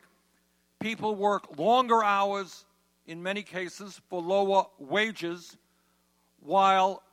People 0.79 1.15
work 1.15 1.57
longer 1.57 2.03
hours, 2.03 2.65
in 3.05 3.21
many 3.21 3.43
cases 3.43 4.01
for 4.09 4.21
lower 4.21 4.65
wages, 4.79 5.57
while 6.39 7.03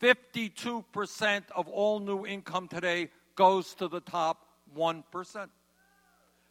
52% 0.00 1.42
of 1.54 1.68
all 1.68 2.00
new 2.00 2.26
income 2.26 2.68
today 2.68 3.08
goes 3.34 3.74
to 3.74 3.88
the 3.88 4.00
top 4.00 4.46
1%. 4.76 5.48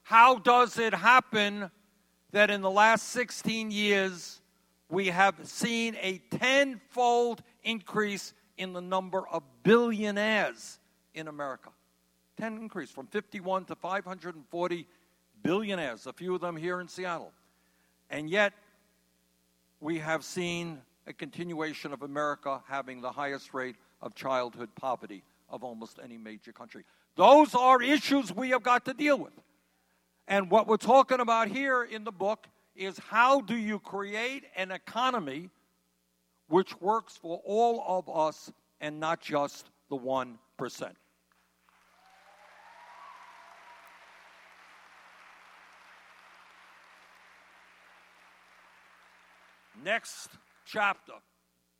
How 0.03 0.35
does 0.39 0.79
it 0.79 0.93
happen 0.93 1.69
that 2.31 2.49
in 2.49 2.61
the 2.61 2.71
last 2.71 3.09
16 3.09 3.71
years 3.71 4.41
we 4.89 5.07
have 5.07 5.35
seen 5.43 5.95
a 6.01 6.19
tenfold 6.31 7.43
increase 7.63 8.33
in 8.57 8.73
the 8.73 8.81
number 8.81 9.27
of 9.27 9.43
billionaires 9.63 10.79
in 11.13 11.27
America? 11.27 11.69
10 12.37 12.57
increase 12.57 12.89
from 12.89 13.07
51 13.07 13.65
to 13.65 13.75
540 13.75 14.87
billionaires, 15.43 16.07
a 16.07 16.13
few 16.13 16.35
of 16.35 16.41
them 16.41 16.55
here 16.55 16.79
in 16.79 16.87
Seattle. 16.87 17.31
And 18.09 18.29
yet, 18.29 18.53
we 19.81 19.97
have 19.97 20.23
seen 20.23 20.79
a 21.07 21.13
continuation 21.13 21.91
of 21.91 22.03
America 22.03 22.61
having 22.67 23.01
the 23.01 23.11
highest 23.11 23.53
rate 23.53 23.75
of 24.01 24.13
childhood 24.13 24.69
poverty 24.75 25.23
of 25.49 25.63
almost 25.63 25.99
any 26.01 26.17
major 26.17 26.53
country. 26.53 26.85
Those 27.15 27.53
are 27.55 27.81
issues 27.81 28.33
we 28.33 28.51
have 28.51 28.63
got 28.63 28.85
to 28.85 28.93
deal 28.93 29.17
with. 29.17 29.33
And 30.27 30.49
what 30.49 30.67
we're 30.67 30.77
talking 30.77 31.19
about 31.19 31.49
here 31.49 31.83
in 31.83 32.03
the 32.03 32.11
book 32.11 32.47
is 32.75 32.97
how 33.09 33.41
do 33.41 33.55
you 33.55 33.79
create 33.79 34.43
an 34.55 34.71
economy 34.71 35.49
which 36.47 36.79
works 36.79 37.17
for 37.17 37.41
all 37.43 37.83
of 37.87 38.07
us 38.07 38.51
and 38.79 38.99
not 38.99 39.19
just 39.19 39.65
the 39.89 39.97
1%. 39.97 40.37
Next 49.83 50.29
chapter 50.65 51.13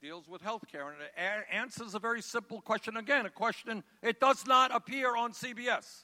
deals 0.02 0.28
with 0.28 0.42
healthcare 0.42 0.88
and 0.92 1.02
it 1.02 1.46
answers 1.52 1.94
a 1.94 2.00
very 2.00 2.22
simple 2.22 2.62
question 2.62 2.98
again, 2.98 3.26
a 3.26 3.30
question 3.30 3.84
it 4.02 4.20
does 4.20 4.46
not 4.48 4.74
appear 4.74 5.16
on 5.16 5.32
CBS 5.32 6.04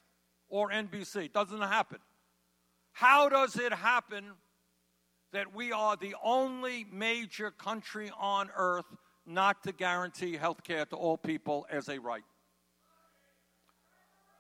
or 0.49 0.69
NBC. 0.69 1.25
It 1.25 1.33
doesn't 1.33 1.61
happen. 1.61 1.97
How 2.91 3.29
does 3.29 3.57
it 3.57 3.73
happen 3.73 4.25
that 5.33 5.53
we 5.53 5.71
are 5.71 5.95
the 5.95 6.15
only 6.23 6.85
major 6.91 7.51
country 7.51 8.11
on 8.17 8.49
earth 8.55 8.85
not 9.27 9.61
to 9.63 9.71
guarantee 9.73 10.37
health 10.37 10.63
care 10.63 10.85
to 10.85 10.95
all 10.95 11.17
people 11.17 11.67
as 11.69 11.89
a 11.89 11.99
right. 11.99 12.23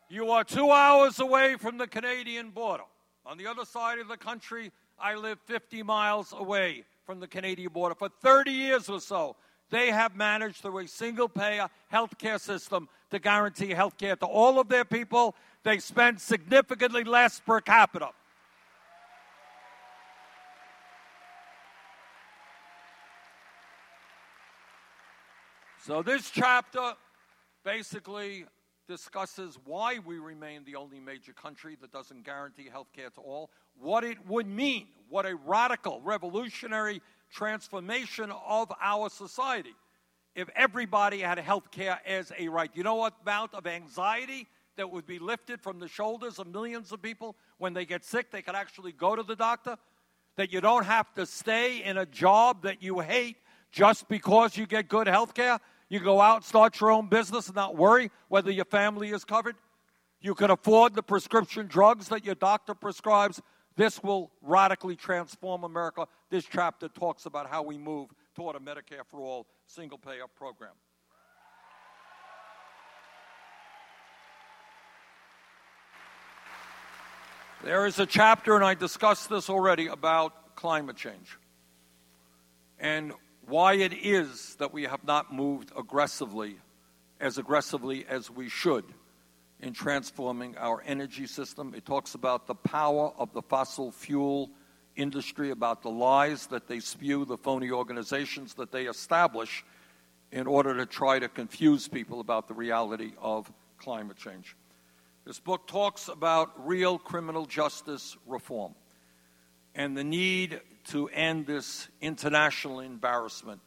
You 0.09 0.31
are 0.31 0.45
two 0.45 0.71
hours 0.71 1.19
away 1.19 1.55
from 1.55 1.77
the 1.77 1.87
Canadian 1.87 2.51
border. 2.51 2.85
On 3.25 3.37
the 3.37 3.47
other 3.47 3.65
side 3.65 3.99
of 3.99 4.07
the 4.07 4.15
country, 4.15 4.71
I 4.97 5.15
live 5.15 5.39
50 5.45 5.83
miles 5.83 6.33
away 6.35 6.85
from 7.07 7.21
the 7.21 7.27
Canadian 7.27 7.71
border. 7.71 7.95
For 7.95 8.09
30 8.09 8.51
years 8.51 8.89
or 8.89 8.99
so, 8.99 9.37
they 9.69 9.91
have 9.91 10.17
managed 10.17 10.57
through 10.57 10.79
a 10.79 10.87
single 10.87 11.29
payer 11.29 11.69
health 11.87 12.17
care 12.17 12.37
system 12.37 12.89
to 13.11 13.17
guarantee 13.17 13.69
health 13.69 13.97
care 13.97 14.17
to 14.17 14.25
all 14.25 14.59
of 14.59 14.67
their 14.67 14.83
people. 14.83 15.33
They 15.63 15.79
spend 15.79 16.19
significantly 16.19 17.05
less 17.05 17.39
per 17.39 17.61
capita. 17.61 18.09
So, 25.85 26.03
this 26.03 26.29
chapter 26.29 26.93
basically 27.63 28.45
discusses 28.87 29.57
why 29.65 29.99
we 29.99 30.17
remain 30.17 30.63
the 30.63 30.75
only 30.75 30.99
major 30.99 31.33
country 31.33 31.77
that 31.81 31.91
doesn't 31.91 32.23
guarantee 32.23 32.69
health 32.71 32.87
care 32.93 33.09
to 33.11 33.21
all, 33.21 33.51
what 33.79 34.03
it 34.03 34.17
would 34.27 34.47
mean, 34.47 34.87
what 35.09 35.25
a 35.25 35.35
radical, 35.35 36.01
revolutionary 36.01 37.01
transformation 37.31 38.31
of 38.47 38.71
our 38.81 39.09
society 39.09 39.75
if 40.35 40.49
everybody 40.55 41.19
had 41.19 41.39
health 41.39 41.71
care 41.71 41.99
as 42.05 42.31
a 42.37 42.47
right. 42.47 42.69
You 42.73 42.83
know 42.83 42.95
what 42.95 43.15
amount 43.23 43.53
of 43.53 43.65
anxiety 43.65 44.47
that 44.77 44.89
would 44.91 45.07
be 45.07 45.17
lifted 45.17 45.59
from 45.61 45.79
the 45.79 45.87
shoulders 45.87 46.37
of 46.37 46.47
millions 46.47 46.91
of 46.91 47.01
people 47.01 47.35
when 47.57 47.73
they 47.73 47.85
get 47.85 48.05
sick? 48.05 48.31
They 48.31 48.43
could 48.43 48.55
actually 48.55 48.91
go 48.91 49.15
to 49.15 49.23
the 49.23 49.35
doctor. 49.35 49.77
That 50.35 50.53
you 50.53 50.61
don't 50.61 50.85
have 50.85 51.11
to 51.15 51.25
stay 51.25 51.83
in 51.83 51.97
a 51.97 52.05
job 52.05 52.61
that 52.61 52.83
you 52.83 52.99
hate 52.99 53.37
just 53.71 54.07
because 54.07 54.55
you 54.55 54.67
get 54.67 54.87
good 54.87 55.07
health 55.07 55.33
care. 55.33 55.59
You 55.89 55.99
go 55.99 56.19
out 56.19 56.43
start 56.43 56.79
your 56.79 56.91
own 56.91 57.07
business 57.07 57.47
and 57.47 57.55
not 57.55 57.75
worry 57.75 58.11
whether 58.27 58.51
your 58.51 58.65
family 58.65 59.09
is 59.11 59.23
covered. 59.23 59.55
You 60.19 60.35
can 60.35 60.51
afford 60.51 60.95
the 60.95 61.03
prescription 61.03 61.67
drugs 61.67 62.09
that 62.09 62.25
your 62.25 62.35
doctor 62.35 62.73
prescribes. 62.73 63.41
This 63.75 64.01
will 64.01 64.31
radically 64.41 64.95
transform 64.95 65.63
America. 65.63 66.07
This 66.29 66.45
chapter 66.45 66.89
talks 66.89 67.25
about 67.25 67.47
how 67.47 67.61
we 67.61 67.77
move 67.77 68.09
toward 68.35 68.55
a 68.55 68.59
Medicare 68.59 69.05
for 69.09 69.19
all 69.21 69.47
single 69.67 69.97
payer 69.97 70.25
program. 70.35 70.73
There 77.63 77.85
is 77.85 77.97
a 77.97 78.05
chapter, 78.05 78.55
and 78.55 78.63
I 78.63 78.75
discussed 78.75 79.29
this 79.29 79.49
already, 79.49 79.87
about 79.87 80.55
climate 80.55 80.95
change. 80.95 81.37
And 82.79 83.13
why 83.47 83.73
it 83.75 83.93
is 83.93 84.55
that 84.55 84.73
we 84.73 84.83
have 84.83 85.03
not 85.05 85.33
moved 85.33 85.71
aggressively, 85.77 86.57
as 87.19 87.37
aggressively 87.37 88.05
as 88.07 88.29
we 88.29 88.49
should, 88.49 88.83
in 89.61 89.73
transforming 89.73 90.57
our 90.57 90.83
energy 90.85 91.25
system. 91.25 91.73
It 91.73 91.85
talks 91.85 92.13
about 92.13 92.45
the 92.45 92.55
power 92.55 93.11
of 93.17 93.33
the 93.33 93.41
fossil 93.41 93.91
fuel 93.91 94.51
industry, 94.97 95.51
about 95.51 95.81
the 95.81 95.89
lies 95.89 96.47
that 96.47 96.67
they 96.67 96.79
spew, 96.79 97.23
the 97.23 97.37
phony 97.37 97.71
organizations 97.71 98.53
that 98.55 98.71
they 98.71 98.85
establish 98.85 99.63
in 100.31 100.45
order 100.45 100.75
to 100.75 100.85
try 100.85 101.17
to 101.17 101.29
confuse 101.29 101.87
people 101.87 102.19
about 102.19 102.47
the 102.49 102.53
reality 102.53 103.13
of 103.21 103.51
climate 103.77 104.17
change. 104.17 104.57
This 105.25 105.39
book 105.39 105.67
talks 105.67 106.09
about 106.09 106.67
real 106.67 106.97
criminal 106.97 107.45
justice 107.45 108.17
reform 108.25 108.75
and 109.77 109.95
the 109.95 110.03
need 110.03 110.59
to 110.89 111.07
end 111.09 111.45
this 111.45 111.87
international 112.01 112.79
embarrassment 112.79 113.61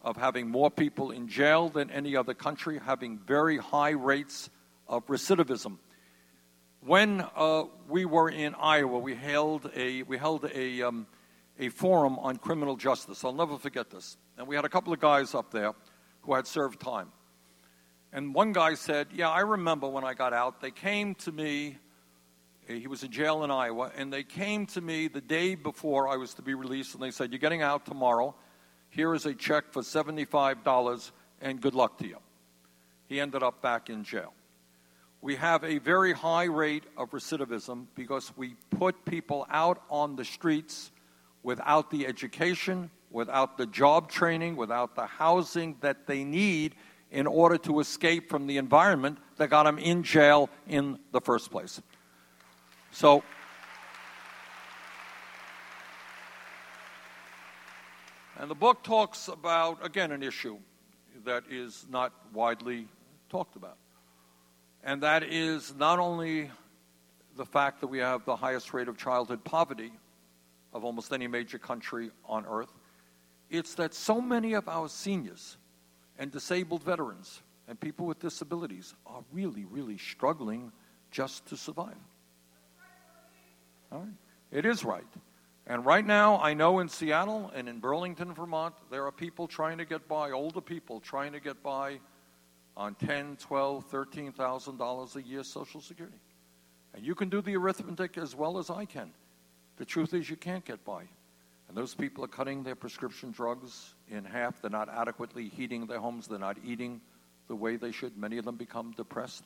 of 0.00 0.16
having 0.16 0.48
more 0.48 0.70
people 0.70 1.10
in 1.10 1.28
jail 1.28 1.68
than 1.68 1.90
any 1.90 2.16
other 2.16 2.34
country, 2.34 2.80
having 2.84 3.18
very 3.18 3.58
high 3.58 3.90
rates 3.90 4.50
of 4.88 5.06
recidivism. 5.06 5.78
When 6.84 7.24
uh, 7.36 7.64
we 7.88 8.04
were 8.04 8.28
in 8.28 8.54
Iowa, 8.56 8.98
we 8.98 9.14
held 9.14 9.70
a, 9.76 10.02
we 10.02 10.18
held 10.18 10.44
a, 10.52 10.82
um, 10.82 11.06
a 11.58 11.68
forum 11.68 12.18
on 12.18 12.36
criminal 12.36 12.76
justice. 12.76 13.24
I'll 13.24 13.32
never 13.32 13.58
forget 13.58 13.90
this. 13.90 14.16
And 14.36 14.48
we 14.48 14.56
had 14.56 14.64
a 14.64 14.68
couple 14.68 14.92
of 14.92 14.98
guys 14.98 15.34
up 15.34 15.52
there 15.52 15.72
who 16.22 16.34
had 16.34 16.46
served 16.46 16.80
time. 16.80 17.12
And 18.12 18.34
one 18.34 18.52
guy 18.52 18.74
said, 18.74 19.08
Yeah, 19.14 19.30
I 19.30 19.40
remember 19.40 19.88
when 19.88 20.04
I 20.04 20.14
got 20.14 20.32
out, 20.32 20.60
they 20.60 20.72
came 20.72 21.14
to 21.16 21.32
me 21.32 21.78
he 22.80 22.86
was 22.86 23.02
in 23.02 23.10
jail 23.10 23.44
in 23.44 23.50
Iowa, 23.50 23.90
and 23.96 24.12
they 24.12 24.22
came 24.22 24.66
to 24.66 24.80
me 24.80 25.08
the 25.08 25.20
day 25.20 25.54
before 25.54 26.08
I 26.08 26.16
was 26.16 26.34
to 26.34 26.42
be 26.42 26.54
released, 26.54 26.94
and 26.94 27.02
they 27.02 27.10
said, 27.10 27.32
You're 27.32 27.38
getting 27.38 27.62
out 27.62 27.86
tomorrow. 27.86 28.34
Here 28.90 29.14
is 29.14 29.24
a 29.26 29.34
check 29.34 29.72
for 29.72 29.82
$75, 29.82 31.10
and 31.40 31.60
good 31.60 31.74
luck 31.74 31.98
to 31.98 32.06
you. 32.06 32.18
He 33.08 33.20
ended 33.20 33.42
up 33.42 33.62
back 33.62 33.88
in 33.88 34.04
jail. 34.04 34.34
We 35.22 35.36
have 35.36 35.64
a 35.64 35.78
very 35.78 36.12
high 36.12 36.44
rate 36.44 36.84
of 36.96 37.10
recidivism 37.10 37.86
because 37.94 38.32
we 38.36 38.54
put 38.70 39.04
people 39.04 39.46
out 39.50 39.82
on 39.88 40.16
the 40.16 40.24
streets 40.24 40.90
without 41.42 41.90
the 41.90 42.06
education, 42.06 42.90
without 43.10 43.56
the 43.56 43.66
job 43.66 44.10
training, 44.10 44.56
without 44.56 44.94
the 44.96 45.06
housing 45.06 45.76
that 45.80 46.06
they 46.06 46.24
need 46.24 46.74
in 47.12 47.26
order 47.26 47.58
to 47.58 47.78
escape 47.80 48.28
from 48.28 48.46
the 48.46 48.56
environment 48.56 49.18
that 49.36 49.50
got 49.50 49.64
them 49.64 49.78
in 49.78 50.02
jail 50.02 50.50
in 50.66 50.98
the 51.12 51.20
first 51.20 51.50
place. 51.50 51.80
So, 52.94 53.24
and 58.38 58.50
the 58.50 58.54
book 58.54 58.82
talks 58.82 59.28
about, 59.28 59.84
again, 59.84 60.12
an 60.12 60.22
issue 60.22 60.58
that 61.24 61.44
is 61.50 61.86
not 61.88 62.12
widely 62.34 62.86
talked 63.30 63.56
about. 63.56 63.78
And 64.84 65.02
that 65.04 65.22
is 65.22 65.74
not 65.74 66.00
only 66.00 66.50
the 67.34 67.46
fact 67.46 67.80
that 67.80 67.86
we 67.86 67.98
have 67.98 68.26
the 68.26 68.36
highest 68.36 68.74
rate 68.74 68.88
of 68.88 68.98
childhood 68.98 69.42
poverty 69.42 69.92
of 70.74 70.84
almost 70.84 71.14
any 71.14 71.26
major 71.26 71.58
country 71.58 72.10
on 72.26 72.44
earth, 72.44 72.72
it's 73.48 73.74
that 73.76 73.94
so 73.94 74.20
many 74.20 74.52
of 74.52 74.68
our 74.68 74.90
seniors 74.90 75.56
and 76.18 76.30
disabled 76.30 76.82
veterans 76.82 77.40
and 77.68 77.80
people 77.80 78.04
with 78.04 78.18
disabilities 78.18 78.94
are 79.06 79.24
really, 79.32 79.64
really 79.64 79.96
struggling 79.96 80.72
just 81.10 81.46
to 81.46 81.56
survive. 81.56 81.96
It 84.50 84.66
is 84.66 84.84
right. 84.84 85.04
And 85.66 85.86
right 85.86 86.04
now, 86.04 86.40
I 86.40 86.54
know 86.54 86.80
in 86.80 86.88
Seattle 86.88 87.50
and 87.54 87.68
in 87.68 87.78
Burlington, 87.78 88.34
Vermont, 88.34 88.74
there 88.90 89.06
are 89.06 89.12
people 89.12 89.46
trying 89.46 89.78
to 89.78 89.84
get 89.84 90.08
by, 90.08 90.32
older 90.32 90.60
people 90.60 91.00
trying 91.00 91.32
to 91.32 91.40
get 91.40 91.62
by 91.62 92.00
on 92.76 92.94
ten, 92.96 93.36
twelve, 93.36 93.84
thirteen 93.86 94.32
thousand 94.32 94.78
dollars 94.78 95.14
a 95.16 95.22
year 95.22 95.44
Social 95.44 95.80
Security. 95.80 96.18
And 96.94 97.04
you 97.04 97.14
can 97.14 97.28
do 97.28 97.40
the 97.40 97.56
arithmetic 97.56 98.18
as 98.18 98.34
well 98.34 98.58
as 98.58 98.70
I 98.70 98.84
can. 98.84 99.12
The 99.76 99.84
truth 99.84 100.14
is, 100.14 100.28
you 100.28 100.36
can't 100.36 100.64
get 100.64 100.84
by. 100.84 101.04
And 101.68 101.76
those 101.76 101.94
people 101.94 102.24
are 102.24 102.28
cutting 102.28 102.62
their 102.62 102.74
prescription 102.74 103.30
drugs 103.30 103.94
in 104.10 104.24
half. 104.24 104.60
They're 104.60 104.70
not 104.70 104.88
adequately 104.88 105.48
heating 105.48 105.86
their 105.86 106.00
homes. 106.00 106.26
They're 106.26 106.38
not 106.38 106.58
eating 106.64 107.00
the 107.48 107.56
way 107.56 107.76
they 107.76 107.92
should. 107.92 108.18
Many 108.18 108.36
of 108.36 108.44
them 108.44 108.56
become 108.56 108.92
depressed. 108.96 109.44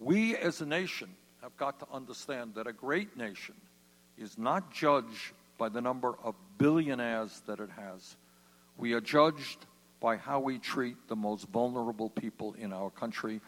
We 0.00 0.36
as 0.36 0.60
a 0.60 0.66
nation 0.66 1.10
have 1.44 1.56
got 1.58 1.78
to 1.78 1.86
understand 1.92 2.54
that 2.54 2.66
a 2.66 2.72
great 2.72 3.18
nation 3.18 3.54
is 4.16 4.38
not 4.38 4.72
judged 4.72 5.32
by 5.58 5.68
the 5.68 5.78
number 5.78 6.14
of 6.22 6.34
billionaires 6.56 7.42
that 7.46 7.60
it 7.60 7.68
has. 7.76 8.16
We 8.78 8.94
are 8.94 9.00
judged 9.02 9.66
by 10.00 10.16
how 10.16 10.40
we 10.40 10.58
treat 10.58 10.96
the 11.06 11.16
most 11.16 11.46
vulnerable 11.48 12.08
people 12.08 12.54
in 12.54 12.72
our 12.72 12.88
country. 12.88 13.42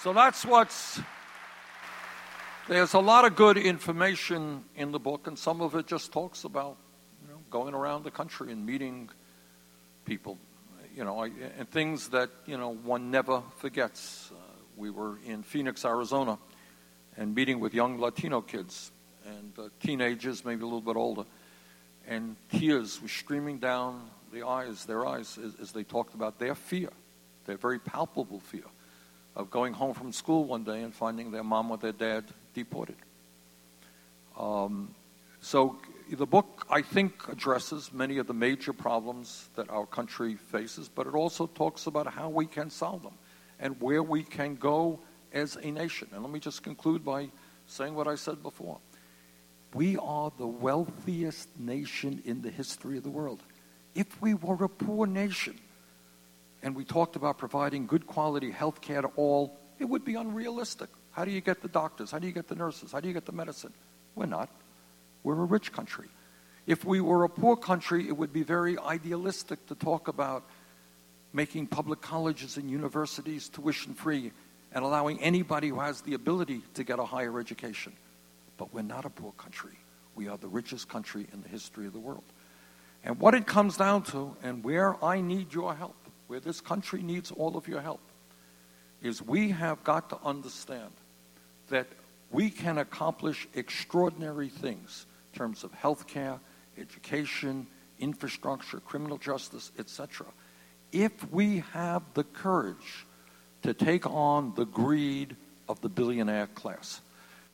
So 0.00 0.12
that's 0.12 0.44
what's 0.46 1.00
there's 2.68 2.94
a 2.94 2.98
lot 2.98 3.24
of 3.24 3.36
good 3.36 3.58
information 3.58 4.64
in 4.74 4.90
the 4.90 4.98
book, 4.98 5.28
and 5.28 5.38
some 5.38 5.60
of 5.60 5.76
it 5.76 5.86
just 5.86 6.10
talks 6.10 6.42
about 6.42 6.76
you 7.22 7.32
know, 7.32 7.38
going 7.48 7.74
around 7.74 8.02
the 8.02 8.10
country 8.10 8.50
and 8.50 8.66
meeting 8.66 9.08
people, 10.04 10.36
you 10.92 11.04
know, 11.04 11.22
and 11.22 11.70
things 11.70 12.08
that 12.08 12.28
you 12.44 12.58
know 12.58 12.74
one 12.74 13.12
never 13.12 13.40
forgets. 13.58 14.32
Uh, 14.32 14.38
we 14.76 14.90
were 14.90 15.20
in 15.24 15.44
Phoenix, 15.44 15.84
Arizona, 15.84 16.38
and 17.16 17.36
meeting 17.36 17.60
with 17.60 17.72
young 17.72 18.00
Latino 18.00 18.40
kids 18.40 18.90
and 19.24 19.56
uh, 19.60 19.68
teenagers, 19.78 20.44
maybe 20.44 20.62
a 20.62 20.66
little 20.66 20.80
bit 20.80 20.96
older, 20.96 21.24
and 22.08 22.34
tears 22.50 23.00
were 23.00 23.06
streaming 23.06 23.58
down 23.58 24.10
the 24.32 24.44
eyes, 24.44 24.86
their 24.86 25.06
eyes, 25.06 25.38
as, 25.38 25.54
as 25.62 25.70
they 25.70 25.84
talked 25.84 26.14
about 26.14 26.40
their 26.40 26.56
fear, 26.56 26.90
their 27.44 27.58
very 27.58 27.78
palpable 27.78 28.40
fear 28.40 28.66
of 29.36 29.52
going 29.52 29.72
home 29.72 29.94
from 29.94 30.10
school 30.10 30.46
one 30.46 30.64
day 30.64 30.82
and 30.82 30.92
finding 30.92 31.30
their 31.30 31.44
mom 31.44 31.70
or 31.70 31.76
their 31.76 31.92
dad 31.92 32.24
deported. 32.56 32.96
Um, 34.38 34.94
so 35.40 35.78
the 36.10 36.26
book, 36.26 36.66
I 36.70 36.80
think, 36.80 37.28
addresses 37.28 37.92
many 37.92 38.16
of 38.16 38.26
the 38.26 38.34
major 38.34 38.72
problems 38.72 39.48
that 39.56 39.68
our 39.68 39.84
country 39.84 40.36
faces, 40.36 40.88
but 40.88 41.06
it 41.06 41.14
also 41.14 41.46
talks 41.46 41.86
about 41.86 42.06
how 42.06 42.30
we 42.30 42.46
can 42.46 42.70
solve 42.70 43.02
them 43.02 43.18
and 43.60 43.78
where 43.80 44.02
we 44.02 44.22
can 44.22 44.56
go 44.56 45.00
as 45.32 45.56
a 45.56 45.70
nation. 45.70 46.08
And 46.12 46.22
let 46.22 46.32
me 46.32 46.40
just 46.40 46.62
conclude 46.62 47.04
by 47.04 47.28
saying 47.66 47.94
what 47.94 48.08
I 48.08 48.14
said 48.14 48.42
before. 48.42 48.78
We 49.74 49.98
are 49.98 50.32
the 50.38 50.46
wealthiest 50.46 51.48
nation 51.58 52.22
in 52.24 52.40
the 52.40 52.50
history 52.50 52.96
of 52.96 53.02
the 53.02 53.10
world. 53.10 53.42
If 53.94 54.20
we 54.22 54.32
were 54.32 54.64
a 54.64 54.68
poor 54.68 55.06
nation 55.06 55.58
and 56.62 56.74
we 56.74 56.84
talked 56.84 57.16
about 57.16 57.36
providing 57.36 57.86
good 57.86 58.06
quality 58.06 58.50
health 58.50 58.80
care 58.80 59.02
to 59.02 59.08
all, 59.16 59.58
it 59.78 59.84
would 59.84 60.04
be 60.04 60.14
unrealistic. 60.14 60.88
How 61.16 61.24
do 61.24 61.30
you 61.30 61.40
get 61.40 61.62
the 61.62 61.68
doctors? 61.68 62.10
How 62.10 62.18
do 62.18 62.26
you 62.26 62.32
get 62.34 62.46
the 62.46 62.54
nurses? 62.54 62.92
How 62.92 63.00
do 63.00 63.08
you 63.08 63.14
get 63.14 63.24
the 63.24 63.32
medicine? 63.32 63.72
We're 64.14 64.26
not. 64.26 64.50
We're 65.22 65.40
a 65.40 65.46
rich 65.46 65.72
country. 65.72 66.08
If 66.66 66.84
we 66.84 67.00
were 67.00 67.24
a 67.24 67.28
poor 67.30 67.56
country, 67.56 68.06
it 68.06 68.14
would 68.14 68.34
be 68.34 68.42
very 68.42 68.78
idealistic 68.78 69.66
to 69.68 69.74
talk 69.74 70.08
about 70.08 70.44
making 71.32 71.68
public 71.68 72.02
colleges 72.02 72.58
and 72.58 72.70
universities 72.70 73.48
tuition 73.48 73.94
free 73.94 74.30
and 74.72 74.84
allowing 74.84 75.18
anybody 75.22 75.68
who 75.68 75.80
has 75.80 76.02
the 76.02 76.12
ability 76.12 76.60
to 76.74 76.84
get 76.84 76.98
a 76.98 77.04
higher 77.06 77.40
education. 77.40 77.94
But 78.58 78.74
we're 78.74 78.82
not 78.82 79.06
a 79.06 79.10
poor 79.10 79.32
country. 79.38 79.78
We 80.16 80.28
are 80.28 80.36
the 80.36 80.48
richest 80.48 80.86
country 80.90 81.26
in 81.32 81.40
the 81.40 81.48
history 81.48 81.86
of 81.86 81.94
the 81.94 81.98
world. 81.98 82.24
And 83.02 83.18
what 83.18 83.32
it 83.32 83.46
comes 83.46 83.78
down 83.78 84.02
to, 84.10 84.36
and 84.42 84.62
where 84.62 85.02
I 85.02 85.22
need 85.22 85.54
your 85.54 85.74
help, 85.74 85.96
where 86.26 86.40
this 86.40 86.60
country 86.60 87.00
needs 87.02 87.30
all 87.30 87.56
of 87.56 87.68
your 87.68 87.80
help, 87.80 88.02
is 89.00 89.22
we 89.22 89.48
have 89.52 89.82
got 89.82 90.10
to 90.10 90.18
understand 90.22 90.90
that 91.68 91.86
we 92.30 92.50
can 92.50 92.78
accomplish 92.78 93.48
extraordinary 93.54 94.48
things 94.48 95.06
in 95.32 95.38
terms 95.38 95.64
of 95.64 95.72
health 95.72 96.06
care, 96.06 96.38
education, 96.78 97.66
infrastructure, 97.98 98.80
criminal 98.80 99.18
justice, 99.18 99.72
etc 99.78 100.26
if 100.92 101.30
we 101.30 101.62
have 101.72 102.02
the 102.14 102.24
courage 102.24 103.06
to 103.62 103.74
take 103.74 104.06
on 104.06 104.54
the 104.54 104.64
greed 104.64 105.36
of 105.68 105.80
the 105.80 105.88
billionaire 105.88 106.46
class. 106.48 107.00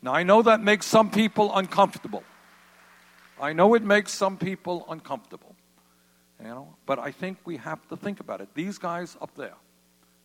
Now, 0.03 0.15
I 0.15 0.23
know 0.23 0.43
that 0.43 0.63
makes 0.63 0.87
some 0.87 1.11
people 1.11 1.57
uncomfortable. 1.57 2.25
I 3.41 3.53
know 3.53 3.75
it 3.75 3.83
makes 3.83 4.13
some 4.13 4.37
people 4.37 4.85
uncomfortable. 4.89 5.55
You 6.41 6.49
know, 6.49 6.75
but 6.87 6.99
I 6.99 7.13
think 7.13 7.39
we 7.45 7.57
have 7.59 7.87
to 7.89 7.97
think 7.97 8.19
about 8.19 8.41
it. 8.41 8.49
These 8.55 8.79
guys 8.79 9.17
up 9.21 9.33
there, 9.37 9.55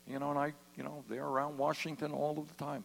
you 0.08 0.18
know, 0.18 0.32
and 0.32 0.40
I, 0.40 0.54
you 0.76 0.84
know, 0.84 1.04
they're 1.08 1.24
around 1.24 1.60
Washington 1.60 2.12
all 2.12 2.40
of 2.40 2.48
the 2.48 2.64
time. 2.64 2.84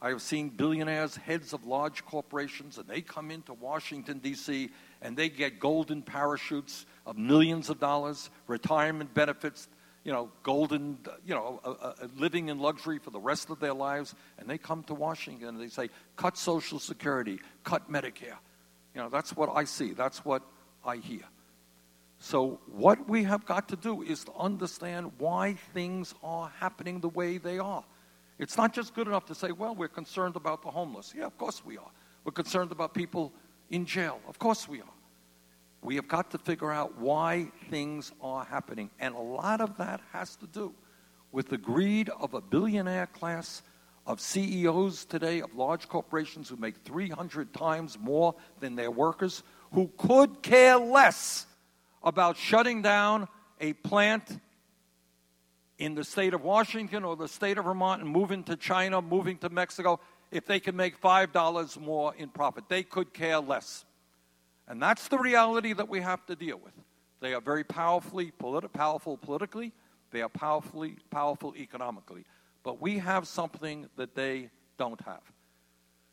I 0.00 0.10
have 0.10 0.20
seen 0.20 0.50
billionaires, 0.50 1.16
heads 1.16 1.52
of 1.52 1.64
large 1.64 2.04
corporations, 2.04 2.76
and 2.78 2.86
they 2.86 3.00
come 3.00 3.30
into 3.30 3.54
Washington, 3.54 4.18
D.C., 4.18 4.70
and 5.00 5.16
they 5.16 5.28
get 5.28 5.58
golden 5.58 6.02
parachutes 6.02 6.84
of 7.06 7.16
millions 7.16 7.70
of 7.70 7.80
dollars, 7.80 8.30
retirement 8.46 9.14
benefits, 9.14 9.68
you 10.04 10.12
know, 10.12 10.30
golden, 10.42 10.98
you 11.24 11.34
know, 11.34 11.60
uh, 11.64 11.70
uh, 11.70 11.94
living 12.16 12.48
in 12.48 12.58
luxury 12.58 12.98
for 12.98 13.10
the 13.10 13.20
rest 13.20 13.50
of 13.50 13.58
their 13.58 13.74
lives. 13.74 14.14
And 14.38 14.48
they 14.48 14.58
come 14.58 14.82
to 14.84 14.94
Washington 14.94 15.48
and 15.48 15.60
they 15.60 15.68
say, 15.68 15.90
cut 16.16 16.36
Social 16.36 16.78
Security, 16.78 17.40
cut 17.64 17.90
Medicare. 17.90 18.38
You 18.94 19.02
know, 19.02 19.08
that's 19.08 19.34
what 19.34 19.50
I 19.54 19.64
see, 19.64 19.92
that's 19.92 20.24
what 20.24 20.42
I 20.84 20.96
hear. 20.96 21.24
So, 22.18 22.60
what 22.72 23.08
we 23.08 23.24
have 23.24 23.44
got 23.44 23.68
to 23.68 23.76
do 23.76 24.02
is 24.02 24.24
to 24.24 24.32
understand 24.38 25.12
why 25.18 25.54
things 25.74 26.14
are 26.22 26.50
happening 26.60 27.00
the 27.00 27.08
way 27.08 27.38
they 27.38 27.58
are. 27.58 27.84
It's 28.38 28.56
not 28.56 28.74
just 28.74 28.94
good 28.94 29.06
enough 29.06 29.26
to 29.26 29.34
say, 29.34 29.52
well, 29.52 29.74
we're 29.74 29.88
concerned 29.88 30.36
about 30.36 30.62
the 30.62 30.70
homeless. 30.70 31.14
Yeah, 31.16 31.24
of 31.24 31.38
course 31.38 31.64
we 31.64 31.78
are. 31.78 31.90
We're 32.24 32.32
concerned 32.32 32.72
about 32.72 32.92
people 32.92 33.32
in 33.70 33.86
jail. 33.86 34.20
Of 34.28 34.38
course 34.38 34.68
we 34.68 34.80
are. 34.80 34.94
We 35.82 35.94
have 35.96 36.08
got 36.08 36.30
to 36.32 36.38
figure 36.38 36.72
out 36.72 36.98
why 36.98 37.50
things 37.70 38.12
are 38.20 38.44
happening. 38.44 38.90
And 38.98 39.14
a 39.14 39.20
lot 39.20 39.60
of 39.60 39.76
that 39.78 40.00
has 40.12 40.36
to 40.36 40.46
do 40.46 40.74
with 41.32 41.48
the 41.48 41.58
greed 41.58 42.08
of 42.08 42.34
a 42.34 42.40
billionaire 42.40 43.06
class 43.06 43.62
of 44.06 44.20
CEOs 44.20 45.04
today 45.04 45.40
of 45.40 45.54
large 45.54 45.88
corporations 45.88 46.48
who 46.48 46.56
make 46.56 46.76
300 46.84 47.52
times 47.52 47.98
more 47.98 48.34
than 48.60 48.76
their 48.76 48.90
workers, 48.90 49.42
who 49.72 49.90
could 49.96 50.42
care 50.42 50.76
less 50.76 51.46
about 52.02 52.36
shutting 52.36 52.82
down 52.82 53.26
a 53.60 53.72
plant 53.72 54.38
in 55.78 55.94
the 55.94 56.04
state 56.04 56.34
of 56.34 56.42
Washington 56.42 57.04
or 57.04 57.16
the 57.16 57.28
state 57.28 57.58
of 57.58 57.64
Vermont 57.64 58.02
and 58.02 58.10
moving 58.10 58.42
to 58.44 58.56
China, 58.56 59.02
moving 59.02 59.36
to 59.38 59.48
Mexico, 59.48 60.00
if 60.30 60.46
they 60.46 60.60
can 60.60 60.76
make 60.76 61.00
$5 61.00 61.80
more 61.80 62.14
in 62.16 62.28
profit. 62.28 62.64
They 62.68 62.82
could 62.82 63.12
care 63.12 63.38
less. 63.38 63.84
And 64.68 64.82
that's 64.82 65.08
the 65.08 65.18
reality 65.18 65.72
that 65.72 65.88
we 65.88 66.00
have 66.00 66.24
to 66.26 66.36
deal 66.36 66.58
with. 66.62 66.72
They 67.20 67.34
are 67.34 67.40
very 67.40 67.64
powerfully 67.64 68.32
politi- 68.40 68.72
powerful 68.72 69.16
politically, 69.16 69.72
they 70.10 70.22
are 70.22 70.28
powerfully 70.28 70.96
powerful 71.10 71.54
economically. 71.56 72.24
But 72.62 72.80
we 72.80 72.98
have 72.98 73.28
something 73.28 73.88
that 73.96 74.14
they 74.14 74.50
don't 74.78 75.00
have. 75.02 75.20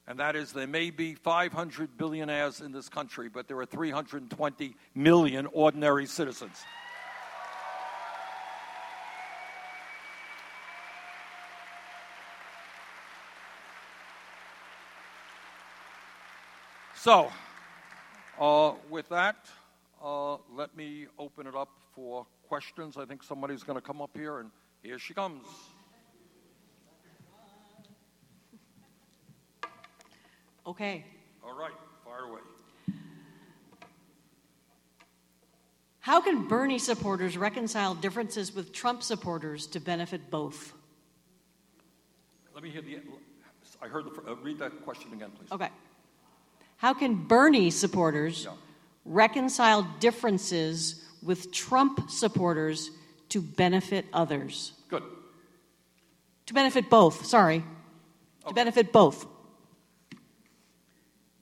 And 0.07 0.19
that 0.19 0.35
is 0.35 0.51
there 0.51 0.67
may 0.67 0.89
be 0.89 1.15
500 1.15 1.97
billionaires 1.97 2.59
in 2.61 2.71
this 2.71 2.89
country, 2.89 3.29
but 3.29 3.47
there 3.47 3.57
are 3.59 3.65
320 3.65 4.75
million 4.93 5.47
ordinary 5.53 6.05
citizens. 6.05 6.63
So, 17.03 17.29
uh, 18.39 18.75
with 18.89 19.09
that, 19.09 19.35
uh, 20.01 20.37
let 20.55 20.73
me 20.77 21.07
open 21.19 21.47
it 21.47 21.53
up 21.53 21.67
for 21.93 22.25
questions. 22.47 22.95
I 22.95 23.03
think 23.03 23.23
somebody's 23.23 23.61
going 23.61 23.75
to 23.75 23.85
come 23.85 24.01
up 24.01 24.11
here, 24.13 24.39
and 24.39 24.49
here 24.83 24.97
she 24.97 25.13
comes. 25.13 25.45
Okay. 30.65 31.03
All 31.43 31.53
right, 31.53 31.73
fire 32.05 32.23
away. 32.29 32.39
How 35.99 36.21
can 36.21 36.47
Bernie 36.47 36.79
supporters 36.79 37.37
reconcile 37.37 37.95
differences 37.95 38.55
with 38.55 38.71
Trump 38.71 39.03
supporters 39.03 39.67
to 39.67 39.81
benefit 39.81 40.31
both? 40.31 40.71
Let 42.55 42.63
me 42.63 42.69
hear 42.69 42.81
the. 42.81 42.99
I 43.81 43.89
heard 43.89 44.05
the. 44.05 44.31
Uh, 44.31 44.35
read 44.35 44.57
that 44.59 44.85
question 44.85 45.11
again, 45.11 45.31
please. 45.31 45.51
Okay. 45.51 45.67
How 46.77 46.93
can 46.93 47.15
Bernie 47.27 47.71
supporters 47.71 48.47
reconcile 49.05 49.83
differences 49.99 51.03
with 51.21 51.51
Trump 51.51 52.09
supporters 52.09 52.91
to 53.29 53.41
benefit 53.41 54.05
others? 54.13 54.73
Good. 54.89 55.03
To 56.47 56.53
benefit 56.53 56.89
both, 56.89 57.25
sorry. 57.25 57.57
Okay. 57.57 58.49
To 58.49 58.53
benefit 58.53 58.91
both. 58.91 59.25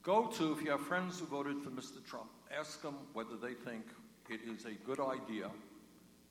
Go 0.02 0.26
to, 0.26 0.52
if 0.52 0.62
you 0.62 0.70
have 0.70 0.80
friends 0.80 1.20
who 1.20 1.26
voted 1.26 1.60
for 1.62 1.70
Mr. 1.70 2.04
Trump, 2.04 2.28
ask 2.56 2.82
them 2.82 2.96
whether 3.12 3.36
they 3.36 3.54
think 3.54 3.84
it 4.28 4.40
is 4.48 4.64
a 4.64 4.72
good 4.86 5.00
idea 5.00 5.50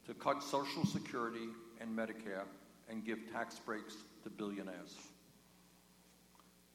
to 0.08 0.14
cut 0.14 0.44
Social 0.44 0.86
Security 0.86 1.48
and 1.80 1.96
Medicare 1.96 2.44
and 2.90 3.06
give 3.06 3.20
tax 3.32 3.60
breaks 3.60 3.96
to 4.24 4.30
billionaires 4.30 4.98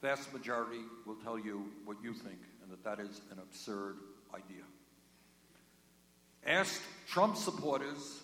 vast 0.07 0.33
majority 0.33 0.83
will 1.05 1.17
tell 1.17 1.37
you 1.37 1.65
what 1.85 1.97
you 2.01 2.13
think 2.13 2.39
and 2.63 2.71
that 2.71 2.85
that 2.85 3.01
is 3.05 3.23
an 3.33 3.41
absurd 3.41 3.97
idea. 4.33 4.63
Ask 6.47 6.81
Trump 7.09 7.37
supporters 7.37 8.23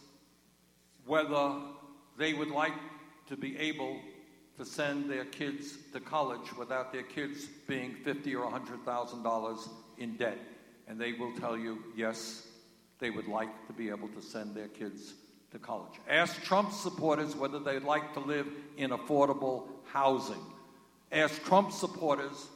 whether 1.06 1.54
they 2.16 2.34
would 2.34 2.52
like 2.52 2.74
to 3.26 3.36
be 3.36 3.58
able 3.58 3.98
to 4.58 4.64
send 4.64 5.10
their 5.10 5.24
kids 5.24 5.76
to 5.92 5.98
college 5.98 6.56
without 6.56 6.92
their 6.92 7.02
kids 7.02 7.46
being 7.66 7.96
fifty 8.04 8.32
or 8.32 8.48
hundred 8.48 8.84
thousand 8.84 9.24
dollars 9.24 9.68
in 9.98 10.16
debt, 10.16 10.38
and 10.86 11.00
they 11.00 11.14
will 11.14 11.32
tell 11.40 11.58
you 11.58 11.82
yes, 11.96 12.46
they 13.00 13.10
would 13.10 13.26
like 13.26 13.66
to 13.66 13.72
be 13.72 13.88
able 13.88 14.08
to 14.10 14.22
send 14.22 14.54
their 14.54 14.68
kids 14.68 15.14
to 15.50 15.58
college. 15.58 15.94
Ask 16.08 16.40
Trump 16.44 16.70
supporters 16.70 17.34
whether 17.34 17.58
they'd 17.58 17.82
like 17.82 18.14
to 18.14 18.20
live 18.20 18.46
in 18.76 18.90
affordable 18.90 19.64
housing. 19.86 20.44
Ask 21.12 21.44
Trump 21.44 21.72
supporters 21.72 22.48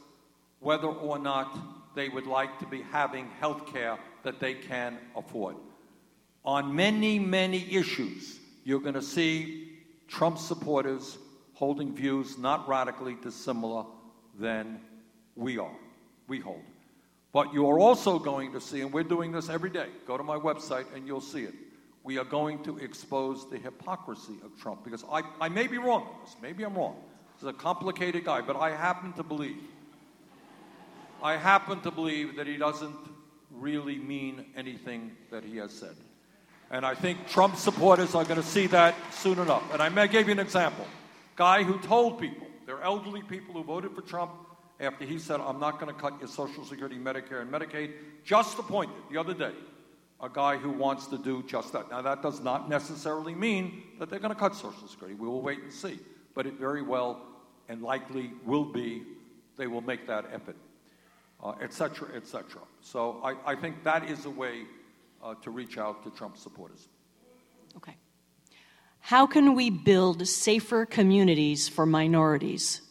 whether 0.59 0.87
or 0.87 1.19
not 1.19 1.95
they 1.95 2.09
would 2.09 2.25
like 2.25 2.59
to 2.59 2.65
be 2.65 2.81
having 2.91 3.29
health 3.39 3.71
care 3.71 3.97
that 4.23 4.39
they 4.39 4.55
can 4.55 4.97
afford. 5.15 5.55
On 6.43 6.75
many, 6.75 7.19
many 7.19 7.75
issues, 7.75 8.39
you're 8.63 8.79
going 8.79 8.95
to 8.95 9.01
see 9.01 9.69
Trump 10.07 10.37
supporters 10.37 11.17
holding 11.53 11.95
views 11.95 12.37
not 12.37 12.67
radically 12.67 13.15
dissimilar 13.21 13.85
than 14.39 14.79
we 15.35 15.57
are, 15.57 15.75
we 16.27 16.39
hold. 16.39 16.61
But 17.33 17.53
you 17.53 17.67
are 17.69 17.79
also 17.79 18.17
going 18.17 18.53
to 18.53 18.61
see, 18.61 18.81
and 18.81 18.91
we're 18.91 19.03
doing 19.03 19.31
this 19.31 19.49
every 19.49 19.69
day, 19.69 19.87
go 20.05 20.17
to 20.17 20.23
my 20.23 20.37
website 20.37 20.85
and 20.95 21.05
you'll 21.05 21.21
see 21.21 21.43
it. 21.43 21.53
We 22.03 22.17
are 22.17 22.25
going 22.25 22.63
to 22.63 22.77
expose 22.77 23.49
the 23.49 23.57
hypocrisy 23.57 24.35
of 24.43 24.57
Trump 24.59 24.83
because 24.83 25.03
I, 25.11 25.23
I 25.41 25.49
may 25.49 25.67
be 25.67 25.77
wrong 25.77 26.03
on 26.03 26.15
this, 26.23 26.35
maybe 26.41 26.63
I'm 26.63 26.75
wrong. 26.75 26.95
He's 27.39 27.47
a 27.47 27.53
complicated 27.53 28.25
guy, 28.25 28.41
but 28.41 28.55
I 28.55 28.71
happen 28.71 29.13
to 29.13 29.23
believe, 29.23 29.61
I 31.21 31.37
happen 31.37 31.81
to 31.81 31.91
believe 31.91 32.35
that 32.35 32.47
he 32.47 32.57
doesn't 32.57 32.95
really 33.51 33.97
mean 33.97 34.45
anything 34.55 35.11
that 35.29 35.43
he 35.43 35.57
has 35.57 35.71
said. 35.71 35.95
And 36.71 36.85
I 36.85 36.95
think 36.95 37.27
Trump 37.27 37.55
supporters 37.55 38.15
are 38.15 38.23
going 38.23 38.41
to 38.41 38.47
see 38.47 38.67
that 38.67 38.95
soon 39.13 39.39
enough. 39.39 39.63
And 39.71 39.81
I 39.81 40.07
gave 40.07 40.27
you 40.27 40.33
an 40.33 40.39
example. 40.39 40.85
Guy 41.35 41.63
who 41.63 41.79
told 41.79 42.19
people, 42.19 42.47
they're 42.65 42.81
elderly 42.81 43.21
people 43.21 43.53
who 43.53 43.63
voted 43.63 43.91
for 43.91 44.01
Trump 44.01 44.31
after 44.79 45.05
he 45.05 45.17
said, 45.17 45.39
I'm 45.39 45.59
not 45.59 45.79
going 45.79 45.93
to 45.93 45.99
cut 45.99 46.19
your 46.19 46.27
Social 46.27 46.65
Security, 46.65 46.97
Medicare, 46.97 47.41
and 47.41 47.51
Medicaid, 47.51 47.93
just 48.23 48.59
appointed 48.59 48.95
the 49.11 49.19
other 49.19 49.33
day 49.33 49.53
a 50.21 50.29
guy 50.29 50.57
who 50.57 50.71
wants 50.71 51.07
to 51.07 51.17
do 51.17 51.43
just 51.43 51.73
that. 51.73 51.89
Now, 51.91 52.01
that 52.01 52.21
does 52.21 52.41
not 52.41 52.69
necessarily 52.69 53.35
mean 53.35 53.83
that 53.99 54.09
they're 54.09 54.19
going 54.19 54.33
to 54.33 54.39
cut 54.39 54.55
Social 54.55 54.87
Security. 54.87 55.15
We 55.15 55.27
will 55.27 55.41
wait 55.41 55.61
and 55.61 55.71
see. 55.71 55.99
But 56.37 56.45
it 56.45 56.59
very 56.59 56.83
well 56.83 57.19
and 57.67 57.81
likely 57.81 58.31
will 58.45 58.63
be, 58.63 59.01
they 59.57 59.65
will 59.65 59.81
make 59.81 60.05
that 60.05 60.25
effort, 60.31 60.55
etc., 61.63 62.09
uh, 62.13 62.15
etc. 62.15 62.61
Et 62.61 62.67
so 62.81 63.19
I, 63.23 63.53
I 63.53 63.55
think 63.55 63.83
that 63.83 64.07
is 64.07 64.25
a 64.25 64.29
way 64.29 64.65
uh, 65.23 65.33
to 65.41 65.49
reach 65.49 65.79
out 65.79 66.03
to 66.03 66.11
Trump 66.11 66.37
supporters. 66.37 66.89
Okay. 67.75 67.95
How 68.99 69.25
can 69.25 69.55
we 69.55 69.71
build 69.71 70.27
safer 70.27 70.85
communities 70.85 71.67
for 71.67 71.87
minorities? 71.87 72.81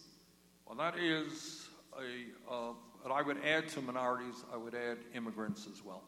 Well, 0.65 0.75
that 0.75 0.99
is 0.99 1.69
a, 1.97 2.53
uh, 2.53 2.73
I 3.09 3.21
would 3.21 3.37
add 3.45 3.69
to 3.69 3.81
minorities, 3.81 4.43
I 4.53 4.57
would 4.57 4.75
add 4.75 4.97
immigrants 5.15 5.69
as 5.71 5.81
well. 5.85 6.03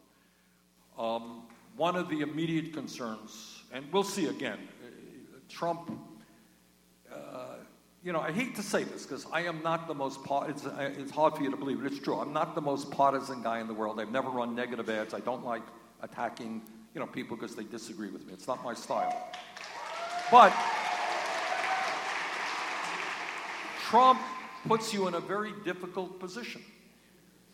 Um, 0.98 1.44
one 1.74 1.96
of 1.96 2.10
the 2.10 2.20
immediate 2.20 2.74
concerns, 2.74 3.62
and 3.72 3.90
we'll 3.90 4.02
see 4.02 4.26
again, 4.26 4.58
uh, 4.84 5.38
Trump, 5.48 5.90
you 8.02 8.12
know, 8.12 8.20
I 8.20 8.32
hate 8.32 8.56
to 8.56 8.62
say 8.62 8.82
this 8.84 9.04
because 9.04 9.26
I 9.30 9.42
am 9.42 9.62
not 9.62 9.86
the 9.86 9.94
most, 9.94 10.20
it's, 10.48 10.64
uh, 10.64 10.90
it's 10.96 11.10
hard 11.10 11.34
for 11.34 11.42
you 11.42 11.50
to 11.50 11.56
believe, 11.56 11.82
but 11.82 11.92
it's 11.92 12.00
true. 12.00 12.18
I'm 12.18 12.32
not 12.32 12.54
the 12.54 12.60
most 12.62 12.90
partisan 12.90 13.42
guy 13.42 13.60
in 13.60 13.66
the 13.66 13.74
world. 13.74 14.00
I've 14.00 14.10
never 14.10 14.30
run 14.30 14.54
negative 14.54 14.88
ads. 14.88 15.12
I 15.12 15.20
don't 15.20 15.44
like 15.44 15.62
attacking, 16.02 16.62
you 16.94 17.00
know, 17.00 17.06
people 17.06 17.36
because 17.36 17.54
they 17.54 17.64
disagree 17.64 18.10
with 18.10 18.26
me. 18.26 18.32
It's 18.32 18.46
not 18.46 18.64
my 18.64 18.72
style. 18.72 19.30
But 20.30 20.54
Trump 23.82 24.20
puts 24.66 24.94
you 24.94 25.06
in 25.06 25.14
a 25.14 25.20
very 25.20 25.52
difficult 25.64 26.20
position, 26.20 26.62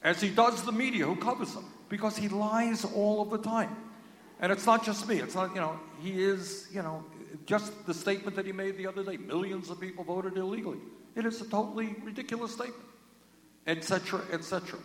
as 0.02 0.20
he 0.20 0.28
does 0.28 0.62
the 0.62 0.72
media 0.72 1.06
who 1.06 1.16
covers 1.16 1.54
him, 1.54 1.64
because 1.88 2.16
he 2.16 2.28
lies 2.28 2.84
all 2.84 3.20
of 3.20 3.30
the 3.30 3.38
time. 3.38 3.74
And 4.38 4.52
it's 4.52 4.66
not 4.66 4.84
just 4.84 5.08
me. 5.08 5.16
It's 5.18 5.34
not, 5.34 5.54
you 5.54 5.60
know, 5.60 5.80
he 6.02 6.22
is, 6.22 6.68
you 6.70 6.82
know, 6.82 7.02
just 7.44 7.86
the 7.86 7.94
statement 7.94 8.36
that 8.36 8.46
he 8.46 8.52
made 8.52 8.76
the 8.76 8.86
other 8.86 9.04
day 9.04 9.16
millions 9.16 9.70
of 9.70 9.80
people 9.80 10.04
voted 10.04 10.36
illegally. 10.36 10.78
It 11.14 11.26
is 11.26 11.40
a 11.40 11.48
totally 11.48 11.94
ridiculous 12.02 12.52
statement, 12.52 12.84
etc., 13.66 14.22
etc. 14.32 14.78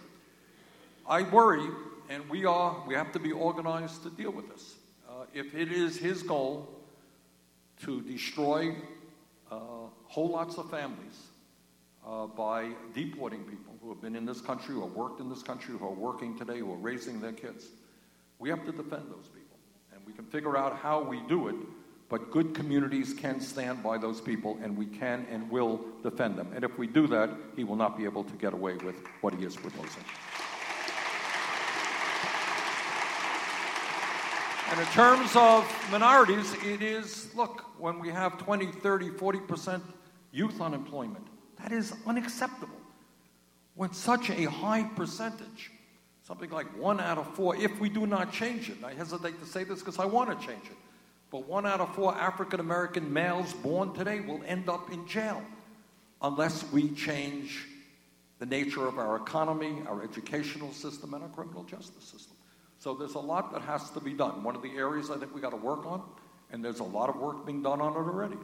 I 1.07 1.23
worry 1.23 1.67
and 2.11 2.29
we 2.29 2.45
are, 2.45 2.83
we 2.85 2.93
have 2.93 3.13
to 3.13 3.19
be 3.19 3.31
organized 3.31 4.03
to 4.03 4.09
deal 4.09 4.31
with 4.31 4.49
this. 4.49 4.75
Uh, 5.09 5.23
if 5.33 5.55
it 5.55 5.71
is 5.71 5.97
his 5.97 6.23
goal 6.23 6.67
to 7.83 8.01
destroy 8.01 8.75
uh, 9.49 9.57
whole 10.07 10.29
lots 10.29 10.57
of 10.57 10.69
families 10.69 11.27
uh, 12.05 12.25
by 12.27 12.69
deporting 12.93 13.43
people 13.45 13.73
who 13.81 13.89
have 13.89 14.01
been 14.01 14.17
in 14.17 14.25
this 14.25 14.41
country, 14.41 14.75
who 14.75 14.81
have 14.81 14.91
worked 14.91 15.21
in 15.21 15.29
this 15.29 15.41
country, 15.41 15.73
who 15.77 15.85
are 15.85 15.89
working 15.89 16.37
today, 16.37 16.59
who 16.59 16.73
are 16.73 16.77
raising 16.77 17.21
their 17.21 17.31
kids, 17.31 17.67
we 18.39 18.49
have 18.49 18.65
to 18.65 18.73
defend 18.73 19.09
those 19.09 19.29
people. 19.33 19.57
And 19.93 20.01
we 20.05 20.11
can 20.11 20.25
figure 20.25 20.57
out 20.57 20.75
how 20.75 21.01
we 21.01 21.21
do 21.29 21.47
it, 21.47 21.55
but 22.11 22.29
good 22.29 22.53
communities 22.53 23.13
can 23.13 23.39
stand 23.39 23.81
by 23.81 23.97
those 23.97 24.19
people, 24.19 24.59
and 24.61 24.75
we 24.75 24.85
can 24.85 25.25
and 25.31 25.49
will 25.49 25.79
defend 26.03 26.37
them. 26.37 26.51
And 26.53 26.65
if 26.65 26.77
we 26.77 26.85
do 26.85 27.07
that, 27.07 27.29
he 27.55 27.63
will 27.63 27.77
not 27.77 27.97
be 27.97 28.03
able 28.03 28.25
to 28.25 28.33
get 28.33 28.53
away 28.53 28.75
with 28.75 28.95
what 29.21 29.33
he 29.33 29.45
is 29.45 29.55
proposing. 29.55 30.03
And 34.69 34.79
in 34.81 34.85
terms 34.87 35.31
of 35.37 35.65
minorities, 35.89 36.53
it 36.65 36.81
is 36.81 37.33
look, 37.33 37.63
when 37.79 37.97
we 37.97 38.09
have 38.09 38.37
20, 38.37 38.67
30, 38.67 39.11
40% 39.11 39.81
youth 40.33 40.59
unemployment, 40.59 41.25
that 41.61 41.71
is 41.71 41.93
unacceptable. 42.05 42.75
When 43.75 43.93
such 43.93 44.29
a 44.29 44.49
high 44.49 44.83
percentage, 44.83 45.71
something 46.23 46.49
like 46.49 46.67
one 46.77 46.99
out 46.99 47.17
of 47.17 47.33
four, 47.35 47.55
if 47.55 47.79
we 47.79 47.87
do 47.87 48.05
not 48.05 48.33
change 48.33 48.69
it, 48.69 48.83
I 48.83 48.93
hesitate 48.93 49.39
to 49.39 49.45
say 49.45 49.63
this 49.63 49.79
because 49.79 49.97
I 49.97 50.05
want 50.05 50.29
to 50.37 50.45
change 50.45 50.65
it, 50.65 50.77
but 51.31 51.47
one 51.47 51.65
out 51.65 51.79
of 51.79 51.95
four 51.95 52.13
African 52.13 52.59
American 52.59 53.11
males 53.11 53.53
born 53.53 53.93
today 53.93 54.19
will 54.19 54.41
end 54.45 54.69
up 54.69 54.91
in 54.91 55.07
jail 55.07 55.41
unless 56.21 56.69
we 56.71 56.89
change 56.89 57.65
the 58.39 58.45
nature 58.45 58.85
of 58.85 58.97
our 58.97 59.15
economy, 59.15 59.81
our 59.87 60.03
educational 60.03 60.73
system, 60.73 61.13
and 61.13 61.23
our 61.23 61.29
criminal 61.29 61.63
justice 61.63 62.03
system. 62.03 62.35
So 62.79 62.95
there's 62.95 63.13
a 63.13 63.19
lot 63.19 63.53
that 63.53 63.61
has 63.61 63.91
to 63.91 63.99
be 63.99 64.13
done. 64.13 64.43
One 64.43 64.55
of 64.55 64.61
the 64.61 64.71
areas 64.71 65.09
I 65.09 65.17
think 65.17 65.33
we 65.33 65.39
got 65.39 65.51
to 65.51 65.57
work 65.57 65.85
on, 65.85 66.01
and 66.51 66.65
there's 66.65 66.79
a 66.79 66.83
lot 66.83 67.09
of 67.09 67.17
work 67.17 67.45
being 67.45 67.61
done 67.61 67.79
on 67.79 67.93
it 67.93 67.97
already, 67.97 68.37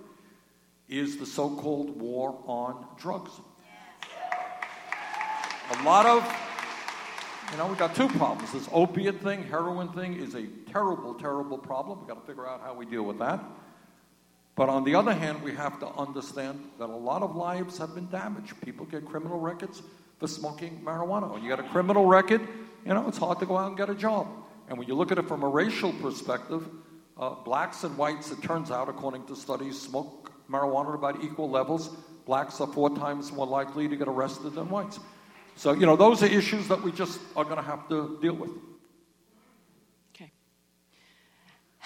is 0.87 1.17
the 1.17 1.25
so 1.25 1.49
called 1.49 1.99
war 1.99 2.39
on 2.45 2.85
drugs. 2.97 3.31
A 5.71 5.83
lot 5.83 6.05
of, 6.05 6.23
you 7.51 7.57
know, 7.57 7.67
we 7.67 7.75
got 7.75 7.95
two 7.95 8.07
problems. 8.07 8.53
This 8.53 8.69
opiate 8.71 9.21
thing, 9.21 9.43
heroin 9.43 9.89
thing 9.89 10.13
is 10.13 10.35
a 10.35 10.45
terrible, 10.77 11.15
terrible 11.15 11.57
problem. 11.57 11.99
We've 11.99 12.07
got 12.07 12.21
to 12.21 12.27
figure 12.27 12.47
out 12.47 12.61
how 12.61 12.75
we 12.75 12.85
deal 12.85 13.01
with 13.01 13.17
that. 13.17 13.43
But 14.55 14.69
on 14.69 14.83
the 14.83 14.93
other 14.93 15.13
hand, 15.13 15.41
we 15.41 15.53
have 15.55 15.79
to 15.79 15.87
understand 15.87 16.63
that 16.77 16.89
a 16.89 16.95
lot 16.95 17.23
of 17.23 17.35
lives 17.35 17.79
have 17.79 17.95
been 17.95 18.09
damaged. 18.09 18.61
People 18.61 18.85
get 18.85 19.03
criminal 19.03 19.39
records 19.39 19.81
for 20.19 20.27
smoking 20.27 20.81
marijuana. 20.85 21.31
When 21.31 21.41
you 21.41 21.49
got 21.49 21.59
a 21.59 21.69
criminal 21.69 22.05
record, 22.05 22.41
you 22.85 22.93
know, 22.93 23.07
it's 23.07 23.17
hard 23.17 23.39
to 23.39 23.47
go 23.47 23.57
out 23.57 23.69
and 23.69 23.77
get 23.77 23.89
a 23.89 23.95
job. 23.95 24.27
And 24.69 24.77
when 24.77 24.87
you 24.87 24.93
look 24.93 25.11
at 25.11 25.17
it 25.17 25.27
from 25.27 25.43
a 25.43 25.47
racial 25.47 25.93
perspective, 25.93 26.67
uh, 27.17 27.31
blacks 27.43 27.83
and 27.83 27.97
whites, 27.97 28.31
it 28.31 28.43
turns 28.43 28.69
out, 28.69 28.87
according 28.87 29.25
to 29.27 29.35
studies, 29.35 29.81
smoke 29.81 30.31
marijuana 30.47 30.89
at 30.89 30.95
about 30.95 31.23
equal 31.23 31.49
levels. 31.49 31.89
Blacks 32.27 32.61
are 32.61 32.67
four 32.67 32.95
times 32.95 33.31
more 33.31 33.47
likely 33.47 33.87
to 33.87 33.95
get 33.95 34.07
arrested 34.07 34.53
than 34.53 34.69
whites. 34.69 34.99
So, 35.55 35.71
you 35.71 35.87
know, 35.87 35.95
those 35.95 36.21
are 36.21 36.27
issues 36.27 36.67
that 36.67 36.83
we 36.83 36.91
just 36.91 37.19
are 37.35 37.43
going 37.43 37.57
to 37.57 37.63
have 37.63 37.89
to 37.89 38.19
deal 38.21 38.35
with. 38.35 38.51
Okay. 40.15 40.31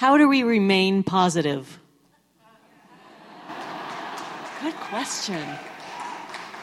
How 0.02 0.18
do 0.18 0.28
we 0.28 0.42
remain 0.42 1.04
positive? 1.04 1.80
Good 4.64 4.74
question. 4.74 5.48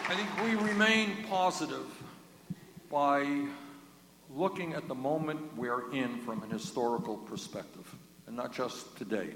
I 0.08 0.14
think 0.16 0.28
we 0.42 0.56
remain 0.56 1.18
positive 1.30 1.86
by 2.90 3.44
looking 4.28 4.72
at 4.72 4.88
the 4.88 4.96
moment 4.96 5.56
we're 5.56 5.88
in 5.92 6.18
from 6.22 6.42
an 6.42 6.50
historical 6.50 7.16
perspective, 7.16 7.94
and 8.26 8.34
not 8.34 8.52
just 8.52 8.98
today. 8.98 9.30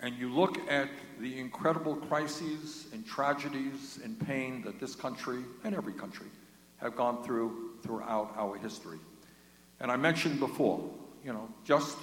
And 0.00 0.14
you 0.16 0.32
look 0.32 0.66
at 0.66 0.88
the 1.18 1.38
incredible 1.38 1.96
crises 1.96 2.86
and 2.94 3.06
tragedies 3.06 3.98
and 4.02 4.18
pain 4.18 4.62
that 4.62 4.80
this 4.80 4.94
country 4.94 5.42
and 5.62 5.74
every 5.74 5.92
country 5.92 6.28
have 6.78 6.96
gone 6.96 7.22
through 7.22 7.72
throughout 7.82 8.32
our 8.34 8.56
history. 8.56 8.98
And 9.78 9.92
I 9.92 9.96
mentioned 9.96 10.40
before, 10.40 10.88
you 11.22 11.34
know, 11.34 11.46
just 11.66 11.98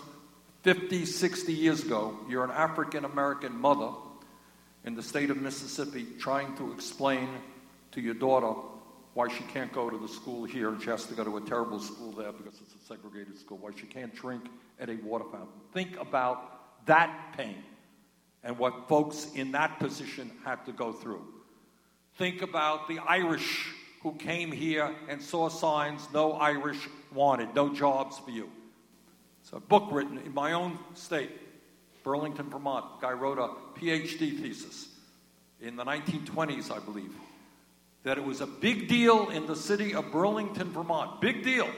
50, 0.68 1.06
60 1.06 1.54
years 1.54 1.86
ago, 1.86 2.20
you're 2.28 2.44
an 2.44 2.52
African 2.52 3.06
American 3.06 3.58
mother 3.58 3.90
in 4.84 4.96
the 4.96 5.02
state 5.02 5.30
of 5.30 5.38
Mississippi 5.38 6.06
trying 6.20 6.58
to 6.58 6.74
explain 6.74 7.30
to 7.94 8.02
your 8.02 8.16
daughter 8.16 8.52
why 9.14 9.30
she 9.30 9.46
can't 9.46 9.72
go 9.72 9.90
to 9.90 9.98
the 9.98 10.10
school 10.10 10.44
here 10.44 10.68
and 10.68 10.82
she 10.82 10.90
has 10.90 11.06
to 11.06 11.14
go 11.14 11.24
to 11.24 11.38
a 11.38 11.42
terrible 11.42 11.80
school 11.80 12.12
there 12.12 12.34
because 12.34 12.60
it's 12.60 12.76
a 12.76 12.86
segregated 12.86 13.40
school, 13.40 13.60
why 13.60 13.70
she 13.80 13.86
can't 13.86 14.14
drink 14.14 14.44
at 14.78 14.90
a 14.90 14.96
water 14.96 15.24
fountain. 15.32 15.48
Think 15.72 15.98
about 16.02 16.86
that 16.86 17.18
pain 17.38 17.64
and 18.44 18.58
what 18.58 18.90
folks 18.90 19.26
in 19.36 19.54
that 19.54 19.80
position 19.80 20.30
had 20.44 20.66
to 20.66 20.74
go 20.74 20.92
through. 20.92 21.26
Think 22.18 22.42
about 22.42 22.90
the 22.90 23.00
Irish 23.08 23.70
who 24.04 24.12
came 24.16 24.52
here 24.52 24.94
and 25.08 25.22
saw 25.22 25.48
signs 25.48 26.06
no 26.14 26.34
Irish 26.34 26.90
wanted, 27.14 27.56
no 27.56 27.74
jobs 27.74 28.20
for 28.20 28.32
you. 28.32 28.50
It's 29.48 29.54
a 29.54 29.62
book 29.62 29.88
written 29.92 30.18
in 30.18 30.34
my 30.34 30.52
own 30.52 30.78
state 30.94 31.32
Burlington, 32.04 32.50
Vermont. 32.50 33.00
Guy 33.00 33.14
wrote 33.14 33.38
a 33.38 33.80
PhD 33.80 34.42
thesis 34.42 34.90
in 35.62 35.78
the 35.78 35.86
1920s, 35.86 36.70
I 36.70 36.80
believe, 36.80 37.14
that 38.04 38.18
it 38.18 38.26
was 38.26 38.42
a 38.42 38.46
big 38.46 38.90
deal 38.90 39.30
in 39.30 39.48
the 39.48 39.56
city 39.56 39.96
of 39.96 40.12
Burlington, 40.12 40.74
Vermont. 40.74 41.22
Big 41.22 41.46
deal 41.46 41.70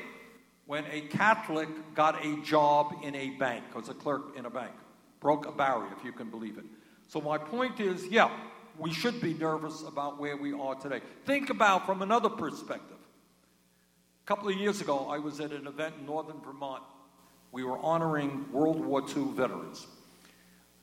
when 0.65 0.83
a 0.89 1.01
Catholic 1.01 1.69
got 1.93 2.25
a 2.25 2.41
job 2.41 2.95
in 3.03 3.13
a 3.13 3.29
bank, 3.37 3.63
was 3.75 3.87
a 3.87 3.93
clerk 3.93 4.35
in 4.35 4.47
a 4.47 4.49
bank. 4.49 4.73
Broke 5.19 5.45
a 5.45 5.51
barrier, 5.51 5.93
if 5.95 6.03
you 6.03 6.11
can 6.11 6.31
believe 6.31 6.57
it. 6.57 6.65
So, 7.07 7.21
my 7.21 7.37
point 7.37 7.79
is 7.79 8.03
yeah, 8.07 8.31
we 8.79 8.91
should 8.91 9.21
be 9.21 9.35
nervous 9.35 9.83
about 9.83 10.19
where 10.19 10.37
we 10.37 10.53
are 10.53 10.73
today. 10.73 11.01
Think 11.27 11.51
about 11.51 11.85
from 11.85 12.01
another 12.01 12.29
perspective. 12.29 12.97
A 14.23 14.25
couple 14.25 14.49
of 14.49 14.55
years 14.55 14.81
ago, 14.81 15.07
I 15.07 15.19
was 15.19 15.39
at 15.39 15.51
an 15.51 15.67
event 15.67 15.93
in 15.99 16.07
northern 16.07 16.41
Vermont. 16.41 16.81
We 17.51 17.63
were 17.63 17.77
honoring 17.79 18.45
World 18.51 18.79
War 18.83 19.01
II 19.01 19.33
veterans. 19.33 19.87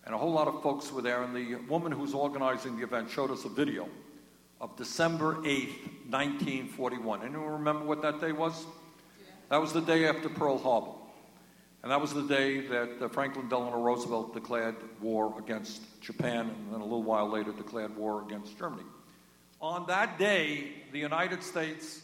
And 0.05 0.15
a 0.15 0.19
whole 0.19 0.33
lot 0.33 0.49
of 0.49 0.63
folks 0.63 0.93
were 0.93 1.03
there, 1.03 1.23
and 1.23 1.35
the 1.35 1.57
woman 1.69 1.91
who's 1.91 2.15
organizing 2.15 2.77
the 2.77 2.85
event 2.85 3.11
showed 3.11 3.31
us 3.31 3.45
a 3.45 3.49
video 3.49 3.89
of 4.61 4.77
December 4.77 5.35
8th, 5.37 6.11
1941. 6.11 7.23
Anyone 7.23 7.47
remember 7.47 7.85
what 7.85 8.03
that 8.03 8.21
day 8.21 8.33
was? 8.33 8.67
That 9.51 9.61
was 9.61 9.73
the 9.73 9.81
day 9.81 10.07
after 10.07 10.29
Pearl 10.29 10.59
Harbor. 10.59 10.93
And 11.83 11.93
that 11.93 12.01
was 12.01 12.13
the 12.13 12.23
day 12.23 12.67
that 12.67 13.01
uh, 13.01 13.09
Franklin 13.09 13.49
Delano 13.49 13.81
Roosevelt 13.81 14.35
declared 14.35 14.77
war 15.01 15.35
against 15.39 15.83
Japan, 16.01 16.51
and 16.51 16.73
then 16.73 16.81
a 16.81 16.85
little 16.85 17.03
while 17.03 17.29
later 17.29 17.53
declared 17.53 17.97
war 17.97 18.23
against 18.23 18.59
Germany. 18.59 18.83
On 19.61 19.87
that 19.87 20.19
day, 20.19 20.69
the 20.93 20.99
United 20.99 21.43
States 21.43 22.03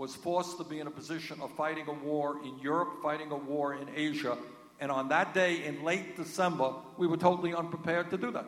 was 0.00 0.16
forced 0.16 0.56
to 0.56 0.64
be 0.64 0.80
in 0.80 0.86
a 0.86 0.90
position 0.90 1.38
of 1.42 1.54
fighting 1.58 1.86
a 1.86 1.92
war 1.92 2.38
in 2.42 2.58
Europe, 2.60 3.02
fighting 3.02 3.30
a 3.32 3.36
war 3.36 3.74
in 3.74 3.86
Asia, 3.94 4.38
and 4.80 4.90
on 4.90 5.10
that 5.10 5.34
day 5.34 5.62
in 5.66 5.84
late 5.84 6.16
December, 6.16 6.72
we 6.96 7.06
were 7.06 7.18
totally 7.18 7.52
unprepared 7.52 8.08
to 8.08 8.16
do 8.16 8.30
that. 8.30 8.46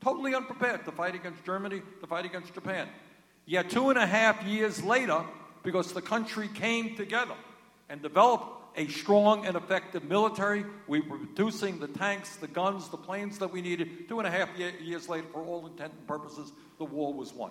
Totally 0.00 0.34
unprepared 0.34 0.82
to 0.86 0.92
fight 0.92 1.14
against 1.14 1.44
Germany, 1.44 1.82
to 2.00 2.06
fight 2.06 2.24
against 2.24 2.54
Japan. 2.54 2.88
Yet, 3.44 3.68
two 3.68 3.90
and 3.90 3.98
a 3.98 4.06
half 4.06 4.42
years 4.44 4.82
later, 4.82 5.22
because 5.62 5.92
the 5.92 6.00
country 6.00 6.48
came 6.48 6.96
together 6.96 7.36
and 7.90 8.00
developed 8.00 8.78
a 8.78 8.86
strong 8.88 9.44
and 9.44 9.58
effective 9.58 10.04
military, 10.04 10.64
we 10.88 11.02
were 11.02 11.18
producing 11.18 11.80
the 11.80 11.88
tanks, 11.88 12.36
the 12.36 12.48
guns, 12.48 12.88
the 12.88 12.96
planes 12.96 13.38
that 13.40 13.52
we 13.52 13.60
needed. 13.60 14.08
Two 14.08 14.20
and 14.20 14.26
a 14.26 14.30
half 14.30 14.48
years 14.58 15.06
later, 15.10 15.26
for 15.34 15.42
all 15.42 15.66
intent 15.66 15.92
and 15.92 16.06
purposes, 16.06 16.50
the 16.78 16.86
war 16.86 17.12
was 17.12 17.34
won. 17.34 17.50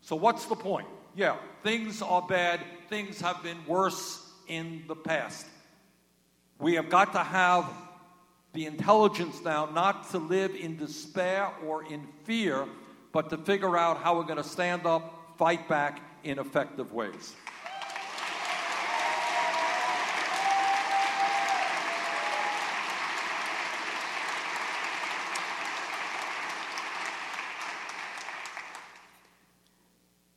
So, 0.00 0.14
what's 0.14 0.46
the 0.46 0.54
point? 0.54 0.86
Yeah, 1.16 1.36
things 1.62 2.02
are 2.02 2.22
bad, 2.22 2.60
things 2.88 3.20
have 3.20 3.42
been 3.42 3.58
worse 3.66 4.32
in 4.48 4.82
the 4.88 4.96
past. 4.96 5.46
We 6.58 6.74
have 6.74 6.88
got 6.88 7.12
to 7.12 7.20
have 7.20 7.70
the 8.52 8.66
intelligence 8.66 9.40
now 9.44 9.66
not 9.66 10.10
to 10.10 10.18
live 10.18 10.54
in 10.54 10.76
despair 10.76 11.50
or 11.64 11.84
in 11.84 12.06
fear, 12.24 12.66
but 13.12 13.30
to 13.30 13.38
figure 13.38 13.76
out 13.76 13.98
how 13.98 14.16
we're 14.16 14.24
going 14.24 14.42
to 14.42 14.48
stand 14.48 14.86
up, 14.86 15.36
fight 15.38 15.68
back 15.68 16.00
in 16.24 16.38
effective 16.38 16.92
ways. 16.92 17.34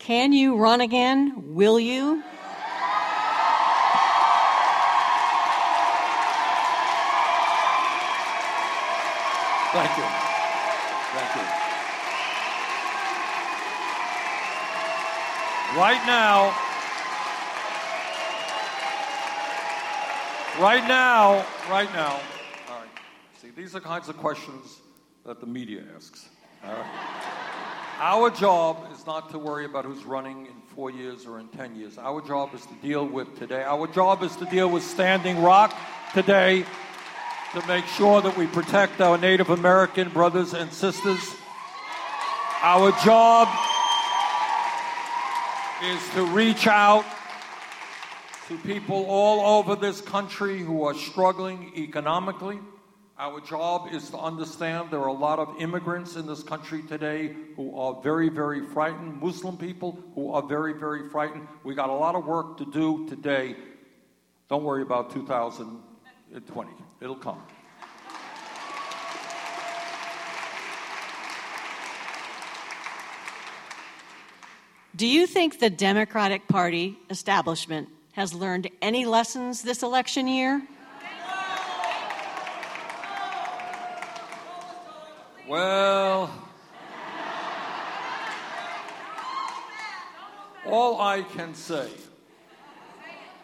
Can 0.07 0.31
you 0.31 0.55
run 0.55 0.79
again? 0.79 1.33
Will 1.53 1.77
you? 1.77 2.23
Thank 9.73 9.97
you. 9.97 10.05
Thank 11.11 11.35
you. 11.35 11.41
Right 15.77 16.01
now, 16.07 16.55
right 20.57 20.87
now, 20.87 21.45
right 21.69 21.91
now, 21.91 22.13
all 22.69 22.79
right. 22.79 22.87
See, 23.41 23.49
these 23.49 23.75
are 23.75 23.81
the 23.81 23.85
kinds 23.85 24.07
of 24.07 24.15
questions 24.15 24.79
that 25.25 25.41
the 25.41 25.47
media 25.47 25.83
asks. 25.97 26.29
All 26.63 26.71
right. 26.71 27.36
Our 27.99 28.29
job 28.29 28.77
is 28.93 29.07
not 29.07 29.31
to 29.31 29.39
worry 29.39 29.65
about 29.65 29.83
who's 29.83 30.05
running 30.05 30.45
in 30.45 30.53
four 30.75 30.91
years 30.91 31.25
or 31.25 31.39
in 31.39 31.47
10 31.47 31.75
years. 31.75 31.97
Our 31.97 32.21
job 32.21 32.53
is 32.53 32.63
to 32.67 32.73
deal 32.75 33.03
with 33.03 33.39
today. 33.39 33.63
Our 33.63 33.87
job 33.87 34.21
is 34.21 34.35
to 34.35 34.45
deal 34.45 34.69
with 34.69 34.83
Standing 34.83 35.41
Rock 35.41 35.75
today 36.13 36.63
to 37.53 37.67
make 37.67 37.85
sure 37.87 38.21
that 38.21 38.37
we 38.37 38.45
protect 38.45 39.01
our 39.01 39.17
Native 39.17 39.49
American 39.49 40.09
brothers 40.09 40.53
and 40.53 40.71
sisters. 40.71 41.17
Our 42.61 42.91
job 43.03 43.47
is 45.83 46.09
to 46.13 46.23
reach 46.25 46.67
out 46.67 47.03
to 48.47 48.57
people 48.59 49.07
all 49.09 49.57
over 49.57 49.75
this 49.75 50.01
country 50.01 50.59
who 50.59 50.83
are 50.83 50.93
struggling 50.93 51.71
economically. 51.75 52.59
Our 53.19 53.41
job 53.41 53.89
is 53.91 54.11
to 54.11 54.19
understand 54.19 54.91
there 54.91 54.99
are 54.99 55.07
a 55.07 55.11
lot 55.11 55.39
of 55.39 55.59
immigrants 55.59 56.17
in 56.17 56.27
this 56.27 56.43
country 56.43 56.83
today 56.83 57.35
who 57.55 57.75
are 57.75 57.99
very, 58.03 58.29
very 58.29 58.63
frightened, 58.67 59.19
Muslim 59.19 59.57
people 59.57 59.97
who 60.13 60.31
are 60.33 60.43
very, 60.43 60.73
very 60.73 61.09
frightened. 61.09 61.47
We 61.63 61.73
got 61.73 61.89
a 61.89 61.93
lot 61.93 62.13
of 62.13 62.25
work 62.25 62.57
to 62.59 62.65
do 62.65 63.07
today. 63.09 63.55
Don't 64.49 64.63
worry 64.63 64.83
about 64.83 65.09
2020. 65.09 66.71
It'll 67.01 67.15
come. 67.15 67.41
Do 74.95 75.07
you 75.07 75.25
think 75.25 75.59
the 75.59 75.71
Democratic 75.71 76.47
Party 76.47 76.99
establishment 77.09 77.89
has 78.11 78.35
learned 78.35 78.69
any 78.79 79.07
lessons 79.07 79.63
this 79.63 79.81
election 79.81 80.27
year? 80.27 80.61
Well, 85.47 86.29
all 90.65 90.99
I 90.99 91.21
can 91.21 91.53
say, 91.53 91.89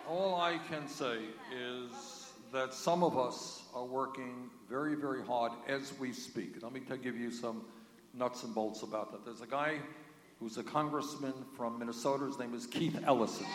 all 0.09 0.35
I 0.35 0.59
can 0.69 0.89
say 0.89 1.19
is 1.57 2.33
that 2.51 2.73
some 2.73 3.05
of 3.05 3.17
us 3.17 3.63
are 3.73 3.85
working 3.85 4.49
very, 4.69 4.95
very 4.95 5.25
hard 5.25 5.53
as 5.65 5.97
we 5.97 6.11
speak. 6.11 6.61
Let 6.61 6.73
me 6.73 6.81
give 7.01 7.15
you 7.15 7.31
some 7.31 7.61
nuts 8.13 8.43
and 8.43 8.53
bolts 8.53 8.81
about 8.81 9.13
that. 9.13 9.23
There's 9.23 9.39
a 9.39 9.47
guy 9.47 9.77
who's 10.41 10.57
a 10.57 10.63
congressman 10.63 11.33
from 11.55 11.79
Minnesota. 11.79 12.25
His 12.25 12.37
name 12.37 12.53
is 12.53 12.65
Keith 12.65 12.99
Ellison. 13.05 13.47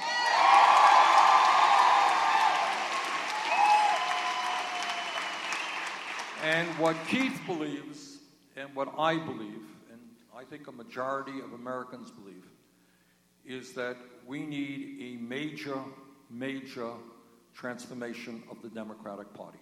And 6.42 6.66
what 6.78 6.96
Keith 7.08 7.38
believes, 7.46 8.17
and 8.58 8.74
what 8.74 8.92
I 8.98 9.16
believe, 9.16 9.62
and 9.92 10.00
I 10.36 10.42
think 10.42 10.66
a 10.66 10.72
majority 10.72 11.40
of 11.40 11.52
Americans 11.52 12.10
believe, 12.10 12.44
is 13.46 13.72
that 13.74 13.96
we 14.26 14.40
need 14.40 14.98
a 15.00 15.22
major, 15.22 15.78
major 16.28 16.90
transformation 17.54 18.42
of 18.50 18.60
the 18.60 18.68
Democratic 18.68 19.32
Party. 19.34 19.58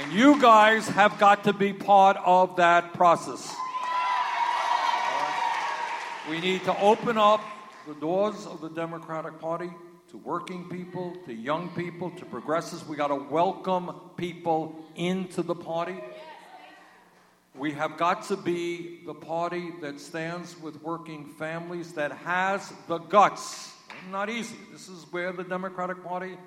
And 0.00 0.12
you 0.12 0.40
guys 0.40 0.88
have 0.88 1.18
got 1.18 1.44
to 1.44 1.52
be 1.52 1.72
part 1.72 2.16
of 2.24 2.56
that 2.56 2.94
process. 2.94 3.54
We 6.30 6.40
need 6.40 6.64
to 6.64 6.78
open 6.80 7.18
up 7.18 7.42
the 7.86 7.94
doors 7.94 8.46
of 8.46 8.60
the 8.60 8.68
Democratic 8.70 9.38
Party 9.38 9.70
to 10.10 10.16
working 10.16 10.68
people, 10.70 11.14
to 11.26 11.34
young 11.34 11.68
people, 11.70 12.10
to 12.12 12.24
progressives. 12.24 12.86
We 12.86 12.96
got 12.96 13.08
to 13.08 13.14
welcome 13.14 13.92
people 14.16 14.74
into 14.96 15.42
the 15.42 15.54
party. 15.54 16.00
We 17.54 17.72
have 17.72 17.98
got 17.98 18.22
to 18.28 18.36
be 18.36 19.00
the 19.04 19.14
party 19.14 19.70
that 19.82 20.00
stands 20.00 20.58
with 20.60 20.82
working 20.82 21.34
families, 21.38 21.92
that 21.94 22.12
has 22.12 22.72
the 22.86 22.98
guts. 22.98 23.74
Not 24.10 24.30
easy. 24.30 24.56
This 24.72 24.88
is 24.88 25.04
where 25.10 25.32
the 25.32 25.44
Democratic 25.44 26.02
Party 26.02 26.38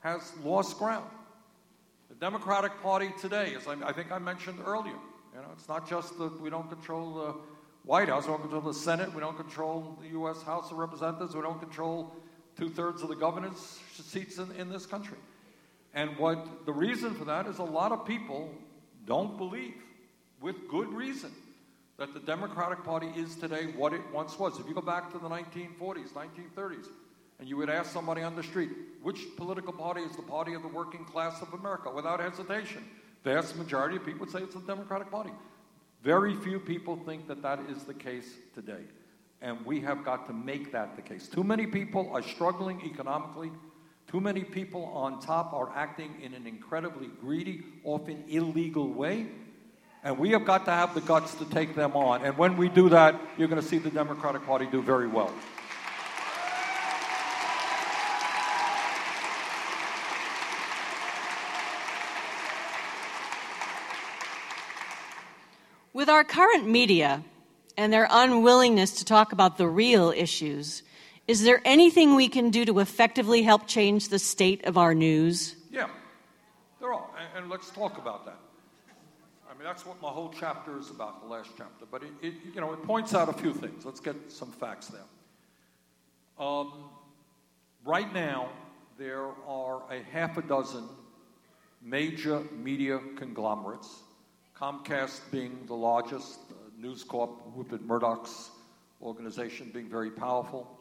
has 0.00 0.32
lost 0.44 0.78
ground. 0.78 1.08
The 2.10 2.16
Democratic 2.16 2.82
Party 2.82 3.10
today, 3.20 3.54
as 3.54 3.66
I, 3.66 3.74
I 3.88 3.92
think 3.92 4.12
I 4.12 4.18
mentioned 4.18 4.58
earlier, 4.66 4.92
you 5.34 5.40
know, 5.40 5.48
it's 5.52 5.68
not 5.68 5.88
just 5.88 6.18
that 6.18 6.40
we 6.40 6.50
don't 6.50 6.68
control 6.68 7.14
the 7.14 7.34
White 7.84 8.08
House, 8.08 8.24
we 8.24 8.32
don't 8.32 8.42
control 8.42 8.60
the 8.62 8.74
Senate, 8.74 9.14
we 9.14 9.20
don't 9.20 9.36
control 9.36 9.96
the 10.02 10.08
U.S. 10.08 10.42
House 10.42 10.70
of 10.70 10.76
Representatives, 10.76 11.34
we 11.34 11.40
don't 11.40 11.60
control 11.60 12.14
two 12.58 12.68
thirds 12.68 13.02
of 13.02 13.08
the 13.08 13.16
governor's 13.16 13.78
seats 13.92 14.38
in, 14.38 14.50
in 14.52 14.68
this 14.68 14.84
country. 14.84 15.18
And 15.94 16.16
what 16.18 16.66
the 16.66 16.72
reason 16.72 17.14
for 17.14 17.24
that 17.24 17.46
is 17.46 17.58
a 17.58 17.64
lot 17.64 17.92
of 17.92 18.04
people 18.04 18.52
don't 19.06 19.38
believe 19.38 19.74
with 20.40 20.68
good 20.68 20.88
reason, 20.92 21.32
that 21.98 22.14
the 22.14 22.20
Democratic 22.20 22.84
Party 22.84 23.08
is 23.16 23.34
today 23.34 23.72
what 23.76 23.92
it 23.92 24.00
once 24.12 24.38
was. 24.38 24.58
If 24.60 24.68
you 24.68 24.74
go 24.74 24.80
back 24.80 25.10
to 25.12 25.18
the 25.18 25.28
1940s, 25.28 26.12
1930s, 26.12 26.86
and 27.40 27.48
you 27.48 27.56
would 27.56 27.70
ask 27.70 27.92
somebody 27.92 28.22
on 28.22 28.36
the 28.36 28.42
street, 28.42 28.70
which 29.02 29.20
political 29.36 29.72
party 29.72 30.02
is 30.02 30.14
the 30.16 30.22
party 30.22 30.54
of 30.54 30.62
the 30.62 30.68
working 30.68 31.04
class 31.04 31.40
of 31.42 31.52
America? 31.54 31.90
Without 31.90 32.20
hesitation, 32.20 32.84
vast 33.24 33.56
majority 33.56 33.96
of 33.96 34.04
people 34.04 34.20
would 34.20 34.30
say 34.30 34.40
it's 34.40 34.54
the 34.54 34.60
Democratic 34.60 35.10
Party. 35.10 35.30
Very 36.02 36.36
few 36.36 36.60
people 36.60 36.96
think 36.96 37.26
that 37.26 37.42
that 37.42 37.60
is 37.68 37.84
the 37.84 37.94
case 37.94 38.36
today. 38.54 38.84
And 39.40 39.64
we 39.64 39.80
have 39.80 40.04
got 40.04 40.26
to 40.26 40.32
make 40.32 40.72
that 40.72 40.96
the 40.96 41.02
case. 41.02 41.28
Too 41.28 41.44
many 41.44 41.66
people 41.66 42.10
are 42.12 42.22
struggling 42.22 42.82
economically. 42.84 43.52
Too 44.10 44.20
many 44.20 44.42
people 44.42 44.86
on 44.86 45.20
top 45.20 45.52
are 45.52 45.70
acting 45.76 46.14
in 46.22 46.34
an 46.34 46.46
incredibly 46.46 47.08
greedy, 47.20 47.62
often 47.84 48.24
illegal 48.28 48.92
way. 48.92 49.26
And 50.02 50.18
we 50.18 50.30
have 50.30 50.44
got 50.44 50.64
to 50.64 50.70
have 50.70 50.94
the 50.94 51.00
guts 51.00 51.34
to 51.36 51.44
take 51.44 51.74
them 51.74 51.92
on. 51.94 52.24
And 52.24 52.36
when 52.38 52.56
we 52.56 52.68
do 52.68 52.88
that, 52.88 53.20
you're 53.36 53.48
going 53.48 53.60
to 53.60 53.66
see 53.66 53.78
the 53.78 53.90
Democratic 53.90 54.44
Party 54.46 54.66
do 54.66 54.80
very 54.82 55.06
well. 55.06 55.32
With 65.92 66.08
our 66.08 66.22
current 66.22 66.68
media 66.68 67.24
and 67.78 67.92
their 67.92 68.08
unwillingness 68.10 68.96
to 68.96 69.04
talk 69.04 69.32
about 69.32 69.56
the 69.56 69.66
real 69.66 70.10
issues, 70.10 70.82
is 71.26 71.44
there 71.44 71.62
anything 71.64 72.16
we 72.16 72.28
can 72.28 72.50
do 72.50 72.64
to 72.64 72.80
effectively 72.80 73.42
help 73.42 73.66
change 73.66 74.08
the 74.08 74.18
state 74.18 74.64
of 74.64 74.76
our 74.76 74.94
news? 74.94 75.54
Yeah, 75.70 75.88
there 76.80 76.92
are. 76.92 77.08
And, 77.18 77.44
and 77.44 77.50
let's 77.50 77.70
talk 77.70 77.96
about 77.96 78.26
that. 78.26 78.38
I 79.48 79.54
mean, 79.54 79.62
that's 79.62 79.86
what 79.86 80.02
my 80.02 80.08
whole 80.08 80.34
chapter 80.38 80.78
is 80.78 80.90
about, 80.90 81.22
the 81.22 81.28
last 81.28 81.50
chapter. 81.56 81.86
But 81.90 82.02
it, 82.02 82.10
it 82.20 82.34
you 82.54 82.60
know, 82.60 82.72
it 82.72 82.82
points 82.82 83.14
out 83.14 83.28
a 83.28 83.32
few 83.32 83.54
things. 83.54 83.84
Let's 83.84 84.00
get 84.00 84.16
some 84.28 84.50
facts 84.50 84.88
there. 84.88 86.44
Um, 86.44 86.72
right 87.84 88.12
now, 88.12 88.50
there 88.98 89.28
are 89.46 89.82
a 89.90 90.02
half 90.12 90.36
a 90.36 90.42
dozen 90.42 90.88
major 91.80 92.42
media 92.52 93.00
conglomerates 93.16 94.02
Comcast 94.60 95.20
being 95.30 95.56
the 95.66 95.74
largest, 95.74 96.40
News 96.78 97.02
Corp, 97.02 97.30
Rupert 97.56 97.82
Murdoch's 97.84 98.50
organization 99.02 99.70
being 99.72 99.88
very 99.88 100.10
powerful, 100.10 100.78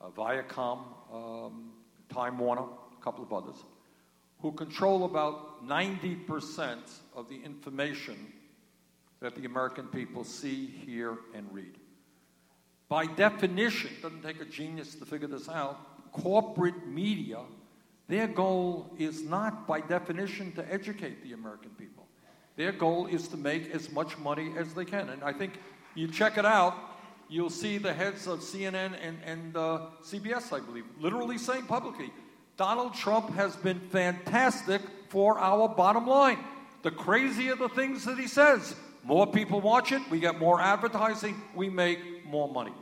uh, 0.00 0.08
Viacom, 0.08 0.80
um, 1.12 1.72
Time 2.08 2.38
Warner, 2.38 2.62
a 2.62 3.04
couple 3.04 3.22
of 3.22 3.32
others, 3.32 3.56
who 4.40 4.52
control 4.52 5.04
about 5.04 5.66
90% 5.66 6.78
of 7.14 7.28
the 7.28 7.42
information 7.44 8.32
that 9.20 9.34
the 9.34 9.44
American 9.44 9.86
people 9.88 10.24
see, 10.24 10.66
hear, 10.66 11.18
and 11.34 11.46
read. 11.52 11.74
By 12.88 13.06
definition, 13.06 13.90
it 13.98 14.02
doesn't 14.02 14.22
take 14.22 14.40
a 14.40 14.44
genius 14.44 14.94
to 14.94 15.04
figure 15.04 15.28
this 15.28 15.48
out, 15.48 16.12
corporate 16.12 16.86
media, 16.86 17.40
their 18.08 18.28
goal 18.28 18.94
is 18.98 19.22
not 19.22 19.66
by 19.66 19.80
definition 19.80 20.52
to 20.52 20.72
educate 20.72 21.22
the 21.22 21.32
American 21.32 21.70
people. 21.70 22.05
Their 22.56 22.72
goal 22.72 23.06
is 23.06 23.28
to 23.28 23.36
make 23.36 23.70
as 23.70 23.92
much 23.92 24.16
money 24.18 24.52
as 24.56 24.72
they 24.74 24.84
can. 24.84 25.10
And 25.10 25.22
I 25.22 25.32
think 25.32 25.52
you 25.94 26.08
check 26.08 26.38
it 26.38 26.46
out, 26.46 26.74
you'll 27.28 27.50
see 27.50 27.78
the 27.78 27.92
heads 27.92 28.26
of 28.26 28.40
CNN 28.40 28.92
and, 29.02 29.18
and 29.24 29.56
uh, 29.56 29.80
CBS, 30.02 30.52
I 30.52 30.60
believe, 30.60 30.84
literally 30.98 31.38
saying 31.38 31.66
publicly 31.66 32.10
Donald 32.56 32.94
Trump 32.94 33.34
has 33.34 33.54
been 33.56 33.80
fantastic 33.90 34.80
for 35.10 35.38
our 35.38 35.68
bottom 35.68 36.06
line. 36.06 36.38
The 36.82 36.90
crazier 36.90 37.54
the 37.54 37.68
things 37.68 38.04
that 38.04 38.18
he 38.18 38.26
says, 38.26 38.74
more 39.04 39.26
people 39.26 39.60
watch 39.60 39.92
it, 39.92 40.00
we 40.10 40.20
get 40.20 40.38
more 40.38 40.60
advertising, 40.60 41.40
we 41.54 41.68
make 41.68 42.26
more 42.26 42.48
money. 42.48 42.72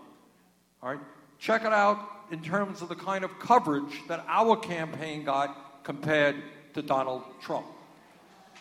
All 0.82 0.90
right? 0.90 1.00
Check 1.38 1.64
it 1.64 1.72
out 1.72 1.98
in 2.30 2.42
terms 2.42 2.82
of 2.82 2.88
the 2.88 2.94
kind 2.94 3.24
of 3.24 3.38
coverage 3.38 4.00
that 4.08 4.24
our 4.28 4.56
campaign 4.56 5.24
got 5.24 5.82
compared 5.84 6.36
to 6.74 6.82
Donald 6.82 7.22
Trump. 7.42 7.66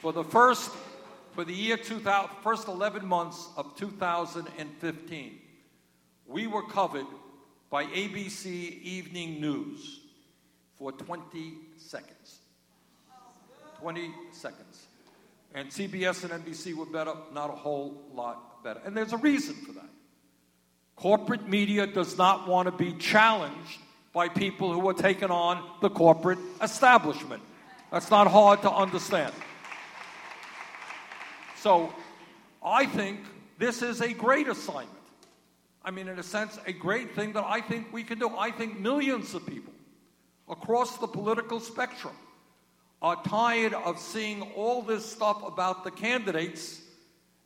For 0.02 0.12
the 0.12 0.24
first 0.24 0.72
for 1.34 1.44
the 1.44 1.54
year 1.54 1.78
2000, 1.78 2.30
first 2.44 2.68
11 2.68 3.06
months 3.06 3.50
of 3.58 3.76
2015, 3.76 5.40
we 6.28 6.48
were 6.48 6.64
covered 6.64 7.06
by 7.70 7.86
ABC 7.86 8.46
Evening 8.82 9.42
News 9.42 10.02
for 10.78 10.92
20 10.92 11.54
seconds. 11.78 12.40
20 13.80 14.12
seconds. 14.32 14.86
And 15.56 15.70
CBS 15.70 16.24
and 16.24 16.44
NBC 16.44 16.76
were 16.76 16.86
better, 16.86 17.14
not 17.34 17.50
a 17.50 17.54
whole 17.54 18.02
lot 18.14 18.64
better. 18.64 18.82
And 18.86 18.96
there's 18.96 19.14
a 19.14 19.18
reason 19.18 19.56
for 19.56 19.74
that. 19.74 19.90
Corporate 20.96 21.48
media 21.48 21.88
does 21.88 22.18
not 22.18 22.48
want 22.48 22.68
to 22.68 22.72
be 22.72 22.94
challenged 22.94 23.80
by 24.14 24.30
people 24.30 24.72
who 24.72 24.88
are 24.88 24.94
taking 24.94 25.32
on 25.32 25.64
the 25.82 25.90
corporate 25.90 26.40
establishment. 26.62 27.42
That's 27.92 28.12
not 28.12 28.28
hard 28.28 28.62
to 28.62 28.72
understand. 28.72 29.34
So 31.64 31.94
I 32.62 32.86
think 32.86 33.22
this 33.58 33.82
is 33.82 34.02
a 34.02 34.12
great 34.12 34.50
assignment. 34.50 34.90
I 35.82 35.92
mean, 35.92 36.10
in 36.10 36.20
a 36.20 36.24
sense, 36.24 36.60
a 36.68 36.74
great 36.74 37.16
thing 37.16 37.32
that 37.34 37.46
I 37.46 37.62
think 37.62 37.88
we 37.94 38.04
can 38.04 38.20
do. 38.20 38.28
I 38.38 38.52
think 38.52 38.82
millions 38.82 39.34
of 39.34 39.46
people 39.46 39.72
across 40.50 40.98
the 40.98 41.08
political 41.08 41.62
spectrum 41.62 42.16
are 43.02 43.16
tired 43.24 43.74
of 43.74 43.98
seeing 43.98 44.42
all 44.58 44.82
this 44.82 45.06
stuff 45.06 45.42
about 45.42 45.86
the 45.86 45.92
candidates 45.92 46.82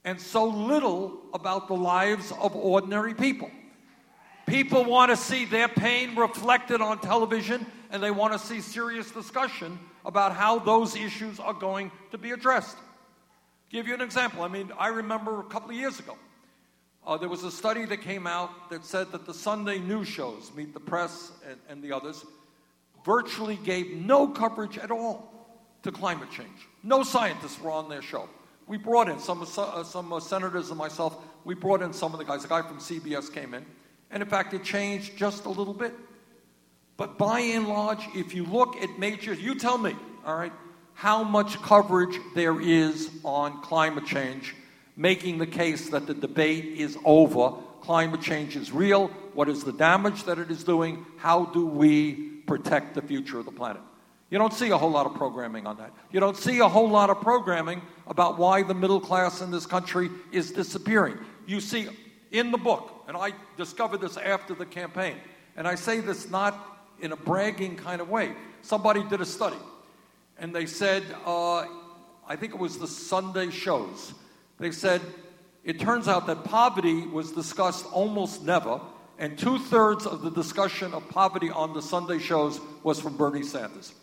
and 0.03 0.20
so 0.20 0.45
little 0.45 1.22
about 1.36 1.68
the 1.68 1.76
lives 1.76 2.34
of 2.41 2.55
ordinary 2.55 3.13
people. 3.13 3.51
People 4.47 4.84
want 4.84 5.11
to 5.11 5.15
see 5.15 5.45
their 5.45 5.68
pain 5.68 6.15
reflected 6.15 6.82
on 6.82 6.99
television 7.01 7.68
and 7.91 8.01
they 8.01 8.09
want 8.09 8.34
to 8.34 8.39
see 8.39 8.61
serious 8.61 9.11
discussion 9.11 9.78
about 10.03 10.34
how 10.34 10.57
those 10.57 10.95
issues 10.95 11.39
are 11.39 11.53
going 11.53 11.91
to 12.09 12.18
be 12.18 12.32
addressed. 12.32 12.78
Give 13.70 13.88
you 13.88 13.93
an 13.93 14.01
example. 14.01 14.43
I 14.43 14.47
mean, 14.47 14.72
I 14.78 14.88
remember 14.88 15.39
a 15.39 15.43
couple 15.43 15.72
of 15.72 15.76
years 15.76 15.99
ago, 15.99 16.18
uh, 17.05 17.18
there 17.18 17.30
was 17.30 17.43
a 17.43 17.51
study 17.51 17.86
that 17.86 18.01
came 18.01 18.28
out 18.28 18.70
that 18.70 18.86
said 18.86 19.11
that 19.11 19.26
the 19.26 19.34
Sunday 19.34 19.80
news 19.80 20.07
shows, 20.07 20.52
Meet 20.56 20.73
the 20.73 20.80
Press 20.80 21.31
and, 21.49 21.57
and 21.69 21.84
the 21.84 21.91
others, 21.91 22.26
virtually 23.06 23.56
gave 23.56 23.94
no 23.94 24.27
coverage 24.27 24.77
at 24.77 24.91
all 24.91 25.31
to 25.84 25.91
climate 25.91 26.30
change. 26.31 26.68
No 26.84 27.03
scientists 27.03 27.61
were 27.61 27.72
on 27.72 27.89
their 27.89 28.02
show. 28.02 28.27
We 28.68 28.77
brought 28.77 29.07
in 29.10 29.19
some, 29.19 29.41
uh, 29.41 29.84
some 29.84 30.11
uh, 30.11 30.19
senators 30.19 30.69
and 30.69 30.77
myself, 30.77 31.18
we 31.45 31.56
brought 31.56 31.81
in 31.81 31.94
some 31.94 32.14
of 32.14 32.19
the 32.19 32.26
guys. 32.26 32.44
A 32.44 32.48
guy 32.49 32.61
from 32.61 32.80
CBS 32.80 33.34
came 33.34 33.53
in, 33.53 33.65
and 34.11 34.22
in 34.22 34.27
fact, 34.27 34.53
it 34.53 34.64
changed 34.64 35.15
just 35.18 35.45
a 35.45 35.49
little 35.49 35.73
bit. 35.73 35.94
But 36.98 37.18
by 37.18 37.39
and 37.39 37.68
large, 37.68 38.06
if 38.15 38.34
you 38.34 38.44
look 38.44 38.76
at 38.77 38.99
major, 38.99 39.34
you 39.34 39.56
tell 39.56 39.77
me, 39.77 39.95
all 40.26 40.35
right, 40.35 40.52
how 40.98 41.24
much 41.24 41.61
coverage 41.61 42.19
there 42.34 42.60
is 42.60 43.11
on 43.24 43.61
climate 43.61 44.07
change, 44.07 44.56
making 44.95 45.38
the 45.38 45.45
case 45.45 45.91
that 45.91 46.07
the 46.07 46.14
debate 46.15 46.65
is 46.65 46.98
over. 47.06 47.53
Climate 47.82 48.19
change 48.19 48.56
is 48.56 48.72
real. 48.72 49.10
What 49.36 49.48
is 49.48 49.64
the 49.64 49.72
damage 49.72 50.24
that 50.24 50.40
it 50.40 50.49
is 50.49 50.64
doing? 50.64 51.06
How 51.18 51.45
do 51.45 51.68
we 51.68 52.14
protect 52.48 52.95
the 52.95 53.03
future 53.03 53.38
of 53.38 53.45
the 53.45 53.52
planet? 53.52 53.84
You 54.32 54.40
don't 54.40 54.52
see 54.52 54.72
a 54.72 54.78
whole 54.78 54.90
lot 54.90 55.06
of 55.06 55.14
programming 55.14 55.68
on 55.68 55.78
that. 55.78 55.94
You 56.11 56.19
don't 56.19 56.36
see 56.36 56.57
a 56.60 56.68
whole 56.68 56.90
lot 56.90 57.11
of 57.11 57.22
programming 57.22 57.84
about 58.07 58.40
why 58.40 58.64
the 58.64 58.74
middle 58.74 58.99
class 58.99 59.40
in 59.41 59.52
this 59.52 59.68
country 59.68 60.10
is 60.32 60.52
disappearing. 60.52 61.19
You 61.45 61.61
see 61.61 61.90
in 62.32 62.49
the 62.49 62.57
book, 62.57 62.91
and 63.07 63.15
I 63.15 63.34
discovered 63.56 64.02
this 64.02 64.18
after 64.18 64.56
the 64.56 64.65
campaign, 64.65 65.18
and 65.57 65.68
I 65.68 65.76
say 65.76 65.99
this 65.99 66.28
not 66.28 66.57
in 66.99 67.11
a 67.11 67.15
bragging 67.15 67.76
kind 67.76 68.02
of 68.02 68.10
way. 68.10 68.34
Somebody 68.64 69.03
did 69.03 69.22
a 69.22 69.26
study 69.26 69.57
and 70.39 70.53
they 70.53 70.65
said, 70.65 71.03
uh, 71.26 71.65
I 72.27 72.35
think 72.35 72.53
it 72.53 72.59
was 72.59 72.77
the 72.77 72.88
Sunday 72.88 73.49
shows. 73.49 74.14
They 74.59 74.72
said, 74.72 75.01
it 75.64 75.80
turns 75.80 76.07
out 76.07 76.27
that 76.27 76.43
poverty 76.43 77.05
was 77.07 77.31
discussed 77.31 77.85
almost 77.91 78.43
never, 78.43 78.80
and 79.19 79.38
two 79.38 79.57
thirds 79.57 80.05
of 80.05 80.22
the 80.22 80.30
discussion 80.30 80.93
of 80.93 81.07
poverty 81.09 81.49
on 81.49 81.73
the 81.73 81.81
Sunday 81.81 82.19
shows 82.19 82.59
was 82.84 82.99
from 82.99 83.18
Bernie 83.18 83.43
Sanders. 83.43 83.93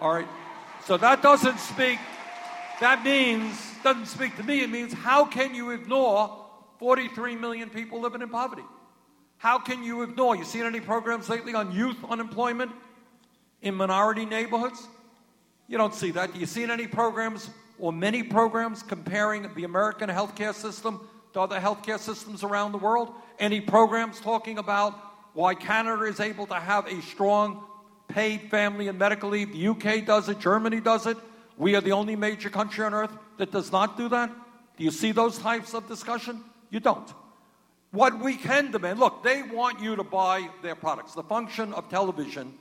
All 0.00 0.14
right? 0.14 0.28
So 0.84 0.96
that 0.98 1.22
doesn't 1.22 1.58
speak, 1.58 1.98
that 2.80 3.04
means, 3.04 3.56
doesn't 3.82 4.06
speak 4.06 4.36
to 4.36 4.42
me. 4.42 4.60
It 4.60 4.70
means 4.70 4.92
how 4.92 5.24
can 5.24 5.54
you 5.54 5.70
ignore 5.70 6.46
43 6.78 7.36
million 7.36 7.70
people 7.70 8.00
living 8.00 8.20
in 8.20 8.28
poverty? 8.28 8.64
How 9.38 9.58
can 9.58 9.82
you 9.82 10.02
ignore? 10.02 10.36
You 10.36 10.44
seen 10.44 10.64
any 10.64 10.80
programs 10.80 11.28
lately 11.28 11.54
on 11.54 11.72
youth 11.72 11.96
unemployment 12.08 12.70
in 13.62 13.74
minority 13.74 14.24
neighborhoods? 14.24 14.86
You 15.72 15.78
don't 15.78 15.94
see 15.94 16.10
that. 16.10 16.34
Do 16.34 16.38
you 16.38 16.44
see 16.44 16.64
any 16.64 16.86
programs 16.86 17.48
or 17.78 17.94
many 17.94 18.22
programs 18.22 18.82
comparing 18.82 19.48
the 19.54 19.64
American 19.64 20.10
healthcare 20.10 20.52
system 20.52 21.00
to 21.32 21.40
other 21.40 21.58
healthcare 21.58 21.98
systems 21.98 22.44
around 22.44 22.72
the 22.72 22.78
world? 22.78 23.14
Any 23.38 23.62
programs 23.62 24.20
talking 24.20 24.58
about 24.58 24.92
why 25.32 25.54
Canada 25.54 26.02
is 26.02 26.20
able 26.20 26.46
to 26.48 26.56
have 26.56 26.86
a 26.88 27.00
strong 27.00 27.64
paid 28.06 28.50
family 28.50 28.88
and 28.88 28.98
medical 28.98 29.30
leave? 29.30 29.50
The 29.54 29.68
UK 29.68 30.04
does 30.04 30.28
it, 30.28 30.40
Germany 30.40 30.78
does 30.78 31.06
it. 31.06 31.16
We 31.56 31.74
are 31.74 31.80
the 31.80 31.92
only 31.92 32.16
major 32.16 32.50
country 32.50 32.84
on 32.84 32.92
earth 32.92 33.16
that 33.38 33.50
does 33.50 33.72
not 33.72 33.96
do 33.96 34.10
that. 34.10 34.30
Do 34.76 34.84
you 34.84 34.90
see 34.90 35.12
those 35.12 35.38
types 35.38 35.72
of 35.72 35.88
discussion? 35.88 36.44
You 36.68 36.80
don't. 36.80 37.10
What 37.92 38.20
we 38.22 38.36
can 38.36 38.72
demand 38.72 38.98
look, 38.98 39.24
they 39.24 39.42
want 39.42 39.80
you 39.80 39.96
to 39.96 40.04
buy 40.04 40.50
their 40.60 40.74
products. 40.74 41.14
The 41.14 41.22
function 41.22 41.72
of 41.72 41.88
television 41.88 42.52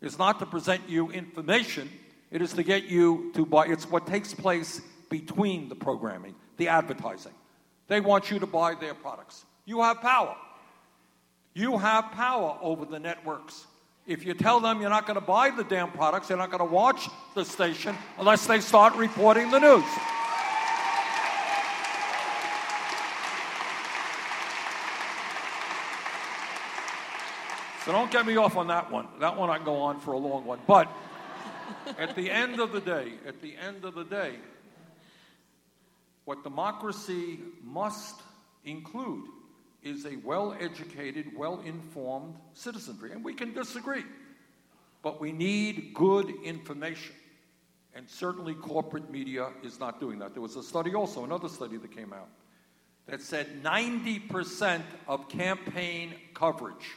is 0.00 0.16
not 0.16 0.38
to 0.38 0.46
present 0.46 0.88
you 0.88 1.10
information, 1.10 1.90
it 2.32 2.40
is 2.40 2.54
to 2.54 2.62
get 2.62 2.84
you 2.84 3.30
to 3.34 3.44
buy. 3.44 3.66
It's 3.66 3.88
what 3.88 4.06
takes 4.06 4.34
place 4.34 4.80
between 5.10 5.68
the 5.68 5.74
programming, 5.74 6.34
the 6.56 6.68
advertising. 6.68 7.34
They 7.88 8.00
want 8.00 8.30
you 8.30 8.38
to 8.38 8.46
buy 8.46 8.74
their 8.74 8.94
products. 8.94 9.44
You 9.66 9.82
have 9.82 10.00
power. 10.00 10.34
You 11.52 11.76
have 11.76 12.10
power 12.12 12.56
over 12.62 12.86
the 12.86 12.98
networks. 12.98 13.66
If 14.06 14.24
you 14.24 14.32
tell 14.32 14.60
them 14.60 14.80
you're 14.80 14.90
not 14.90 15.06
going 15.06 15.20
to 15.20 15.24
buy 15.24 15.50
the 15.50 15.62
damn 15.62 15.92
products, 15.92 16.30
you're 16.30 16.38
not 16.38 16.50
going 16.50 16.66
to 16.66 16.74
watch 16.74 17.06
the 17.34 17.44
station 17.44 17.94
unless 18.18 18.46
they 18.46 18.60
start 18.60 18.96
reporting 18.96 19.50
the 19.50 19.60
news. 19.60 19.84
So 27.84 27.92
don't 27.92 28.10
get 28.10 28.24
me 28.24 28.36
off 28.36 28.56
on 28.56 28.68
that 28.68 28.90
one. 28.90 29.06
That 29.18 29.36
one 29.36 29.50
I 29.50 29.56
can 29.56 29.66
go 29.66 29.76
on 29.82 30.00
for 30.00 30.12
a 30.12 30.18
long 30.18 30.46
one. 30.46 30.60
But 30.66 30.88
at 31.98 32.14
the 32.16 32.30
end 32.30 32.60
of 32.60 32.72
the 32.72 32.80
day, 32.80 33.12
at 33.26 33.40
the 33.40 33.56
end 33.56 33.84
of 33.84 33.94
the 33.94 34.04
day, 34.04 34.36
what 36.24 36.44
democracy 36.44 37.38
must 37.62 38.20
include 38.64 39.26
is 39.82 40.06
a 40.06 40.16
well 40.24 40.56
educated, 40.60 41.36
well 41.36 41.60
informed 41.64 42.36
citizenry. 42.52 43.12
And 43.12 43.24
we 43.24 43.34
can 43.34 43.52
disagree, 43.52 44.04
but 45.02 45.20
we 45.20 45.32
need 45.32 45.92
good 45.94 46.32
information. 46.44 47.14
And 47.94 48.08
certainly 48.08 48.54
corporate 48.54 49.10
media 49.10 49.50
is 49.62 49.78
not 49.78 50.00
doing 50.00 50.18
that. 50.20 50.32
There 50.32 50.42
was 50.42 50.56
a 50.56 50.62
study 50.62 50.94
also, 50.94 51.24
another 51.24 51.48
study 51.48 51.76
that 51.76 51.94
came 51.94 52.12
out, 52.12 52.28
that 53.06 53.20
said 53.20 53.62
90% 53.62 54.82
of 55.08 55.28
campaign 55.28 56.14
coverage 56.32 56.96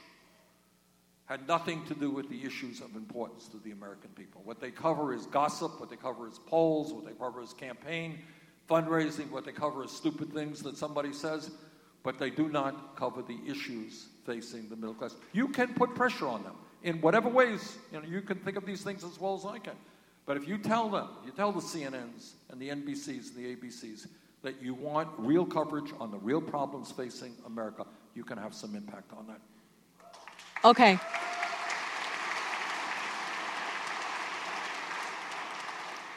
had 1.25 1.47
nothing 1.47 1.83
to 1.85 1.95
do 1.95 2.11
with 2.11 2.29
the 2.29 2.43
issues 2.43 2.81
of 2.81 2.95
importance 2.95 3.47
to 3.47 3.57
the 3.57 3.71
American 3.71 4.11
people. 4.11 4.41
What 4.43 4.59
they 4.59 4.71
cover 4.71 5.13
is 5.13 5.25
gossip, 5.25 5.79
what 5.79 5.89
they 5.89 5.95
cover 5.95 6.27
is 6.27 6.39
polls, 6.45 6.93
what 6.93 7.05
they 7.05 7.13
cover 7.13 7.41
is 7.41 7.53
campaign, 7.53 8.19
fundraising, 8.69 9.31
what 9.31 9.45
they 9.45 9.51
cover 9.51 9.83
is 9.83 9.91
stupid 9.91 10.33
things 10.33 10.61
that 10.61 10.77
somebody 10.77 11.13
says, 11.13 11.51
but 12.03 12.19
they 12.19 12.29
do 12.29 12.47
not 12.49 12.95
cover 12.95 13.23
the 13.23 13.39
issues 13.47 14.07
facing 14.25 14.69
the 14.69 14.75
middle 14.75 14.93
class. 14.93 15.15
You 15.33 15.47
can 15.47 15.73
put 15.73 15.95
pressure 15.95 16.27
on 16.27 16.43
them 16.43 16.55
in 16.83 17.01
whatever 17.01 17.29
ways. 17.29 17.77
You 17.91 17.99
know, 17.99 18.07
you 18.07 18.21
can 18.21 18.37
think 18.37 18.57
of 18.57 18.65
these 18.65 18.83
things 18.83 19.03
as 19.03 19.19
well 19.19 19.35
as 19.35 19.45
I 19.45 19.57
can. 19.57 19.75
But 20.27 20.37
if 20.37 20.47
you 20.47 20.57
tell 20.57 20.89
them, 20.89 21.09
you 21.25 21.31
tell 21.31 21.51
the 21.51 21.61
CNNs 21.61 22.33
and 22.49 22.59
the 22.59 22.69
NBCs 22.69 23.35
and 23.35 23.37
the 23.37 23.55
ABCs 23.55 24.07
that 24.43 24.61
you 24.61 24.75
want 24.75 25.09
real 25.17 25.45
coverage 25.45 25.91
on 25.99 26.11
the 26.11 26.17
real 26.17 26.41
problems 26.41 26.91
facing 26.91 27.33
America, 27.47 27.85
you 28.13 28.23
can 28.23 28.37
have 28.37 28.53
some 28.53 28.75
impact 28.75 29.11
on 29.17 29.25
that. 29.27 29.39
Okay. 30.65 30.97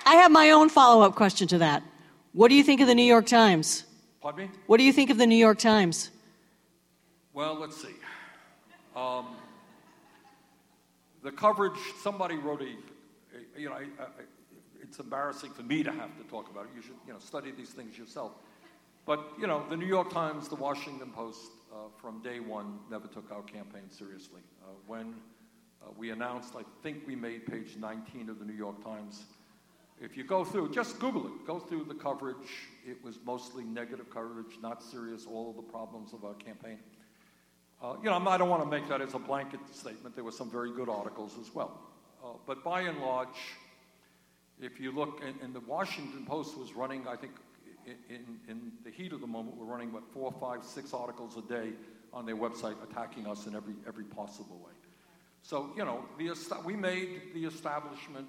I 0.07 0.15
have 0.15 0.31
my 0.31 0.53
own 0.53 0.71
follow 0.71 1.05
up 1.05 1.15
question 1.15 1.47
to 1.49 1.59
that. 1.59 1.83
What 2.33 2.49
do 2.49 2.55
you 2.55 2.65
think 2.65 2.81
of 2.81 2.87
the 2.87 2.95
New 2.95 3.03
York 3.03 3.27
Times? 3.27 3.85
Pardon 4.23 4.47
me? 4.47 4.51
What 4.67 4.79
do 4.79 4.85
you 4.85 4.93
think 4.95 5.11
of 5.11 5.19
the 5.19 5.27
New 5.27 5.37
York 5.37 5.59
Times? 5.59 6.11
Well, 7.35 7.57
let's 7.61 7.77
see. 7.77 7.95
Um, 8.97 9.37
the 11.23 11.31
coverage, 11.31 11.79
somebody 12.03 12.37
wrote 12.37 12.63
a, 12.63 12.65
a 12.65 13.61
you 13.61 13.69
know, 13.69 13.75
I, 13.75 13.83
I, 14.03 14.07
it's 14.83 14.99
embarrassing 14.99 15.51
for 15.51 15.63
me 15.63 15.83
to 15.83 15.93
have 15.93 16.17
to 16.17 16.25
talk 16.25 16.51
about 16.51 16.65
it. 16.65 16.71
You 16.75 16.81
should, 16.81 16.97
you 17.07 17.13
know, 17.13 17.19
study 17.19 17.51
these 17.51 17.69
things 17.69 17.99
yourself. 17.99 18.33
But, 19.05 19.21
you 19.39 19.47
know, 19.47 19.67
the 19.69 19.77
New 19.77 19.87
York 19.87 20.11
Times, 20.11 20.49
the 20.49 20.55
Washington 20.55 21.11
Post, 21.11 21.51
from 22.01 22.23
day 22.23 22.41
one, 22.41 22.79
never 22.91 23.07
took 23.09 23.31
our 23.31 23.43
campaign 23.43 23.91
seriously. 23.91 24.41
Uh, 24.63 24.73
when 24.87 25.15
uh, 25.83 25.91
we 25.97 26.11
announced, 26.11 26.55
I 26.57 26.63
think 26.83 27.07
we 27.07 27.17
made 27.17 27.47
page 27.47 27.77
19 27.79 28.29
of 28.29 28.39
the 28.39 28.45
New 28.45 28.55
York 28.55 28.83
Times. 28.85 29.25
If 30.01 30.17
you 30.17 30.25
go 30.25 30.45
through, 30.45 30.71
just 30.73 30.99
Google 31.01 31.27
it, 31.27 31.47
go 31.47 31.59
through 31.59 31.85
the 31.85 31.95
coverage. 31.95 32.69
It 32.87 33.03
was 33.03 33.19
mostly 33.25 33.65
negative 33.65 34.11
coverage, 34.11 34.59
not 34.63 34.83
serious, 34.83 35.27
all 35.27 35.51
of 35.51 35.57
the 35.57 35.63
problems 35.63 36.13
of 36.13 36.25
our 36.25 36.35
campaign. 36.35 36.79
Uh, 37.83 37.95
you 38.03 38.11
know, 38.11 38.17
I 38.17 38.37
don't 38.39 38.49
want 38.49 38.63
to 38.63 38.69
make 38.69 38.89
that 38.89 39.01
as 39.01 39.15
a 39.15 39.19
blanket 39.19 39.61
statement. 39.73 40.15
There 40.15 40.25
were 40.25 40.33
some 40.33 40.51
very 40.51 40.73
good 40.73 40.89
articles 40.89 41.37
as 41.41 41.55
well. 41.55 41.81
Uh, 42.25 42.29
but 42.47 42.65
by 42.65 42.83
and 42.83 42.99
large, 43.01 43.29
if 44.61 44.81
you 44.81 44.93
look, 44.93 45.21
and, 45.25 45.35
and 45.43 45.55
the 45.55 45.61
Washington 45.61 46.25
Post 46.27 46.59
was 46.59 46.75
running, 46.75 47.07
I 47.07 47.17
think, 47.17 47.33
in, 48.09 48.39
in 48.49 48.73
the 48.85 48.91
heat 48.91 49.13
of 49.13 49.21
the 49.21 49.27
moment, 49.27 49.57
we're 49.57 49.67
running 49.67 49.93
what 49.93 50.05
four, 50.13 50.33
five, 50.41 50.65
six 50.65 50.93
articles 50.93 51.37
a 51.37 51.43
day 51.43 51.71
on 52.13 52.27
their 52.27 52.37
website 52.37 52.75
attacking 52.83 53.27
us 53.27 53.47
in 53.47 53.55
every 53.55 53.75
every 53.87 54.05
possible 54.05 54.59
way. 54.65 54.73
So 55.43 55.71
you 55.77 55.85
know, 55.85 56.05
the, 56.19 56.35
we 56.65 56.77
made 56.77 57.35
the 57.35 57.45
establishment 57.45 58.27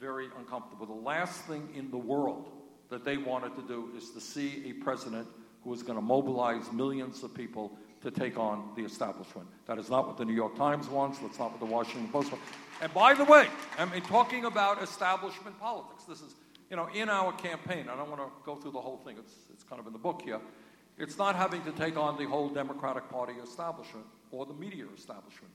very 0.00 0.28
uncomfortable. 0.38 0.86
The 0.86 0.92
last 0.92 1.42
thing 1.42 1.68
in 1.74 1.90
the 1.90 1.98
world 1.98 2.50
that 2.90 3.04
they 3.04 3.16
wanted 3.16 3.54
to 3.56 3.62
do 3.62 3.90
is 3.96 4.10
to 4.10 4.20
see 4.20 4.64
a 4.68 4.72
president 4.84 5.28
who 5.62 5.70
was 5.70 5.82
going 5.82 5.96
to 5.96 6.02
mobilize 6.02 6.70
millions 6.72 7.22
of 7.22 7.32
people 7.34 7.72
to 8.02 8.10
take 8.10 8.36
on 8.36 8.70
the 8.76 8.84
establishment. 8.84 9.46
That 9.66 9.78
is 9.78 9.88
not 9.88 10.08
what 10.08 10.16
the 10.16 10.24
New 10.24 10.34
York 10.34 10.56
Times 10.56 10.88
wants. 10.88 11.18
That's 11.20 11.38
not 11.38 11.52
what 11.52 11.60
the 11.60 11.72
Washington 11.72 12.08
Post 12.08 12.32
wants. 12.32 12.46
And 12.80 12.92
by 12.92 13.14
the 13.14 13.24
way, 13.24 13.46
I 13.78 13.84
mean, 13.84 14.02
talking 14.02 14.44
about 14.44 14.82
establishment 14.82 15.58
politics, 15.60 16.02
this 16.04 16.20
is 16.20 16.34
you 16.72 16.76
know, 16.76 16.88
in 16.94 17.10
our 17.10 17.34
campaign, 17.34 17.86
I 17.90 17.96
don't 17.96 18.08
want 18.08 18.22
to 18.22 18.30
go 18.46 18.56
through 18.56 18.70
the 18.70 18.80
whole 18.80 18.96
thing, 18.96 19.16
it's, 19.18 19.34
it's 19.52 19.62
kind 19.62 19.78
of 19.78 19.86
in 19.86 19.92
the 19.92 19.98
book 19.98 20.22
here. 20.24 20.40
It's 20.96 21.18
not 21.18 21.36
having 21.36 21.62
to 21.64 21.72
take 21.72 21.98
on 21.98 22.16
the 22.16 22.24
whole 22.24 22.48
Democratic 22.48 23.10
Party 23.10 23.34
establishment 23.44 24.06
or 24.30 24.46
the 24.46 24.54
media 24.54 24.86
establishment. 24.96 25.52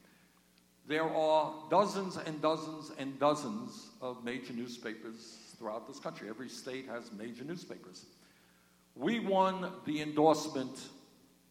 There 0.88 1.10
are 1.10 1.56
dozens 1.72 2.18
and 2.18 2.40
dozens 2.40 2.92
and 3.00 3.20
dozens 3.20 3.88
of 4.00 4.24
major 4.24 4.54
newspapers 4.54 5.56
throughout 5.58 5.88
this 5.88 6.00
country. 6.00 6.30
Every 6.30 6.50
state 6.50 6.88
has 6.88 7.12
major 7.12 7.44
newspapers. 7.44 8.06
We 8.96 9.20
won 9.20 9.72
the 9.88 10.04
endorsement 10.04 10.78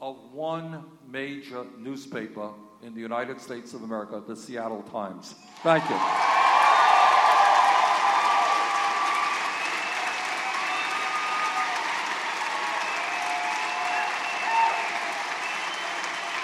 of 0.01 0.33
one 0.33 0.85
major 1.11 1.67
newspaper 1.77 2.51
in 2.85 2.95
the 2.95 3.01
United 3.01 3.41
States 3.41 3.75
of 3.75 3.83
America, 3.83 4.23
the 4.25 4.37
Seattle 4.37 4.83
Times. 4.83 5.35
Thank 5.65 5.91
you. 5.91 6.36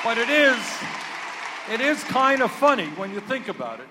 But 0.05 0.19
it 0.19 0.29
is, 0.29 0.59
it 1.71 1.81
is 1.81 2.03
kind 2.05 2.43
of 2.43 2.51
funny 2.51 2.87
when 2.97 3.13
you 3.13 3.21
think 3.21 3.47
about 3.47 3.79
it 3.79 3.87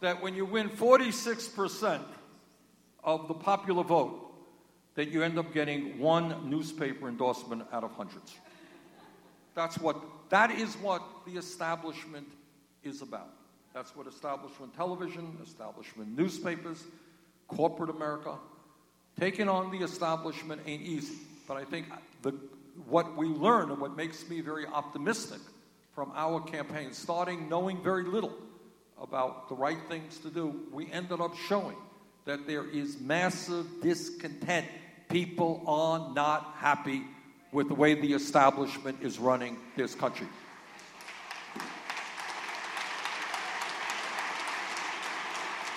that 0.00 0.22
when 0.22 0.34
you 0.34 0.44
win 0.44 0.68
46% 0.68 2.02
of 3.02 3.26
the 3.26 3.32
popular 3.32 3.82
vote, 3.82 4.22
that 4.94 5.08
you 5.08 5.22
end 5.22 5.38
up 5.38 5.54
getting 5.54 5.98
one 5.98 6.50
newspaper 6.50 7.08
endorsement 7.08 7.62
out 7.72 7.82
of 7.82 7.92
hundreds. 7.92 8.34
That's 9.54 9.78
what, 9.78 9.96
that 10.28 10.50
is 10.50 10.74
what 10.76 11.02
the 11.24 11.38
establishment 11.38 12.28
is 12.82 13.00
about. 13.00 13.30
That's 13.72 13.96
what 13.96 14.06
establishment 14.06 14.74
television, 14.74 15.38
establishment 15.42 16.16
newspapers, 16.16 16.84
corporate 17.48 17.90
America, 17.90 18.36
taking 19.18 19.48
on 19.48 19.70
the 19.70 19.78
establishment 19.78 20.60
ain't 20.66 20.82
easy. 20.82 21.16
But 21.48 21.56
I 21.56 21.64
think 21.64 21.86
the, 22.20 22.34
what 22.88 23.16
we 23.16 23.26
learn 23.28 23.70
and 23.70 23.80
what 23.80 23.96
makes 23.96 24.28
me 24.28 24.40
very 24.40 24.66
optimistic 24.66 25.40
from 25.94 26.12
our 26.14 26.40
campaign, 26.40 26.92
starting 26.92 27.48
knowing 27.48 27.82
very 27.82 28.04
little 28.04 28.34
about 29.00 29.48
the 29.48 29.54
right 29.54 29.78
things 29.88 30.18
to 30.18 30.30
do, 30.30 30.60
we 30.72 30.90
ended 30.92 31.20
up 31.20 31.34
showing 31.48 31.76
that 32.26 32.46
there 32.46 32.68
is 32.68 33.00
massive 33.00 33.66
discontent. 33.82 34.66
People 35.08 35.62
are 35.66 36.12
not 36.14 36.54
happy 36.58 37.02
with 37.52 37.68
the 37.68 37.74
way 37.74 37.94
the 37.94 38.12
establishment 38.12 38.98
is 39.00 39.18
running 39.18 39.56
this 39.76 39.94
country. 39.94 40.26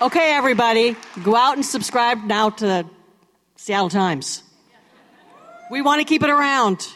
Okay, 0.01 0.33
everybody, 0.33 0.95
go 1.23 1.35
out 1.35 1.55
and 1.55 1.65
subscribe 1.65 2.23
now 2.23 2.49
to 2.49 2.65
the 2.65 2.85
Seattle 3.57 3.89
Times. 3.89 4.43
We 5.69 5.83
want 5.83 6.01
to 6.01 6.05
keep 6.05 6.23
it 6.23 6.31
around. 6.31 6.87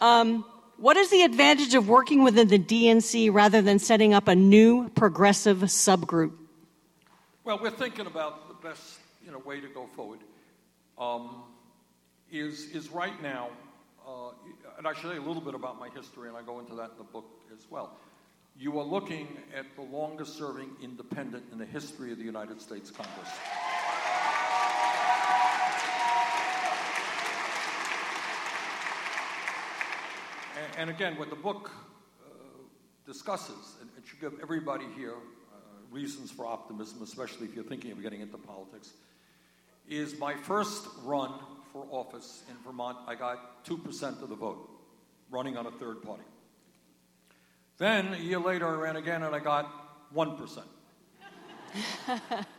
Um, 0.00 0.44
what 0.76 0.96
is 0.96 1.08
the 1.10 1.22
advantage 1.22 1.74
of 1.74 1.88
working 1.88 2.24
within 2.24 2.48
the 2.48 2.58
DNC 2.58 3.32
rather 3.32 3.62
than 3.62 3.78
setting 3.78 4.12
up 4.12 4.26
a 4.26 4.34
new 4.34 4.88
progressive 4.88 5.58
subgroup? 5.58 6.32
Well, 7.44 7.60
we're 7.62 7.70
thinking 7.70 8.06
about 8.06 8.48
the 8.48 8.68
best 8.68 8.98
you 9.24 9.30
know, 9.30 9.38
way 9.38 9.60
to 9.60 9.68
go 9.68 9.86
forward. 9.94 10.18
Um, 10.98 11.44
is, 12.32 12.70
is 12.70 12.90
right 12.90 13.22
now, 13.22 13.50
uh, 14.04 14.30
and 14.78 14.86
I 14.86 14.92
should 14.92 15.12
say 15.12 15.16
a 15.16 15.22
little 15.22 15.40
bit 15.40 15.54
about 15.54 15.78
my 15.78 15.88
history, 15.90 16.28
and 16.28 16.36
I 16.36 16.42
go 16.42 16.58
into 16.58 16.74
that 16.74 16.90
in 16.90 16.98
the 16.98 17.04
book 17.04 17.26
as 17.56 17.70
well. 17.70 17.92
You 18.58 18.80
are 18.80 18.84
looking 18.84 19.28
at 19.56 19.66
the 19.76 19.82
longest 19.82 20.36
serving 20.36 20.70
independent 20.82 21.44
in 21.52 21.58
the 21.58 21.66
history 21.66 22.10
of 22.10 22.18
the 22.18 22.24
United 22.24 22.60
States 22.60 22.90
Congress. 22.90 23.28
And 30.78 30.90
again, 30.90 31.18
what 31.18 31.30
the 31.30 31.36
book 31.36 31.70
uh, 32.24 32.28
discusses, 33.06 33.76
and 33.80 33.90
it 33.96 34.06
should 34.06 34.20
give 34.20 34.34
everybody 34.42 34.86
here 34.96 35.14
uh, 35.14 35.56
reasons 35.90 36.30
for 36.30 36.46
optimism, 36.46 37.02
especially 37.02 37.46
if 37.46 37.54
you're 37.54 37.64
thinking 37.64 37.92
of 37.92 38.02
getting 38.02 38.20
into 38.20 38.38
politics, 38.38 38.92
is 39.88 40.18
my 40.18 40.34
first 40.34 40.86
run 41.04 41.32
for 41.72 41.86
office 41.90 42.42
in 42.48 42.56
Vermont, 42.64 42.96
I 43.06 43.14
got 43.14 43.64
2% 43.64 44.22
of 44.22 44.28
the 44.28 44.34
vote, 44.34 44.68
running 45.30 45.56
on 45.56 45.66
a 45.66 45.70
third 45.70 46.02
party. 46.02 46.22
Then, 47.78 48.14
a 48.14 48.18
year 48.18 48.38
later, 48.38 48.66
I 48.66 48.80
ran 48.80 48.96
again 48.96 49.22
and 49.22 49.34
I 49.34 49.38
got 49.38 49.70
1%. 50.14 50.62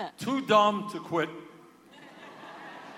Too 0.19 0.45
dumb 0.45 0.89
to 0.91 0.99
quit. 0.99 1.29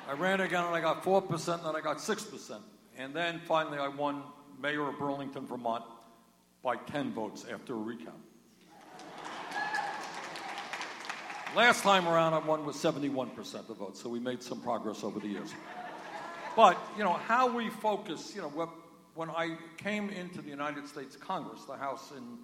I 0.09 0.13
ran 0.13 0.41
again 0.41 0.65
and 0.65 0.75
I 0.75 0.81
got 0.81 1.03
4%, 1.03 1.53
and 1.53 1.65
then 1.65 1.75
I 1.75 1.81
got 1.81 1.97
6%. 1.97 2.57
And 2.97 3.13
then 3.13 3.39
finally, 3.47 3.77
I 3.77 3.87
won 3.87 4.23
mayor 4.61 4.87
of 4.87 4.99
Burlington, 4.99 5.45
Vermont, 5.45 5.83
by 6.63 6.75
10 6.75 7.13
votes 7.13 7.45
after 7.51 7.73
a 7.73 7.77
recount. 7.77 8.21
Last 11.55 11.81
time 11.81 12.07
around, 12.07 12.33
I 12.33 12.39
won 12.39 12.65
with 12.65 12.75
71% 12.75 13.55
of 13.55 13.67
the 13.67 13.73
votes, 13.73 14.01
so 14.01 14.09
we 14.09 14.19
made 14.19 14.43
some 14.43 14.61
progress 14.61 15.03
over 15.03 15.19
the 15.19 15.27
years. 15.27 15.51
But, 16.55 16.77
you 16.97 17.03
know, 17.03 17.13
how 17.13 17.51
we 17.55 17.69
focus, 17.69 18.33
you 18.35 18.41
know, 18.41 18.69
when 19.15 19.29
I 19.31 19.57
came 19.77 20.09
into 20.09 20.41
the 20.41 20.49
United 20.49 20.87
States 20.87 21.15
Congress, 21.15 21.63
the 21.63 21.75
House 21.75 22.11
in 22.15 22.37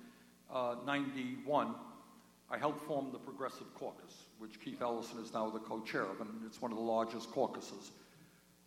uh, 0.52 0.76
91, 0.86 1.76
I 2.50 2.58
helped 2.58 2.82
form 2.88 3.12
the 3.12 3.20
Progressive 3.20 3.74
Caucus, 3.76 4.14
which 4.40 4.60
Keith 4.60 4.82
Ellison 4.82 5.20
is 5.20 5.34
now 5.34 5.50
the 5.50 5.60
co 5.60 5.82
chair 5.82 6.04
of, 6.04 6.22
and 6.22 6.30
it's 6.46 6.62
one 6.62 6.72
of 6.72 6.78
the 6.78 6.84
largest 6.84 7.32
caucuses. 7.32 7.92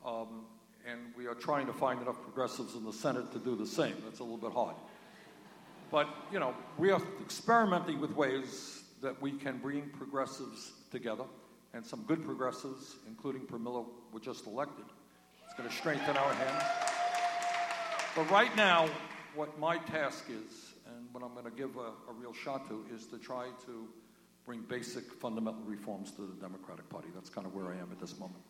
Um, 0.05 0.45
and 0.90 1.01
we 1.16 1.27
are 1.27 1.35
trying 1.35 1.66
to 1.66 1.73
find 1.73 2.01
enough 2.01 2.20
progressives 2.23 2.74
in 2.74 2.85
the 2.85 2.93
Senate 2.93 3.31
to 3.32 3.39
do 3.39 3.55
the 3.56 3.66
same. 3.66 3.94
That's 4.05 4.20
a 4.20 4.23
little 4.23 4.39
bit 4.39 4.52
hard. 4.52 4.74
But, 5.90 6.09
you 6.32 6.39
know, 6.39 6.55
we 6.78 6.90
are 6.90 7.01
experimenting 7.23 8.01
with 8.01 8.12
ways 8.12 8.82
that 9.02 9.20
we 9.20 9.32
can 9.32 9.59
bring 9.59 9.90
progressives 9.90 10.73
together, 10.90 11.24
and 11.74 11.85
some 11.85 12.02
good 12.02 12.24
progressives, 12.24 12.97
including 13.06 13.43
Pramila, 13.43 13.86
were 14.12 14.20
just 14.20 14.47
elected. 14.47 14.85
It's 15.44 15.55
going 15.55 15.69
to 15.69 15.74
strengthen 15.74 16.16
our 16.16 16.32
hands. 16.32 16.65
But 18.16 18.31
right 18.31 18.55
now, 18.56 18.89
what 19.35 19.59
my 19.59 19.78
task 19.78 20.24
is, 20.28 20.73
and 20.86 21.06
what 21.12 21.23
I'm 21.23 21.32
going 21.32 21.44
to 21.44 21.56
give 21.56 21.77
a, 21.77 21.93
a 22.10 22.12
real 22.19 22.32
shot 22.32 22.69
to, 22.69 22.85
is 22.94 23.06
to 23.06 23.19
try 23.19 23.47
to 23.66 23.89
bring 24.44 24.62
basic 24.62 25.05
fundamental 25.12 25.62
reforms 25.65 26.10
to 26.12 26.23
the 26.23 26.40
Democratic 26.40 26.89
Party. 26.89 27.09
That's 27.15 27.28
kind 27.28 27.47
of 27.47 27.55
where 27.55 27.66
I 27.66 27.77
am 27.77 27.89
at 27.93 28.01
this 28.01 28.19
moment. 28.19 28.40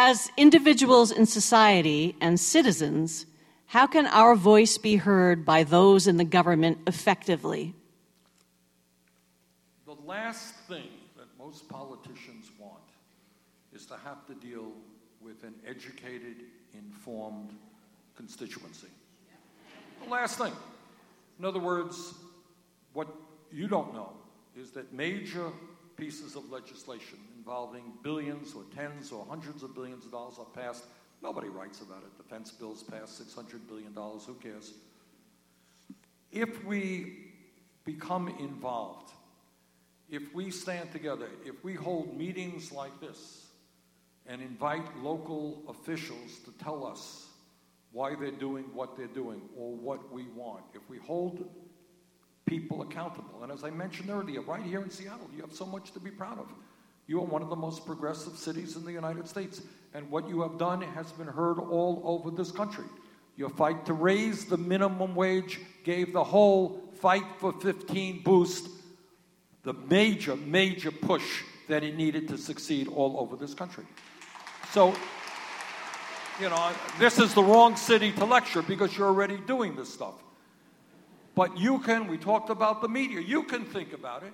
As 0.00 0.30
individuals 0.36 1.10
in 1.10 1.26
society 1.26 2.14
and 2.20 2.38
citizens, 2.38 3.26
how 3.66 3.88
can 3.88 4.06
our 4.06 4.36
voice 4.36 4.78
be 4.78 4.94
heard 4.94 5.44
by 5.44 5.64
those 5.64 6.06
in 6.06 6.18
the 6.18 6.24
government 6.24 6.78
effectively? 6.86 7.74
The 9.86 9.96
last 10.06 10.54
thing 10.68 10.86
that 11.16 11.26
most 11.36 11.68
politicians 11.68 12.48
want 12.60 12.78
is 13.72 13.86
to 13.86 13.96
have 14.04 14.24
to 14.28 14.34
deal 14.34 14.70
with 15.20 15.42
an 15.42 15.54
educated, 15.66 16.44
informed 16.74 17.50
constituency. 18.14 18.86
The 20.04 20.10
last 20.10 20.38
thing. 20.38 20.52
In 21.40 21.44
other 21.44 21.58
words, 21.58 22.14
what 22.92 23.08
you 23.50 23.66
don't 23.66 23.92
know 23.92 24.12
is 24.56 24.70
that 24.70 24.92
major 24.92 25.50
pieces 25.96 26.36
of 26.36 26.48
legislation 26.52 27.18
involving 27.48 27.94
billions 28.02 28.52
or 28.52 28.62
tens 28.76 29.10
or 29.10 29.24
hundreds 29.26 29.62
of 29.62 29.74
billions 29.74 30.04
of 30.04 30.10
dollars 30.10 30.34
are 30.38 30.44
passed. 30.44 30.84
Nobody 31.22 31.48
writes 31.48 31.80
about 31.80 32.02
it. 32.02 32.14
Defense 32.22 32.50
bills 32.50 32.82
pass 32.82 33.22
$600 33.24 33.66
billion. 33.66 33.94
Who 33.94 34.34
cares? 34.34 34.74
If 36.30 36.62
we 36.66 37.32
become 37.86 38.28
involved, 38.38 39.12
if 40.10 40.34
we 40.34 40.50
stand 40.50 40.92
together, 40.92 41.30
if 41.42 41.64
we 41.64 41.72
hold 41.72 42.18
meetings 42.18 42.70
like 42.70 43.00
this 43.00 43.46
and 44.26 44.42
invite 44.42 44.84
local 44.98 45.62
officials 45.70 46.40
to 46.44 46.52
tell 46.62 46.86
us 46.86 47.28
why 47.92 48.14
they're 48.14 48.30
doing 48.30 48.64
what 48.74 48.94
they're 48.94 49.06
doing 49.06 49.40
or 49.56 49.74
what 49.74 50.12
we 50.12 50.24
want, 50.36 50.64
if 50.74 50.82
we 50.90 50.98
hold 50.98 51.48
people 52.44 52.82
accountable. 52.82 53.42
And 53.42 53.50
as 53.50 53.64
I 53.64 53.70
mentioned 53.70 54.10
earlier, 54.10 54.42
right 54.42 54.62
here 54.62 54.82
in 54.82 54.90
Seattle, 54.90 55.30
you 55.34 55.40
have 55.40 55.54
so 55.54 55.64
much 55.64 55.92
to 55.92 55.98
be 55.98 56.10
proud 56.10 56.38
of. 56.38 56.52
You 57.08 57.20
are 57.20 57.24
one 57.24 57.40
of 57.40 57.48
the 57.48 57.56
most 57.56 57.86
progressive 57.86 58.36
cities 58.36 58.76
in 58.76 58.84
the 58.84 58.92
United 58.92 59.26
States, 59.26 59.62
and 59.94 60.10
what 60.10 60.28
you 60.28 60.42
have 60.42 60.58
done 60.58 60.82
has 60.82 61.10
been 61.12 61.26
heard 61.26 61.58
all 61.58 62.02
over 62.04 62.30
this 62.30 62.52
country. 62.52 62.84
Your 63.34 63.48
fight 63.48 63.86
to 63.86 63.94
raise 63.94 64.44
the 64.44 64.58
minimum 64.58 65.14
wage 65.14 65.58
gave 65.84 66.12
the 66.12 66.22
whole 66.22 66.92
fight 67.00 67.24
for 67.38 67.52
15 67.54 68.22
boost 68.22 68.68
the 69.62 69.72
major, 69.72 70.36
major 70.36 70.90
push 70.90 71.42
that 71.68 71.82
it 71.82 71.96
needed 71.96 72.28
to 72.28 72.36
succeed 72.36 72.88
all 72.88 73.18
over 73.18 73.36
this 73.36 73.54
country. 73.54 73.84
So, 74.72 74.94
you 76.40 76.50
know, 76.50 76.72
this 76.98 77.18
is 77.18 77.32
the 77.32 77.42
wrong 77.42 77.76
city 77.76 78.12
to 78.12 78.24
lecture 78.26 78.62
because 78.62 78.96
you're 78.96 79.08
already 79.08 79.38
doing 79.38 79.76
this 79.76 79.92
stuff. 79.92 80.14
But 81.34 81.56
you 81.56 81.78
can, 81.78 82.06
we 82.06 82.18
talked 82.18 82.50
about 82.50 82.82
the 82.82 82.88
media, 82.88 83.20
you 83.20 83.44
can 83.44 83.64
think 83.64 83.94
about 83.94 84.24
it. 84.24 84.32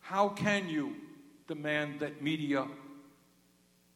How 0.00 0.28
can 0.28 0.68
you 0.68 0.94
demand 1.48 2.00
that 2.00 2.22
media 2.22 2.66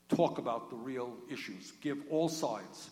talk 0.09 0.39
about 0.39 0.71
the 0.71 0.77
real 0.77 1.13
issues, 1.31 1.73
give 1.81 1.99
all 2.11 2.29
sides 2.29 2.91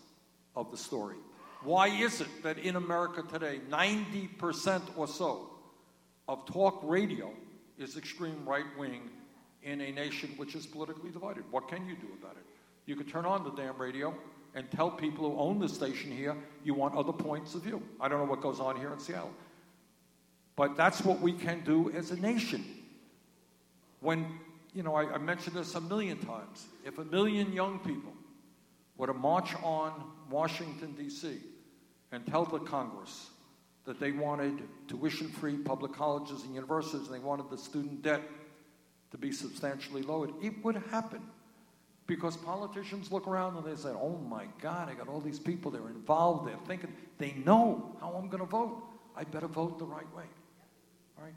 of 0.55 0.71
the 0.71 0.77
story? 0.77 1.17
Why 1.63 1.87
is 1.87 2.21
it 2.21 2.27
that 2.43 2.59
in 2.59 2.75
America 2.75 3.23
today, 3.31 3.59
90% 3.69 4.81
or 4.95 5.07
so 5.07 5.49
of 6.27 6.45
talk 6.45 6.79
radio 6.83 7.31
is 7.77 7.97
extreme 7.97 8.45
right 8.45 8.65
wing 8.77 9.09
in 9.63 9.81
a 9.81 9.91
nation 9.91 10.29
which 10.37 10.55
is 10.55 10.65
politically 10.65 11.09
divided? 11.09 11.43
What 11.51 11.67
can 11.67 11.87
you 11.87 11.95
do 11.95 12.07
about 12.21 12.35
it? 12.37 12.45
You 12.85 12.95
could 12.95 13.07
turn 13.07 13.25
on 13.25 13.43
the 13.43 13.51
damn 13.51 13.77
radio 13.77 14.13
and 14.53 14.69
tell 14.71 14.89
people 14.89 15.31
who 15.31 15.37
own 15.37 15.59
the 15.59 15.67
station 15.67 16.11
here 16.11 16.35
you 16.63 16.73
want 16.73 16.95
other 16.95 17.11
points 17.11 17.55
of 17.55 17.63
view. 17.63 17.81
I 17.99 18.07
don't 18.07 18.19
know 18.19 18.29
what 18.29 18.41
goes 18.41 18.59
on 18.59 18.77
here 18.77 18.93
in 18.93 18.99
Seattle. 18.99 19.33
But 20.55 20.77
that's 20.77 21.03
what 21.03 21.19
we 21.19 21.33
can 21.33 21.63
do 21.65 21.91
as 21.91 22.11
a 22.11 22.15
nation. 22.15 22.63
When, 23.99 24.39
you 24.75 24.83
know, 24.83 24.93
I, 24.93 25.13
I 25.13 25.17
mentioned 25.17 25.55
this 25.55 25.73
a 25.73 25.81
million 25.81 26.17
times. 26.19 26.65
If 26.85 26.97
a 26.97 27.05
million 27.05 27.53
young 27.53 27.79
people 27.79 28.13
were 28.97 29.07
to 29.07 29.13
march 29.13 29.55
on 29.63 29.93
Washington, 30.29 30.93
D.C., 30.97 31.37
and 32.11 32.25
tell 32.27 32.45
the 32.45 32.59
Congress 32.59 33.29
that 33.85 33.99
they 33.99 34.11
wanted 34.11 34.61
tuition 34.87 35.29
free 35.29 35.57
public 35.57 35.93
colleges 35.93 36.43
and 36.43 36.53
universities 36.53 37.07
and 37.07 37.15
they 37.15 37.19
wanted 37.19 37.49
the 37.49 37.57
student 37.57 38.01
debt 38.03 38.21
to 39.11 39.17
be 39.17 39.31
substantially 39.31 40.01
lowered, 40.01 40.31
it 40.41 40.63
would 40.63 40.75
happen. 40.91 41.21
Because 42.07 42.37
politicians 42.37 43.11
look 43.11 43.27
around 43.27 43.57
and 43.57 43.65
they 43.65 43.75
say, 43.81 43.89
oh 43.89 44.17
my 44.29 44.45
God, 44.61 44.89
I 44.89 44.93
got 44.93 45.07
all 45.07 45.21
these 45.21 45.39
people, 45.39 45.71
they're 45.71 45.87
involved, 45.87 46.47
they're 46.47 46.57
thinking, 46.67 46.93
they 47.17 47.33
know 47.45 47.95
how 47.99 48.11
I'm 48.11 48.27
going 48.27 48.43
to 48.43 48.49
vote. 48.49 48.83
I 49.15 49.23
better 49.23 49.47
vote 49.47 49.79
the 49.79 49.85
right 49.85 50.13
way. 50.15 50.25
Right? 51.17 51.33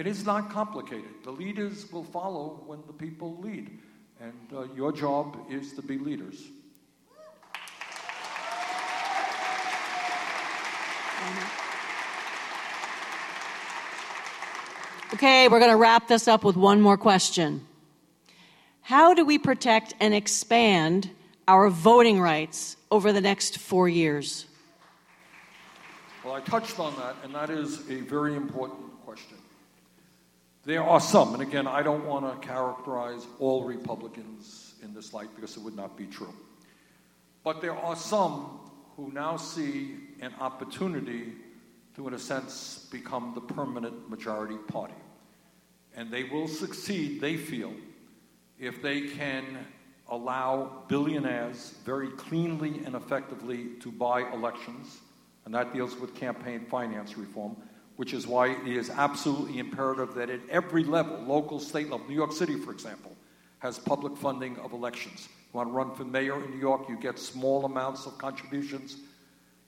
It 0.00 0.06
is 0.06 0.24
not 0.24 0.48
complicated. 0.48 1.10
The 1.24 1.30
leaders 1.30 1.92
will 1.92 2.04
follow 2.04 2.62
when 2.64 2.78
the 2.86 2.92
people 2.94 3.36
lead. 3.42 3.78
And 4.18 4.32
uh, 4.50 4.62
your 4.74 4.92
job 4.92 5.36
is 5.50 5.74
to 5.74 5.82
be 5.82 5.98
leaders. 5.98 6.42
Okay, 15.12 15.48
we're 15.48 15.58
going 15.58 15.70
to 15.70 15.76
wrap 15.76 16.08
this 16.08 16.26
up 16.26 16.44
with 16.44 16.56
one 16.56 16.80
more 16.80 16.96
question. 16.96 17.66
How 18.80 19.12
do 19.12 19.26
we 19.26 19.36
protect 19.36 19.92
and 20.00 20.14
expand 20.14 21.10
our 21.46 21.68
voting 21.68 22.22
rights 22.22 22.78
over 22.90 23.12
the 23.12 23.20
next 23.20 23.58
four 23.58 23.86
years? 23.86 24.46
Well, 26.24 26.32
I 26.32 26.40
touched 26.40 26.78
on 26.78 26.96
that, 26.96 27.16
and 27.22 27.34
that 27.34 27.50
is 27.50 27.80
a 27.90 28.00
very 28.00 28.34
important. 28.34 28.89
There 30.64 30.82
are 30.82 31.00
some, 31.00 31.32
and 31.32 31.42
again, 31.42 31.66
I 31.66 31.82
don't 31.82 32.04
want 32.04 32.42
to 32.42 32.46
characterize 32.46 33.26
all 33.38 33.64
Republicans 33.64 34.74
in 34.82 34.92
this 34.92 35.14
light 35.14 35.28
because 35.34 35.56
it 35.56 35.62
would 35.62 35.76
not 35.76 35.96
be 35.96 36.06
true. 36.06 36.34
But 37.42 37.62
there 37.62 37.76
are 37.76 37.96
some 37.96 38.60
who 38.96 39.10
now 39.10 39.38
see 39.38 39.96
an 40.20 40.34
opportunity 40.38 41.32
to, 41.96 42.08
in 42.08 42.14
a 42.14 42.18
sense, 42.18 42.86
become 42.90 43.32
the 43.34 43.40
permanent 43.40 44.10
majority 44.10 44.58
party. 44.68 44.94
And 45.96 46.10
they 46.10 46.24
will 46.24 46.46
succeed, 46.46 47.22
they 47.22 47.38
feel, 47.38 47.72
if 48.58 48.82
they 48.82 49.08
can 49.08 49.66
allow 50.10 50.84
billionaires 50.88 51.74
very 51.86 52.10
cleanly 52.10 52.82
and 52.84 52.94
effectively 52.94 53.68
to 53.80 53.90
buy 53.90 54.30
elections, 54.30 55.00
and 55.46 55.54
that 55.54 55.72
deals 55.72 55.96
with 55.96 56.14
campaign 56.14 56.66
finance 56.68 57.16
reform, 57.16 57.56
which 58.00 58.14
is 58.14 58.26
why 58.26 58.46
it 58.46 58.66
is 58.66 58.88
absolutely 58.88 59.58
imperative 59.58 60.14
that 60.14 60.30
at 60.30 60.40
every 60.48 60.82
level, 60.82 61.18
local, 61.18 61.60
state 61.60 61.90
level, 61.90 62.08
New 62.08 62.14
York 62.14 62.32
City, 62.32 62.56
for 62.56 62.72
example, 62.72 63.14
has 63.58 63.78
public 63.78 64.16
funding 64.16 64.56
of 64.60 64.72
elections. 64.72 65.28
You 65.52 65.58
want 65.58 65.68
to 65.68 65.72
run 65.74 65.94
for 65.94 66.06
mayor 66.06 66.42
in 66.42 66.50
New 66.50 66.56
York, 66.56 66.88
you 66.88 66.96
get 66.96 67.18
small 67.18 67.66
amounts 67.66 68.06
of 68.06 68.16
contributions, 68.16 68.96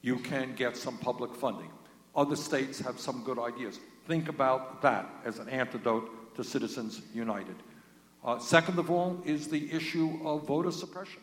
you 0.01 0.17
can 0.17 0.55
get 0.55 0.79
some 0.79 0.97
public 0.97 1.35
funding. 1.35 1.69
Other 2.17 2.35
states 2.35 2.81
have 2.81 2.99
some 2.99 3.23
good 3.23 3.39
ideas. 3.39 3.81
Think 4.07 4.31
about 4.31 4.81
that 4.81 5.11
as 5.27 5.39
an 5.39 5.51
antidote 5.51 6.35
to 6.35 6.43
Citizens 6.43 7.03
United. 7.13 7.57
Uh, 8.25 8.39
second 8.39 8.79
of 8.79 8.91
all, 8.91 9.21
is 9.27 9.49
the 9.49 9.71
issue 9.71 10.19
of 10.25 10.47
voter 10.47 10.73
suppression. 10.73 11.21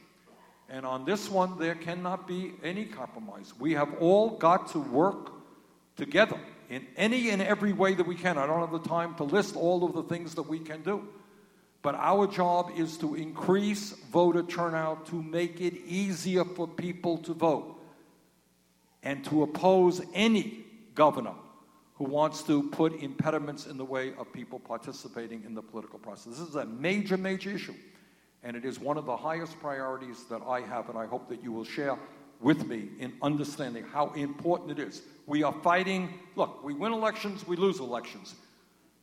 And 0.69 0.85
on 0.85 1.05
this 1.05 1.27
one, 1.27 1.57
there 1.57 1.73
cannot 1.73 2.27
be 2.27 2.53
any 2.63 2.85
compromise. 2.85 3.51
We 3.59 3.73
have 3.73 3.95
all 3.99 4.37
got 4.37 4.71
to 4.73 4.79
work 4.79 5.31
together 5.97 6.39
in 6.69 6.85
any 6.95 7.29
and 7.29 7.41
every 7.41 7.73
way 7.73 7.95
that 7.95 8.05
we 8.05 8.15
can. 8.15 8.37
I 8.37 8.45
don't 8.45 8.59
have 8.59 8.71
the 8.71 8.87
time 8.87 9.15
to 9.15 9.23
list 9.23 9.55
all 9.55 9.83
of 9.83 9.93
the 9.93 10.03
things 10.03 10.35
that 10.35 10.43
we 10.43 10.59
can 10.59 10.83
do. 10.83 11.07
But 11.81 11.95
our 11.95 12.27
job 12.27 12.71
is 12.77 12.97
to 12.97 13.15
increase 13.15 13.91
voter 14.11 14.43
turnout 14.43 15.07
to 15.07 15.21
make 15.21 15.61
it 15.61 15.73
easier 15.85 16.43
for 16.43 16.67
people 16.67 17.17
to 17.19 17.33
vote 17.33 17.79
and 19.01 19.23
to 19.25 19.43
oppose 19.43 20.01
any 20.13 20.65
governor 20.93 21.33
who 21.95 22.03
wants 22.03 22.43
to 22.43 22.63
put 22.69 23.01
impediments 23.01 23.65
in 23.65 23.77
the 23.77 23.85
way 23.85 24.13
of 24.17 24.31
people 24.31 24.59
participating 24.59 25.43
in 25.45 25.53
the 25.53 25.61
political 25.61 25.99
process. 25.99 26.37
This 26.37 26.49
is 26.49 26.55
a 26.55 26.65
major, 26.65 27.17
major 27.17 27.51
issue, 27.51 27.75
and 28.43 28.57
it 28.57 28.65
is 28.65 28.79
one 28.79 28.97
of 28.97 29.05
the 29.05 29.15
highest 29.15 29.59
priorities 29.59 30.25
that 30.29 30.41
I 30.45 30.61
have, 30.61 30.89
and 30.89 30.97
I 30.97 31.05
hope 31.05 31.29
that 31.29 31.43
you 31.43 31.51
will 31.51 31.65
share 31.65 31.97
with 32.39 32.65
me 32.67 32.89
in 32.99 33.13
understanding 33.21 33.83
how 33.91 34.11
important 34.13 34.71
it 34.71 34.79
is. 34.79 35.01
We 35.25 35.43
are 35.43 35.53
fighting, 35.61 36.13
look, 36.35 36.63
we 36.63 36.73
win 36.73 36.93
elections, 36.93 37.45
we 37.47 37.55
lose 37.55 37.79
elections. 37.79 38.35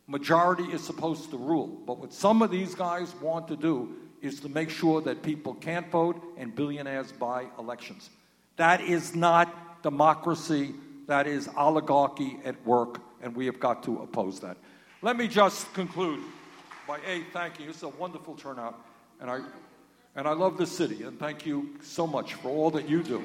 Majority 0.07 0.65
is 0.65 0.83
supposed 0.83 1.31
to 1.31 1.37
rule, 1.37 1.67
but 1.87 1.99
what 1.99 2.13
some 2.13 2.43
of 2.43 2.51
these 2.51 2.75
guys 2.75 3.15
want 3.17 3.49
to 3.49 3.57
do 3.57 3.95
is 4.23 4.41
to 4.41 4.49
make 4.49 4.71
sure 4.71 5.01
that 5.03 5.23
people 5.23 5.55
can't 5.55 5.91
vote 5.91 6.23
and 6.39 6.55
billionaires 6.55 7.13
buy 7.13 7.47
elections. 7.59 8.11
That 8.57 8.81
is 8.81 9.15
not 9.15 9.83
democracy 9.83 10.75
that 11.07 11.27
is 11.27 11.49
oligarchy 11.57 12.39
at 12.45 12.65
work, 12.67 13.01
and 13.23 13.35
we 13.35 13.47
have 13.47 13.61
got 13.61 13.83
to 13.85 13.99
oppose 14.01 14.41
that. 14.41 14.57
Let 15.03 15.17
me 15.17 15.29
just 15.29 15.73
conclude 15.75 16.23
by 16.87 16.99
A, 17.07 17.23
thanking 17.33 17.65
you. 17.65 17.71
It's 17.71 17.83
a 17.83 17.89
wonderful 17.89 18.35
turnout, 18.35 18.79
and 19.21 19.31
I, 19.31 19.41
and 20.17 20.27
I 20.27 20.33
love 20.33 20.57
this 20.57 20.73
city, 20.73 21.03
and 21.03 21.19
thank 21.19 21.45
you 21.45 21.77
so 21.83 22.07
much 22.07 22.35
for 22.35 22.49
all 22.49 22.71
that 22.71 22.89
you 22.89 23.03
do. 23.03 23.23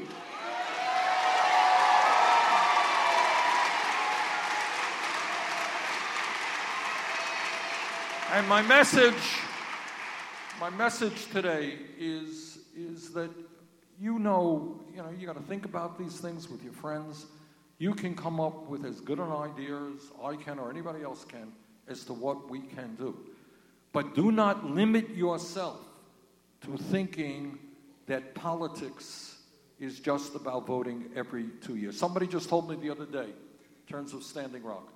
And 8.34 8.48
my 8.48 8.62
message, 8.62 9.40
my 10.60 10.70
message 10.70 11.30
today 11.32 11.78
is, 11.98 12.60
is 12.76 13.12
that 13.14 13.30
you 14.00 14.20
know, 14.20 14.82
you 14.94 15.02
know, 15.02 15.10
you 15.18 15.26
got 15.26 15.38
to 15.38 15.44
think 15.44 15.64
about 15.64 15.98
these 15.98 16.20
things 16.20 16.50
with 16.50 16.62
your 16.62 16.74
friends. 16.74 17.26
You 17.78 17.94
can 17.94 18.16
come 18.16 18.42
up 18.42 18.68
with 18.68 18.86
as 18.86 19.00
good 19.00 19.20
an 19.20 19.32
idea 19.32 19.76
as 19.96 20.12
I 20.22 20.36
can 20.36 20.60
or 20.60 20.70
anybody 20.70 21.04
else 21.04 21.24
can 21.24 21.54
as 21.88 22.04
to 22.06 22.14
what 22.14 22.50
we 22.50 22.60
can 22.60 22.96
do. 22.96 23.18
But 23.94 24.14
do 24.14 24.32
not 24.32 24.66
limit 24.66 25.10
yourself 25.12 25.80
to 26.62 26.78
thinking 26.78 27.58
that 28.08 28.36
politics 28.36 29.38
is 29.80 30.00
just 30.00 30.36
about 30.36 30.68
voting 30.68 31.10
every 31.16 31.46
two 31.62 31.76
years. 31.76 31.98
Somebody 31.98 32.28
just 32.28 32.50
told 32.50 32.70
me 32.70 32.76
the 32.76 32.90
other 32.90 33.06
day, 33.06 33.30
in 33.30 33.88
terms 33.88 34.14
of 34.14 34.24
Standing 34.24 34.64
Rock, 34.64 34.88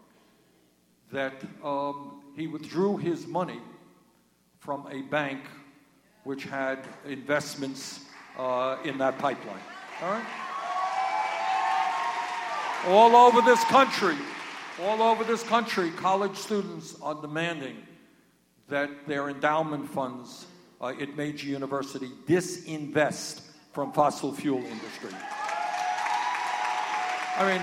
that 1.11 1.33
um, 1.63 2.21
he 2.35 2.47
withdrew 2.47 2.97
his 2.97 3.25
money 3.25 3.59
from 4.59 4.87
a 4.91 5.01
bank 5.03 5.41
which 6.23 6.43
had 6.43 6.79
investments 7.07 8.05
uh, 8.37 8.77
in 8.83 8.97
that 8.97 9.17
pipeline. 9.17 9.59
All 10.01 10.11
right? 10.11 10.25
All 12.87 13.15
over 13.15 13.41
this 13.41 13.63
country, 13.65 14.15
all 14.83 15.01
over 15.01 15.23
this 15.23 15.41
country, 15.43 15.89
college 15.91 16.35
students 16.35 16.95
are 17.01 17.15
demanding 17.15 17.77
that 18.67 19.07
their 19.07 19.29
endowment 19.29 19.89
funds 19.89 20.45
uh, 20.81 20.87
at 20.87 21.15
major 21.15 21.47
universities 21.47 22.11
disinvest 22.27 23.41
from 23.71 23.91
fossil 23.91 24.33
fuel 24.33 24.59
industry. 24.59 25.11
I 27.37 27.51
mean, 27.51 27.61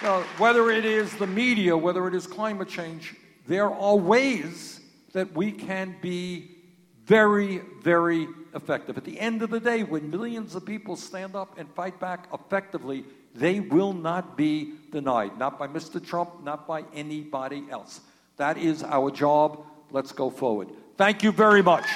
you 0.00 0.08
know, 0.08 0.24
whether 0.38 0.70
it 0.70 0.84
is 0.84 1.14
the 1.16 1.26
media, 1.26 1.76
whether 1.76 2.06
it 2.08 2.14
is 2.14 2.26
climate 2.26 2.68
change, 2.68 3.14
there 3.46 3.70
are 3.70 3.96
ways 3.96 4.80
that 5.12 5.34
we 5.34 5.52
can 5.52 5.96
be 6.00 6.56
very, 7.04 7.62
very 7.82 8.28
effective. 8.54 8.96
At 8.96 9.04
the 9.04 9.18
end 9.18 9.42
of 9.42 9.50
the 9.50 9.60
day, 9.60 9.82
when 9.82 10.10
millions 10.10 10.54
of 10.54 10.64
people 10.64 10.96
stand 10.96 11.34
up 11.34 11.58
and 11.58 11.68
fight 11.74 11.98
back 11.98 12.28
effectively, 12.32 13.04
they 13.34 13.60
will 13.60 13.92
not 13.92 14.36
be 14.36 14.74
denied, 14.90 15.38
not 15.38 15.58
by 15.58 15.66
Mr. 15.68 16.04
Trump, 16.04 16.42
not 16.42 16.66
by 16.66 16.84
anybody 16.94 17.64
else. 17.70 18.00
That 18.36 18.58
is 18.58 18.82
our 18.82 19.10
job. 19.10 19.64
Let's 19.90 20.12
go 20.12 20.30
forward. 20.30 20.68
Thank 20.98 21.22
you 21.22 21.30
very 21.30 21.62
much. 21.62 21.86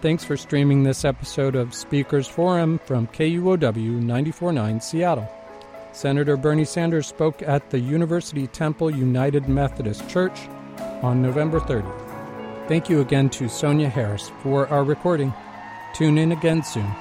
Thanks 0.00 0.24
for 0.24 0.36
streaming 0.36 0.82
this 0.82 1.04
episode 1.04 1.54
of 1.54 1.72
Speakers 1.72 2.26
Forum 2.26 2.80
from 2.86 3.06
KUOW 3.06 4.02
94.9 4.02 4.82
Seattle. 4.82 5.30
Senator 5.92 6.36
Bernie 6.36 6.64
Sanders 6.64 7.06
spoke 7.06 7.40
at 7.42 7.70
the 7.70 7.78
University 7.78 8.48
Temple 8.48 8.90
United 8.90 9.48
Methodist 9.48 10.08
Church 10.08 10.48
on 11.02 11.22
November 11.22 11.60
30th. 11.60 12.66
Thank 12.66 12.88
you 12.88 13.00
again 13.00 13.30
to 13.30 13.48
Sonia 13.48 13.88
Harris 13.88 14.32
for 14.42 14.66
our 14.68 14.82
recording. 14.82 15.32
Tune 15.94 16.18
in 16.18 16.32
again 16.32 16.64
soon. 16.64 16.92